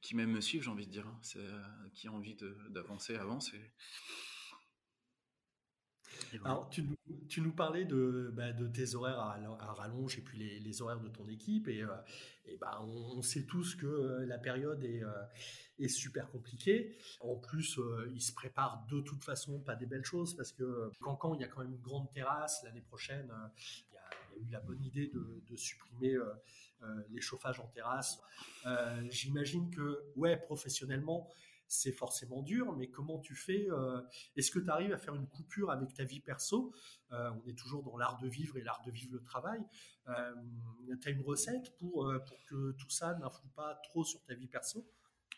qui 0.00 0.16
m'aime 0.16 0.30
me 0.30 0.40
suivre, 0.40 0.64
j'ai 0.64 0.70
envie 0.70 0.86
de 0.86 0.90
dire. 0.90 1.06
Hein. 1.06 1.18
C'est 1.20 1.38
euh, 1.38 1.62
qui 1.92 2.08
a 2.08 2.12
envie 2.12 2.36
d'avancer 2.70 3.14
avance. 3.16 3.52
Et... 3.52 3.72
Alors, 6.44 6.70
tu, 6.70 7.40
nous 7.40 7.52
parlais 7.52 7.84
de, 7.84 8.32
bah, 8.34 8.52
tes 8.72 8.94
horaires 8.94 9.18
à, 9.18 9.72
rallonge 9.72 10.18
et 10.18 10.22
puis 10.22 10.60
les, 10.60 10.82
horaires 10.82 11.00
de 11.00 11.08
ton 11.08 11.28
équipe. 11.28 11.68
Et, 11.68 11.82
euh, 11.82 11.88
et 12.46 12.56
bah, 12.56 12.82
on, 12.82 13.22
sait 13.22 13.44
tous 13.44 13.74
que 13.74 13.86
euh, 13.86 14.26
la 14.26 14.38
période 14.38 14.82
est, 14.84 15.02
euh, 15.02 15.12
est 15.78 15.88
super 15.88 16.30
compliquée. 16.30 16.96
En 17.20 17.36
plus, 17.36 17.78
il 18.12 18.20
se 18.20 18.32
prépare 18.32 18.86
de 18.90 19.00
toute 19.00 19.24
façon 19.24 19.60
pas 19.60 19.76
des 19.76 19.86
belles 19.86 20.04
choses 20.04 20.34
parce 20.34 20.52
que 20.52 20.90
quand, 21.00 21.34
il 21.34 21.40
y 21.40 21.44
a 21.44 21.48
quand 21.48 21.60
même 21.62 21.72
une 21.72 21.80
grande 21.80 22.12
terrasse 22.12 22.62
l'année 22.64 22.82
prochaine, 22.82 23.30
il 23.90 23.94
y, 23.94 23.96
a, 23.96 24.48
eu 24.48 24.50
la 24.50 24.60
bonne 24.60 24.82
idée 24.82 25.08
de, 25.08 25.42
de 25.48 25.56
supprimer 25.56 26.16
les 27.10 27.20
chauffages 27.20 27.60
en 27.60 27.66
terrasse. 27.68 28.20
J'imagine 29.08 29.70
que, 29.70 30.04
ouais, 30.16 30.36
professionnellement, 30.36 31.30
c'est 31.74 31.92
forcément 31.92 32.42
dur, 32.42 32.74
mais 32.76 32.88
comment 32.88 33.18
tu 33.18 33.34
fais 33.34 33.66
euh, 33.70 34.00
Est-ce 34.36 34.50
que 34.50 34.58
tu 34.58 34.70
arrives 34.70 34.92
à 34.92 34.98
faire 34.98 35.14
une 35.14 35.26
coupure 35.26 35.70
avec 35.70 35.92
ta 35.94 36.04
vie 36.04 36.20
perso? 36.20 36.72
Euh, 37.12 37.30
On 37.30 37.48
est 37.48 37.58
toujours 37.58 37.82
dans 37.82 37.96
l'art 37.96 38.18
de 38.18 38.28
vivre 38.28 38.56
et 38.56 38.62
l'art 38.62 38.82
de 38.86 38.90
vivre 38.90 39.12
le 39.12 39.22
travail. 39.22 39.60
Euh, 40.08 40.34
tu 41.00 41.08
as 41.08 41.10
une 41.10 41.22
recette 41.22 41.76
pour, 41.78 42.12
pour 42.26 42.44
que 42.46 42.72
tout 42.72 42.90
ça 42.90 43.14
n'influe 43.18 43.50
pas 43.54 43.74
trop 43.84 44.04
sur 44.04 44.22
ta 44.24 44.34
vie 44.34 44.46
perso? 44.48 44.86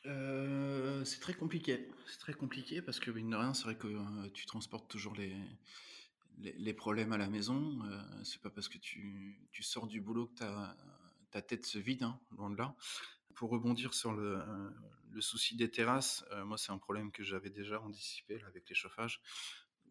C'est 0.05 1.21
très 1.21 1.35
compliqué. 1.35 1.91
C'est 2.07 2.19
très 2.19 2.35
compliqué 2.35 2.81
parce 2.81 3.01
que, 3.01 3.11
mine 3.11 3.31
de 3.31 3.37
rien, 3.37 3.55
c'est 3.55 3.65
vrai 3.65 3.77
que 3.77 4.29
tu 4.29 4.47
transportes 4.47 4.89
toujours 4.89 5.15
les, 5.17 5.35
les, 6.39 6.75
problèmes 6.75 7.13
à 7.13 7.19
la 7.19 7.29
maison. 7.29 7.81
c'est 8.23 8.41
pas 8.41 8.51
parce 8.51 8.69
que 8.69 8.79
tu, 8.79 9.37
tu, 9.51 9.65
sors 9.65 9.89
du 9.89 10.01
boulot 10.01 10.29
que 10.29 10.39
ta, 10.39 10.77
ta 11.33 11.43
tête 11.43 11.67
se 11.67 11.79
vide, 11.79 12.05
hein, 12.05 12.21
loin 12.37 12.51
de 12.51 12.57
là 12.57 12.77
pour 13.37 13.51
rebondir 13.51 13.95
sur 13.95 14.13
le, 14.13 14.43
le 15.17 15.23
souci 15.23 15.57
des 15.57 15.71
terrasses, 15.71 16.25
euh, 16.31 16.45
moi, 16.45 16.59
c'est 16.59 16.71
un 16.71 16.79
problème 16.79 17.11
que 17.11 17.25
j'avais 17.25 17.51
déjà 17.51 17.81
anticipé 17.81 18.41
avec 18.47 18.69
les 18.69 18.75
chauffages, 18.75 19.21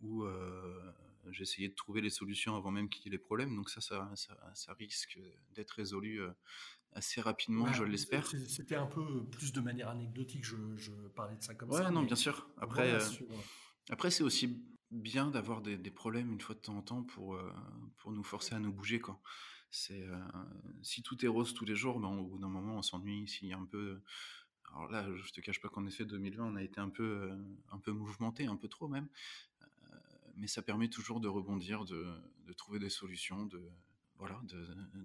où 0.02 0.24
euh, 0.24 0.92
essayé 1.40 1.68
de 1.68 1.74
trouver 1.74 2.02
les 2.02 2.10
solutions 2.10 2.56
avant 2.56 2.72
même 2.72 2.88
qu'il 2.90 3.04
y 3.04 3.08
ait 3.08 3.12
les 3.12 3.18
problèmes. 3.18 3.56
Donc 3.56 3.70
ça, 3.70 3.82
ça, 3.82 4.10
ça, 4.54 4.74
risque 4.74 5.20
d'être 5.54 5.72
résolu 5.72 6.22
euh, 6.22 6.32
assez 6.94 7.22
rapidement, 7.22 7.72
je 7.74 7.84
l'espère. 7.84 8.28
C'était 8.28 8.76
un 8.76 8.86
peu 8.86 9.26
plus 9.26 9.52
de 9.52 9.62
manière 9.62 9.90
anecdotique, 9.90 10.46
je, 10.46 10.92
parlais 11.16 11.36
de 11.36 11.44
ça 11.44 11.56
comme 11.56 11.72
ça. 11.72 11.86
Ouais, 11.86 11.92
non, 11.92 12.04
bien 12.04 12.16
sûr. 12.16 12.48
Après, 12.58 12.98
après 13.90 14.12
c'est 14.12 14.24
aussi 14.24 14.64
bien 14.92 15.30
d'avoir 15.32 15.62
des, 15.62 15.78
des 15.78 15.92
problèmes 15.92 16.32
une 16.32 16.42
fois 16.42 16.56
de 16.56 16.62
temps 16.62 16.78
en 16.78 16.82
temps 16.82 17.04
pour, 17.04 17.36
euh, 17.36 17.52
pour 17.98 18.12
nous 18.12 18.24
forcer 18.24 18.56
à 18.56 18.60
nous 18.60 18.72
bouger, 18.72 19.00
quoi. 19.00 19.20
C'est, 19.72 20.04
euh, 20.04 20.18
si 20.84 21.04
tout 21.04 21.26
est 21.26 21.28
rose 21.28 21.54
tous 21.54 21.66
les 21.66 21.76
jours, 21.76 22.00
ben, 22.00 22.08
au 22.08 22.24
bout 22.24 22.38
d'un 22.38 22.48
moment, 22.48 22.78
on 22.78 22.82
s'ennuie. 22.82 23.28
S'il 23.28 23.50
y 23.50 23.54
a 23.54 23.58
un 23.58 23.66
peu, 23.66 24.02
alors 24.72 24.90
là, 24.92 25.06
je 25.16 25.32
te 25.32 25.42
cache 25.42 25.62
pas 25.62 25.70
qu'en 25.70 25.86
effet, 25.86 26.06
2020, 26.06 26.44
on 26.46 26.56
a 26.56 26.64
été 26.64 26.80
un 26.80 26.90
peu, 26.90 27.04
euh, 27.04 27.36
un 27.72 27.80
peu 27.80 27.92
mouvementé, 27.92 28.46
un 28.46 28.56
peu 28.58 28.68
trop 28.68 28.88
même. 28.88 29.08
Euh, 29.62 29.66
mais 30.36 30.48
ça 30.48 30.62
permet 30.62 30.90
toujours 30.90 31.20
de 31.20 31.28
rebondir, 31.28 31.86
de, 31.86 32.06
de 32.46 32.54
trouver 32.54 32.80
des 32.80 32.90
solutions, 32.90 33.46
de, 33.46 33.62
voilà, 34.18 34.42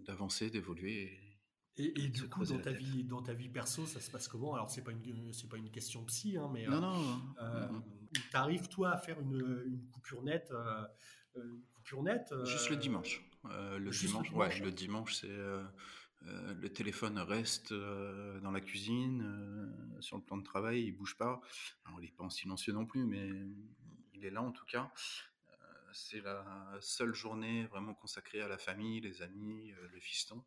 d'avancer, 0.07 0.51
d'évoluer. 0.51 1.37
Et, 1.77 1.85
et 1.85 2.01
et 2.05 2.09
de 2.09 2.13
du 2.13 2.29
coup, 2.29 2.45
dans 2.45 2.59
ta 2.59 2.73
tête. 2.73 2.79
vie, 2.79 3.05
dans 3.05 3.23
ta 3.23 3.33
vie 3.33 3.49
perso, 3.49 3.87
ça 3.87 4.01
se 4.01 4.11
passe 4.11 4.29
comment? 4.29 4.55
Alors, 4.55 4.71
c'est 4.71 4.83
pas 4.83 4.91
une, 4.93 5.33
c'est 5.33 5.49
pas 5.49 5.57
une 5.57 5.71
question 5.71 6.05
psy, 6.07 6.37
hein, 6.37 6.51
mais 6.53 6.67
Non, 6.67 6.77
euh, 6.77 6.81
non. 6.81 7.21
euh, 7.41 7.69
mm. 7.69 7.83
t'arrives 8.33 8.69
toi 8.69 8.91
à 8.91 8.99
faire 8.99 9.21
une, 9.21 9.63
une 9.67 9.87
coupure 9.91 10.23
nette, 10.23 10.51
euh, 10.51 10.85
une 11.37 11.63
coupure 11.73 12.03
nette, 12.03 12.35
Juste 12.45 12.71
le 12.71 12.77
dimanche. 12.77 13.25
Euh, 13.47 13.79
le 13.79 13.91
juste 13.93 14.03
le 14.03 14.09
dimanche, 14.09 14.33
ouais, 14.33 14.49
dimanche. 14.49 14.61
le 14.63 14.73
dimanche, 14.73 15.15
c'est 15.15 15.39
euh, 16.27 16.55
le 16.55 16.69
téléphone 16.71 17.19
reste 17.19 17.73
euh, 17.73 18.39
dans 18.41 18.51
la 18.51 18.61
cuisine, 18.61 19.23
euh, 19.25 20.01
sur 20.01 20.17
le 20.17 20.23
plan 20.23 20.37
de 20.37 20.43
travail, 20.43 20.85
il 20.85 20.93
bouge 20.93 21.17
pas. 21.17 21.41
Il 21.99 22.05
est 22.05 22.17
pas 22.17 22.25
en 22.25 22.31
silencieux 22.31 22.73
non 22.73 22.87
plus, 22.87 23.05
mais 23.05 23.29
il 24.15 24.25
est 24.25 24.31
là 24.31 24.43
en 24.43 24.53
tout 24.53 24.67
cas. 24.67 24.93
C'est 25.93 26.21
la 26.21 26.45
seule 26.81 27.15
journée 27.15 27.67
vraiment 27.67 27.95
consacrée 27.95 28.41
à 28.41 28.47
la 28.47 28.59
famille, 28.59 29.01
les 29.01 29.23
amis, 29.23 29.75
le 29.93 29.99
fiston. 29.99 30.45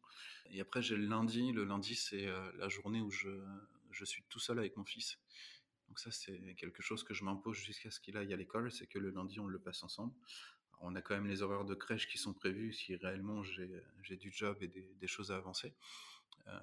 Et 0.51 0.61
après, 0.61 0.81
j'ai 0.81 0.95
le 0.95 1.05
lundi. 1.05 1.51
Le 1.51 1.65
lundi, 1.65 1.95
c'est 1.95 2.27
la 2.55 2.69
journée 2.69 3.01
où 3.01 3.11
je, 3.11 3.29
je 3.91 4.05
suis 4.05 4.23
tout 4.29 4.39
seul 4.39 4.57
avec 4.57 4.77
mon 4.77 4.85
fils. 4.85 5.19
Donc 5.89 5.99
ça, 5.99 6.11
c'est 6.11 6.55
quelque 6.55 6.81
chose 6.81 7.03
que 7.03 7.13
je 7.13 7.25
m'impose 7.25 7.57
jusqu'à 7.57 7.91
ce 7.91 7.99
qu'il 7.99 8.15
aille 8.15 8.33
à 8.33 8.37
l'école, 8.37 8.71
c'est 8.71 8.87
que 8.87 8.99
le 8.99 9.09
lundi, 9.09 9.41
on 9.41 9.47
le 9.47 9.59
passe 9.59 9.83
ensemble. 9.83 10.13
On 10.81 10.95
a 10.95 11.01
quand 11.01 11.15
même 11.15 11.27
les 11.27 11.41
horaires 11.41 11.65
de 11.65 11.75
crèche 11.75 12.07
qui 12.07 12.17
sont 12.17 12.33
prévus 12.33 12.73
si 12.73 12.95
réellement 12.95 13.41
j'ai 13.43 14.17
du 14.17 14.31
job 14.31 14.57
et 14.61 14.67
des, 14.67 14.93
des 14.99 15.07
choses 15.07 15.31
à 15.31 15.37
avancer 15.37 15.73
euh, 16.47 16.59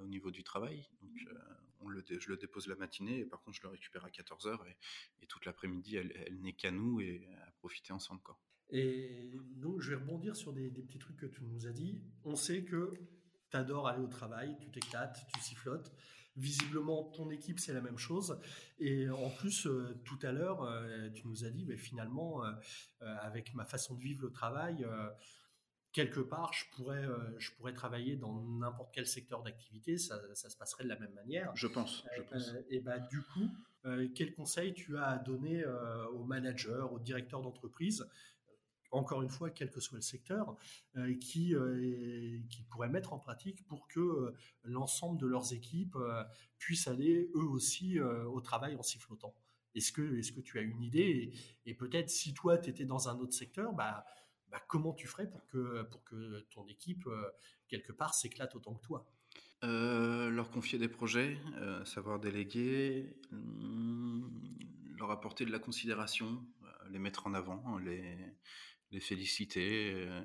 au 0.00 0.06
niveau 0.06 0.30
du 0.30 0.42
travail. 0.42 0.86
Donc 1.02 1.10
euh, 1.26 1.38
on 1.80 1.88
le 1.88 2.02
dé- 2.02 2.18
je 2.20 2.28
le 2.30 2.36
dépose 2.36 2.66
la 2.66 2.76
matinée 2.76 3.18
et 3.20 3.24
par 3.26 3.42
contre 3.42 3.56
je 3.56 3.62
le 3.62 3.68
récupère 3.68 4.04
à 4.04 4.08
14h 4.10 4.58
et, 4.68 4.76
et 5.22 5.26
toute 5.26 5.44
l'après-midi, 5.44 5.96
elle, 5.96 6.12
elle 6.26 6.40
n'est 6.40 6.54
qu'à 6.54 6.70
nous 6.70 7.00
et 7.00 7.28
à 7.46 7.50
profiter 7.52 7.92
ensemble. 7.92 8.20
Quoi. 8.22 8.38
Et 8.70 9.30
donc, 9.56 9.80
je 9.80 9.90
vais 9.90 9.96
rebondir 9.96 10.36
sur 10.36 10.52
des, 10.52 10.70
des 10.70 10.82
petits 10.82 10.98
trucs 10.98 11.16
que 11.16 11.26
tu 11.26 11.42
nous 11.44 11.66
as 11.66 11.72
dit. 11.72 12.00
On 12.24 12.36
sait 12.36 12.64
que 12.64 12.92
tu 13.50 13.56
adores 13.56 13.88
aller 13.88 14.02
au 14.02 14.08
travail, 14.08 14.56
tu 14.60 14.70
t'éclates, 14.70 15.26
tu 15.34 15.40
sifflotes. 15.40 15.90
Visiblement, 16.38 17.02
ton 17.16 17.30
équipe, 17.30 17.58
c'est 17.58 17.72
la 17.72 17.80
même 17.80 17.98
chose. 17.98 18.38
Et 18.78 19.10
en 19.10 19.28
plus, 19.28 19.66
euh, 19.66 20.00
tout 20.04 20.18
à 20.22 20.30
l'heure, 20.30 20.62
euh, 20.62 21.10
tu 21.10 21.26
nous 21.26 21.44
as 21.44 21.50
dit, 21.50 21.64
mais 21.66 21.76
finalement, 21.76 22.44
euh, 22.44 22.52
avec 23.00 23.54
ma 23.54 23.64
façon 23.64 23.94
de 23.94 24.00
vivre 24.00 24.22
le 24.22 24.30
travail, 24.30 24.86
quelque 25.92 26.20
part, 26.20 26.52
je 26.52 26.64
pourrais, 26.76 27.04
je 27.38 27.50
pourrais 27.52 27.72
travailler 27.72 28.16
dans 28.16 28.40
n'importe 28.58 28.94
quel 28.94 29.06
secteur 29.06 29.42
d'activité, 29.42 29.98
ça, 29.98 30.20
ça 30.34 30.48
se 30.48 30.56
passerait 30.56 30.84
de 30.84 30.88
la 30.88 30.98
même 30.98 31.12
manière. 31.14 31.50
Je 31.56 31.66
pense, 31.66 32.04
je 32.16 32.22
pense. 32.22 32.52
Et 32.70 32.80
bah, 32.80 33.00
du 33.00 33.22
coup, 33.22 33.48
quel 34.14 34.34
conseil 34.34 34.74
tu 34.74 34.96
as 34.96 35.06
à 35.06 35.18
donner 35.18 35.64
aux 36.12 36.24
managers, 36.24 36.86
aux 36.92 37.00
directeurs 37.00 37.42
d'entreprise, 37.42 38.06
encore 38.90 39.22
une 39.22 39.28
fois, 39.28 39.50
quel 39.50 39.70
que 39.70 39.80
soit 39.80 39.96
le 39.96 40.02
secteur, 40.02 40.56
euh, 40.96 41.14
qui, 41.14 41.54
euh, 41.54 42.38
qui 42.48 42.62
pourraient 42.64 42.88
mettre 42.88 43.12
en 43.12 43.18
pratique 43.18 43.64
pour 43.66 43.86
que 43.88 44.00
euh, 44.00 44.36
l'ensemble 44.64 45.20
de 45.20 45.26
leurs 45.26 45.52
équipes 45.52 45.96
euh, 45.96 46.24
puissent 46.58 46.88
aller 46.88 47.30
eux 47.34 47.48
aussi 47.48 48.00
au 48.00 48.40
travail 48.40 48.76
en 48.76 48.82
sifflotant. 48.82 49.34
Est-ce 49.74 49.92
que, 49.92 50.18
est 50.18 50.34
que 50.34 50.40
tu 50.40 50.58
as 50.58 50.62
une 50.62 50.82
idée? 50.82 51.32
Et, 51.66 51.74
peut-être 51.74 52.10
si 52.10 52.34
toi, 52.34 52.58
tu 52.58 52.70
étais 52.70 52.84
dans 52.84 53.08
un 53.08 53.18
autre 53.18 53.34
secteur, 53.34 53.72
bah, 53.72 54.04
bah, 54.50 54.60
comment 54.66 54.92
tu 54.92 55.06
ferais 55.06 55.30
pour 55.30 55.46
que, 55.46 55.82
pour 55.84 56.02
que 56.04 56.40
ton 56.50 56.66
équipe, 56.66 57.08
quelque 57.68 57.92
part, 57.92 58.14
s'éclate 58.14 58.56
autant 58.56 58.74
que 58.74 58.82
toi? 58.82 59.06
Leur 59.62 60.50
confier 60.50 60.78
des 60.78 60.88
projets, 60.88 61.38
savoir 61.84 62.18
déléguer, 62.18 63.20
hum, 63.30 64.32
leur 64.96 65.10
apporter 65.12 65.44
de 65.44 65.52
la 65.52 65.60
considération, 65.60 66.44
les 66.90 66.98
mettre 66.98 67.26
en 67.26 67.34
avant, 67.34 67.78
les, 67.78 68.16
les 68.90 69.00
féliciter, 69.00 69.92
euh, 69.94 70.22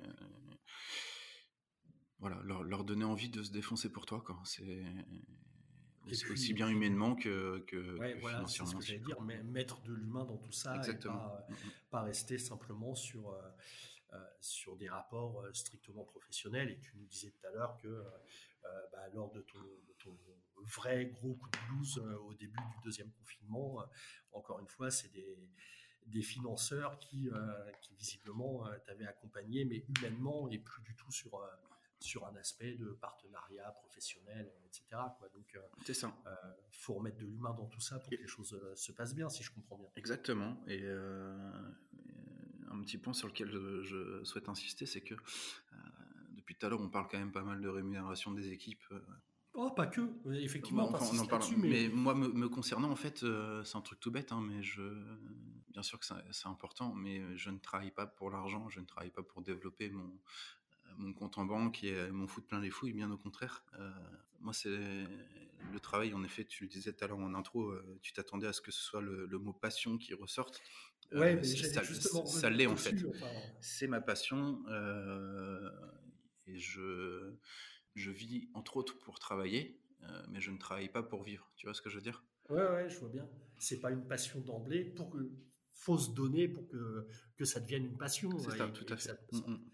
voilà, 2.20 2.40
leur, 2.44 2.64
leur 2.64 2.84
donner 2.84 3.04
envie 3.06 3.30
de 3.30 3.44
se 3.44 3.52
défoncer 3.52 3.92
pour 3.92 4.06
toi. 4.06 4.22
quoi. 4.22 4.42
C'est 4.46 6.30
aussi 6.32 6.54
bien 6.54 6.70
humainement 6.70 7.16
que, 7.16 7.60
que, 7.68 7.98
Ouais, 7.98 8.14
que 8.16 8.20
voilà, 8.20 8.40
c'est 8.40 8.48
ce 8.48 8.54
financièrement. 8.56 8.80
que 8.80 8.86
j'allais 8.86 9.00
dire, 9.00 9.22
mais 9.22 9.44
mettre 9.44 9.82
de 9.84 9.94
l'humain 9.94 10.26
dans 10.26 10.38
tout 10.38 10.52
ça 10.52 10.76
Exactement. 10.76 11.16
et 11.16 11.18
pas, 11.18 11.48
Mm, 11.50 11.54
mm. 11.54 11.72
pas 11.92 12.02
rester 12.02 12.38
simplement 12.38 12.94
sur, 12.96 13.30
euh, 13.30 13.42
euh, 14.14 14.26
sur 14.42 14.76
des 14.78 14.90
rapports 14.90 15.46
strictement 15.54 16.04
professionnels. 16.06 16.70
Et 16.72 16.80
tu 16.80 16.96
nous 16.98 17.06
disais 17.06 17.32
tout 17.32 17.46
à 17.48 17.52
l'heure 17.52 17.78
que 17.78 17.88
euh, 17.88 18.04
bah, 18.92 19.08
lors 19.14 19.32
de 19.32 19.42
ton, 19.42 19.60
de 19.60 19.94
ton 20.04 20.18
vrai 20.78 21.06
gros 21.08 21.36
coup 21.36 21.50
de 21.50 21.58
blues 21.68 21.98
au 21.98 22.34
début 22.36 22.58
du 22.60 22.82
deuxième 22.84 23.12
confinement, 23.12 23.84
encore 24.32 24.60
une 24.60 24.68
fois, 24.68 24.90
c'est 24.92 25.12
des, 25.12 25.38
des 26.08 26.22
financeurs 26.22 27.00
qui, 27.00 27.30
euh, 27.30 27.72
qui 27.82 27.96
visiblement 27.96 28.68
euh, 28.68 28.78
t'avaient 28.86 29.08
accompagné, 29.08 29.66
mais 29.66 29.84
humainement 29.98 30.50
et 30.50 30.58
plus 30.60 30.82
du 30.84 30.96
tout 30.96 31.12
sur, 31.12 31.36
euh, 31.36 31.48
sur 32.00 32.26
un 32.28 32.36
aspect 32.36 32.76
de 32.76 32.98
partenariat 33.02 33.72
professionnel, 33.72 34.52
etc. 34.66 34.84
Quoi. 35.18 35.30
Donc, 35.34 35.58
C'est 35.86 35.94
ça. 35.94 36.14
euh, 36.28 36.32
faut 36.72 36.96
remettre 36.96 37.18
de 37.18 37.26
l'humain 37.26 37.54
dans 37.54 37.68
tout 37.68 37.80
ça 37.80 38.00
pour 38.00 38.10
que 38.10 38.16
les 38.16 38.28
choses 38.28 38.54
euh, 38.54 38.76
se 38.76 38.92
passent 38.92 39.16
bien, 39.16 39.30
si 39.30 39.42
je 39.44 39.52
comprends 39.52 39.78
bien. 39.78 39.88
Exactement. 39.96 40.62
Et 40.68 40.82
euh, 40.84 41.34
un 42.70 42.82
petit 42.82 42.98
point 42.98 43.14
sur 43.14 43.28
lequel 43.28 43.50
je, 43.50 43.82
je 43.84 44.24
souhaite 44.26 44.50
insister, 44.50 44.86
c'est 44.86 45.02
que 45.02 45.16
depuis 46.36 46.56
tout 46.56 46.66
à 46.66 46.70
l'heure, 46.70 46.82
on 46.82 46.90
parle 46.90 47.08
quand 47.10 47.20
même 47.20 47.32
pas 47.32 47.44
mal 47.44 47.62
de 47.62 47.70
rémunération 47.70 48.32
des 48.32 48.50
équipes. 48.52 48.84
Oh, 49.54 49.70
pas 49.72 49.86
que. 49.88 50.02
Effectivement, 50.34 50.90
Bon, 50.90 50.96
enfin, 50.98 51.06
on 51.16 51.20
en 51.20 51.28
parle. 51.28 51.44
Mais... 51.58 51.70
mais, 51.70 51.88
moi, 51.90 52.16
me, 52.16 52.28
me 52.28 52.50
concernant, 52.50 52.90
en 52.90 52.96
fait, 52.96 53.24
c'est 53.64 53.76
un 53.78 53.82
truc 53.82 54.00
tout 54.00 54.12
bête, 54.12 54.32
hein, 54.32 54.42
mais 54.42 54.62
je, 54.64 54.82
bien 55.74 55.84
sûr 55.84 56.00
que 56.00 56.06
c'est 56.32 56.48
important, 56.48 56.94
mais 56.94 57.22
je 57.38 57.50
ne 57.50 57.60
travaille 57.60 57.92
pas 57.92 58.08
pour 58.08 58.30
l'argent, 58.32 58.70
je 58.70 58.80
ne 58.80 58.86
travaille 58.86 59.12
pas 59.12 59.24
pour 59.24 59.42
développer 59.42 59.90
mon, 59.90 60.20
mon 60.98 61.14
compte 61.14 61.38
en 61.38 61.46
banque 61.46 61.84
et 61.84 62.12
m'en 62.12 62.28
foutre 62.28 62.48
plein 62.48 62.62
les 62.62 62.70
fouilles, 62.72 62.94
bien 62.94 63.12
au 63.12 63.18
contraire. 63.18 63.66
Euh, 63.80 63.92
moi, 64.40 64.54
c'est 64.54 64.70
le 64.70 65.80
travail, 65.80 66.14
en 66.14 66.24
effet, 66.24 66.46
tu 66.46 66.64
le 66.66 66.70
disais 66.70 66.94
tout 66.94 67.04
à 67.04 67.08
l'heure 67.08 67.20
en 67.20 67.34
intro, 67.34 67.70
euh, 67.72 68.00
tu 68.02 68.14
t'attendais 68.14 68.48
à 68.48 68.54
ce 68.54 68.62
que 68.62 68.72
ce 68.72 68.82
soit 68.82 69.02
le, 69.02 69.26
le 69.26 69.38
mot 69.40 69.54
passion 69.54 69.98
qui 69.98 70.14
ressorte. 70.14 70.62
Euh, 71.14 71.20
ouais, 71.20 71.36
mais 71.36 71.44
c'est- 71.44 71.58
j'allais 71.58 71.74
ça, 71.74 71.84
justement 71.84 72.26
ça 72.26 72.50
l'est, 72.50 72.68
en 72.68 72.78
fait 72.78 73.06
enfin, 73.14 73.32
c'est 73.62 73.88
ma 73.88 74.02
passion 74.02 74.64
euh, 74.68 75.70
et 76.48 76.60
je, 76.60 77.34
je 77.96 78.12
vis 78.12 78.50
entre 78.54 78.78
autres 78.78 79.00
pour 79.00 79.20
travailler, 79.20 79.80
euh, 80.04 80.24
mais 80.30 80.42
je 80.42 80.52
ne 80.52 80.58
travaille 80.58 80.90
pas 80.90 81.04
pour 81.04 81.24
vivre. 81.24 81.52
Tu 81.56 81.66
vois 81.68 81.74
ce 81.74 81.82
que 81.82 81.90
je 81.90 81.96
veux 81.96 82.02
dire? 82.02 82.26
Ouais, 82.50 82.68
ouais, 82.70 82.90
je 82.90 83.00
vois 83.00 83.10
bien. 83.10 83.28
C'est 83.58 83.80
pas 83.80 83.92
une 83.92 84.08
passion 84.08 84.40
d'emblée. 84.42 84.84
Pour 84.86 85.16
se 85.98 86.12
donner 86.12 86.48
pour 86.48 86.68
que, 86.68 87.08
que 87.36 87.46
ça 87.46 87.60
devienne 87.60 87.86
une 87.86 87.98
passion. 87.98 88.38
C'est 88.40 88.52
ouais, 88.52 88.58
ça, 88.58 88.68
et- 88.68 88.74
tout 88.74 88.86
à 88.94 88.98
fait. 88.98 89.04
ça- 89.10 89.18
Mm, 89.32 89.52
mm. 89.54 89.70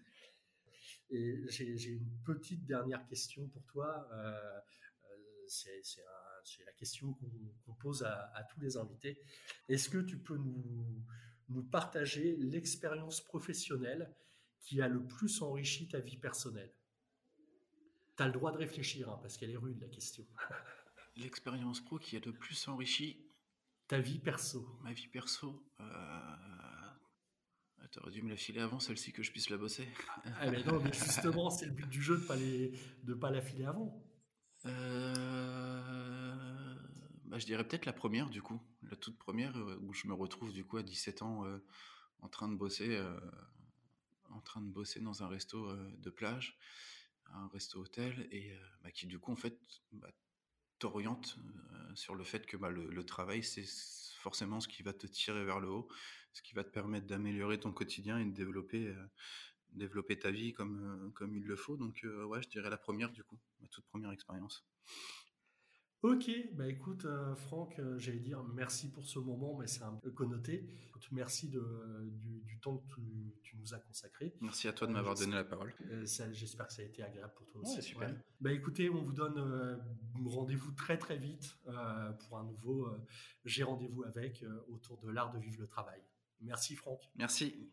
Et 1.12 1.44
j'ai 1.50 1.76
j'ai 1.78 1.92
une 1.92 2.10
petite 2.24 2.66
dernière 2.66 3.06
question 3.08 3.48
pour 3.48 3.64
toi. 3.66 4.08
Euh, 4.12 4.18
euh, 5.10 5.16
c'est 5.48 5.80
c'est 5.84 6.02
un- 6.02 6.44
c'est 6.44 6.64
la 6.66 6.72
question 6.74 7.14
qu'on 7.66 7.74
pose 7.76 8.04
à, 8.04 8.32
à 8.36 8.44
tous 8.44 8.60
les 8.62 8.78
invités. 8.78 9.20
Est-ce 9.68 9.90
que 9.90 9.98
tu 10.00 10.18
peux 10.20 10.38
nous, 10.38 11.04
nous 11.50 11.64
partager 11.64 12.36
l'expérience 12.38 13.22
professionnelle 13.22 14.16
qui 14.62 14.82
a 14.82 14.88
le 14.88 15.04
plus 15.06 15.42
enrichi 15.42 15.88
ta 15.88 16.00
vie 16.00 16.18
personnelle? 16.18 16.72
Tu 18.16 18.24
as 18.24 18.28
le 18.28 18.34
droit 18.34 18.52
de 18.52 18.58
réfléchir, 18.58 19.10
hein, 19.10 19.18
parce 19.22 19.38
qu'elle 19.38 19.52
est 19.52 19.58
rude, 19.58 19.80
la 19.82 19.88
question. 19.90 20.26
L'expérience 21.18 21.82
pro 21.82 21.98
qui 22.00 22.16
a 22.18 22.20
le 22.20 22.34
plus 22.34 22.68
enrichi 22.68 23.26
Ta 23.90 24.00
vie 24.00 24.20
perso. 24.20 24.66
ma 24.84 24.94
vie 24.94 25.08
perso. 25.08 25.66
Euh... 25.82 26.36
T'aurais 27.92 28.12
dû 28.12 28.22
me 28.22 28.30
la 28.30 28.38
filer 28.38 28.62
avant, 28.62 28.80
celle-ci, 28.80 29.12
que 29.12 29.24
je 29.24 29.32
puisse 29.32 29.50
la 29.50 29.58
bosser. 29.58 29.88
Ah, 30.40 30.52
mais 30.52 30.64
non, 30.64 30.80
mais 30.80 30.94
justement, 30.94 31.50
c'est 31.50 31.66
le 31.66 31.72
but 31.72 31.90
du 31.90 32.04
jeu 32.04 32.18
de 32.18 32.24
pas 32.24 32.36
les, 32.36 32.72
de 33.04 33.16
pas 33.16 33.32
la 33.32 33.42
filer 33.42 33.66
avant. 33.66 34.00
Euh, 34.68 36.76
bah, 37.26 37.40
je 37.40 37.48
dirais 37.48 37.68
peut-être 37.68 37.88
la 37.88 37.94
première, 37.94 38.30
du 38.30 38.44
coup. 38.44 38.62
La 38.84 38.96
toute 38.96 39.18
première, 39.18 39.58
euh, 39.58 39.80
où 39.82 39.92
je 39.94 40.08
me 40.08 40.14
retrouve, 40.14 40.54
du 40.54 40.64
coup, 40.64 40.78
à 40.78 40.84
17 40.84 41.24
ans, 41.24 41.46
euh, 41.46 41.58
en 42.20 42.28
train 42.28 42.48
de 42.48 42.56
bosser, 42.56 42.96
euh, 42.96 43.20
en 44.30 44.42
train 44.42 44.62
de 44.62 44.70
bosser 44.70 45.00
dans 45.00 45.24
un 45.24 45.28
resto 45.28 45.76
de 45.76 46.10
plage, 46.12 46.60
un 47.34 47.48
resto 47.48 47.80
hôtel, 47.80 48.28
et 48.32 48.54
bah, 48.84 48.92
qui, 48.92 49.08
du 49.08 49.18
coup, 49.18 49.32
en 49.32 49.36
fait, 49.36 49.58
bah, 49.94 50.12
t'oriente 50.80 51.38
euh, 51.74 51.96
sur 51.96 52.16
le 52.16 52.24
fait 52.24 52.46
que 52.46 52.58
bah, 52.58 52.72
le, 52.72 53.04
travail, 53.04 53.44
c'est 53.44 53.66
forcément 54.20 54.60
ce 54.60 54.68
qui 54.68 54.84
va 54.84 54.94
te 54.94 55.08
tirer 55.08 55.44
vers 55.44 55.60
le 55.60 55.70
haut, 55.70 55.88
ce 56.34 56.42
qui 56.42 56.56
va 56.56 56.64
te 56.64 56.70
permettre 56.70 57.08
d'améliorer 57.08 57.60
ton 57.60 57.72
quotidien 57.72 58.18
et 58.20 58.26
de 58.26 58.32
développer, 58.32 58.88
euh, 58.88 60.16
ta 60.16 60.32
vie 60.32 60.54
comme, 60.54 61.08
euh, 61.08 61.10
comme 61.12 61.36
il 61.36 61.44
le 61.44 61.56
faut. 61.56 61.78
Donc, 61.78 62.06
ouais, 62.26 62.42
je 62.42 62.50
dirais 62.50 62.70
la 62.70 62.78
première, 62.78 63.12
du 63.12 63.24
coup, 63.24 63.40
ma 63.60 63.68
toute 63.68 63.86
première 63.86 64.12
expérience. 64.12 64.66
Ok, 66.02 66.32
bah 66.54 66.66
écoute 66.66 67.04
euh, 67.04 67.36
Franck, 67.36 67.78
euh, 67.78 68.00
j'allais 68.00 68.20
dire 68.20 68.42
merci 68.54 68.90
pour 68.90 69.06
ce 69.06 69.20
moment, 69.20 69.58
mais 69.60 69.68
c'est 69.68 69.84
un 69.84 69.96
peu 69.96 70.12
connoté. 70.12 70.66
Merci 71.12 71.52
euh, 71.56 72.10
du, 72.46 72.58
temps 72.60 72.78
que 72.78 73.02
tu, 73.42 73.58
nous 73.58 73.74
as 73.74 73.80
consacré. 73.80 74.34
Merci 74.40 74.70
à 74.70 74.74
toi 74.74 74.88
de 74.88 74.94
m'avoir 74.94 75.16
donné 75.16 75.34
la 75.34 75.44
parole. 75.44 75.74
J'espère 76.32 76.68
que 76.68 76.74
ça 76.74 76.82
a 76.82 76.86
été 76.86 77.04
agréable 77.04 77.34
pour 77.36 77.48
toi 77.48 77.62
aussi. 77.62 77.82
Super. 77.82 78.10
Ouais. 78.10 78.16
Bah 78.40 78.54
écoutez, 78.54 78.90
on 78.90 79.02
vous 79.02 79.12
donne 79.12 79.82
rendez-vous 80.26 80.72
très 80.72 80.98
très 80.98 81.18
vite 81.18 81.58
pour 81.66 82.38
un 82.38 82.44
nouveau 82.46 82.88
J'ai 83.44 83.64
rendez-vous 83.64 84.04
avec 84.04 84.46
autour 84.70 85.00
de 85.00 85.10
l'art 85.10 85.32
de 85.34 85.40
vivre 85.40 85.60
le 85.60 85.68
travail. 85.68 86.02
Merci 86.42 86.76
Franck. 86.76 87.02
Merci. 87.16 87.70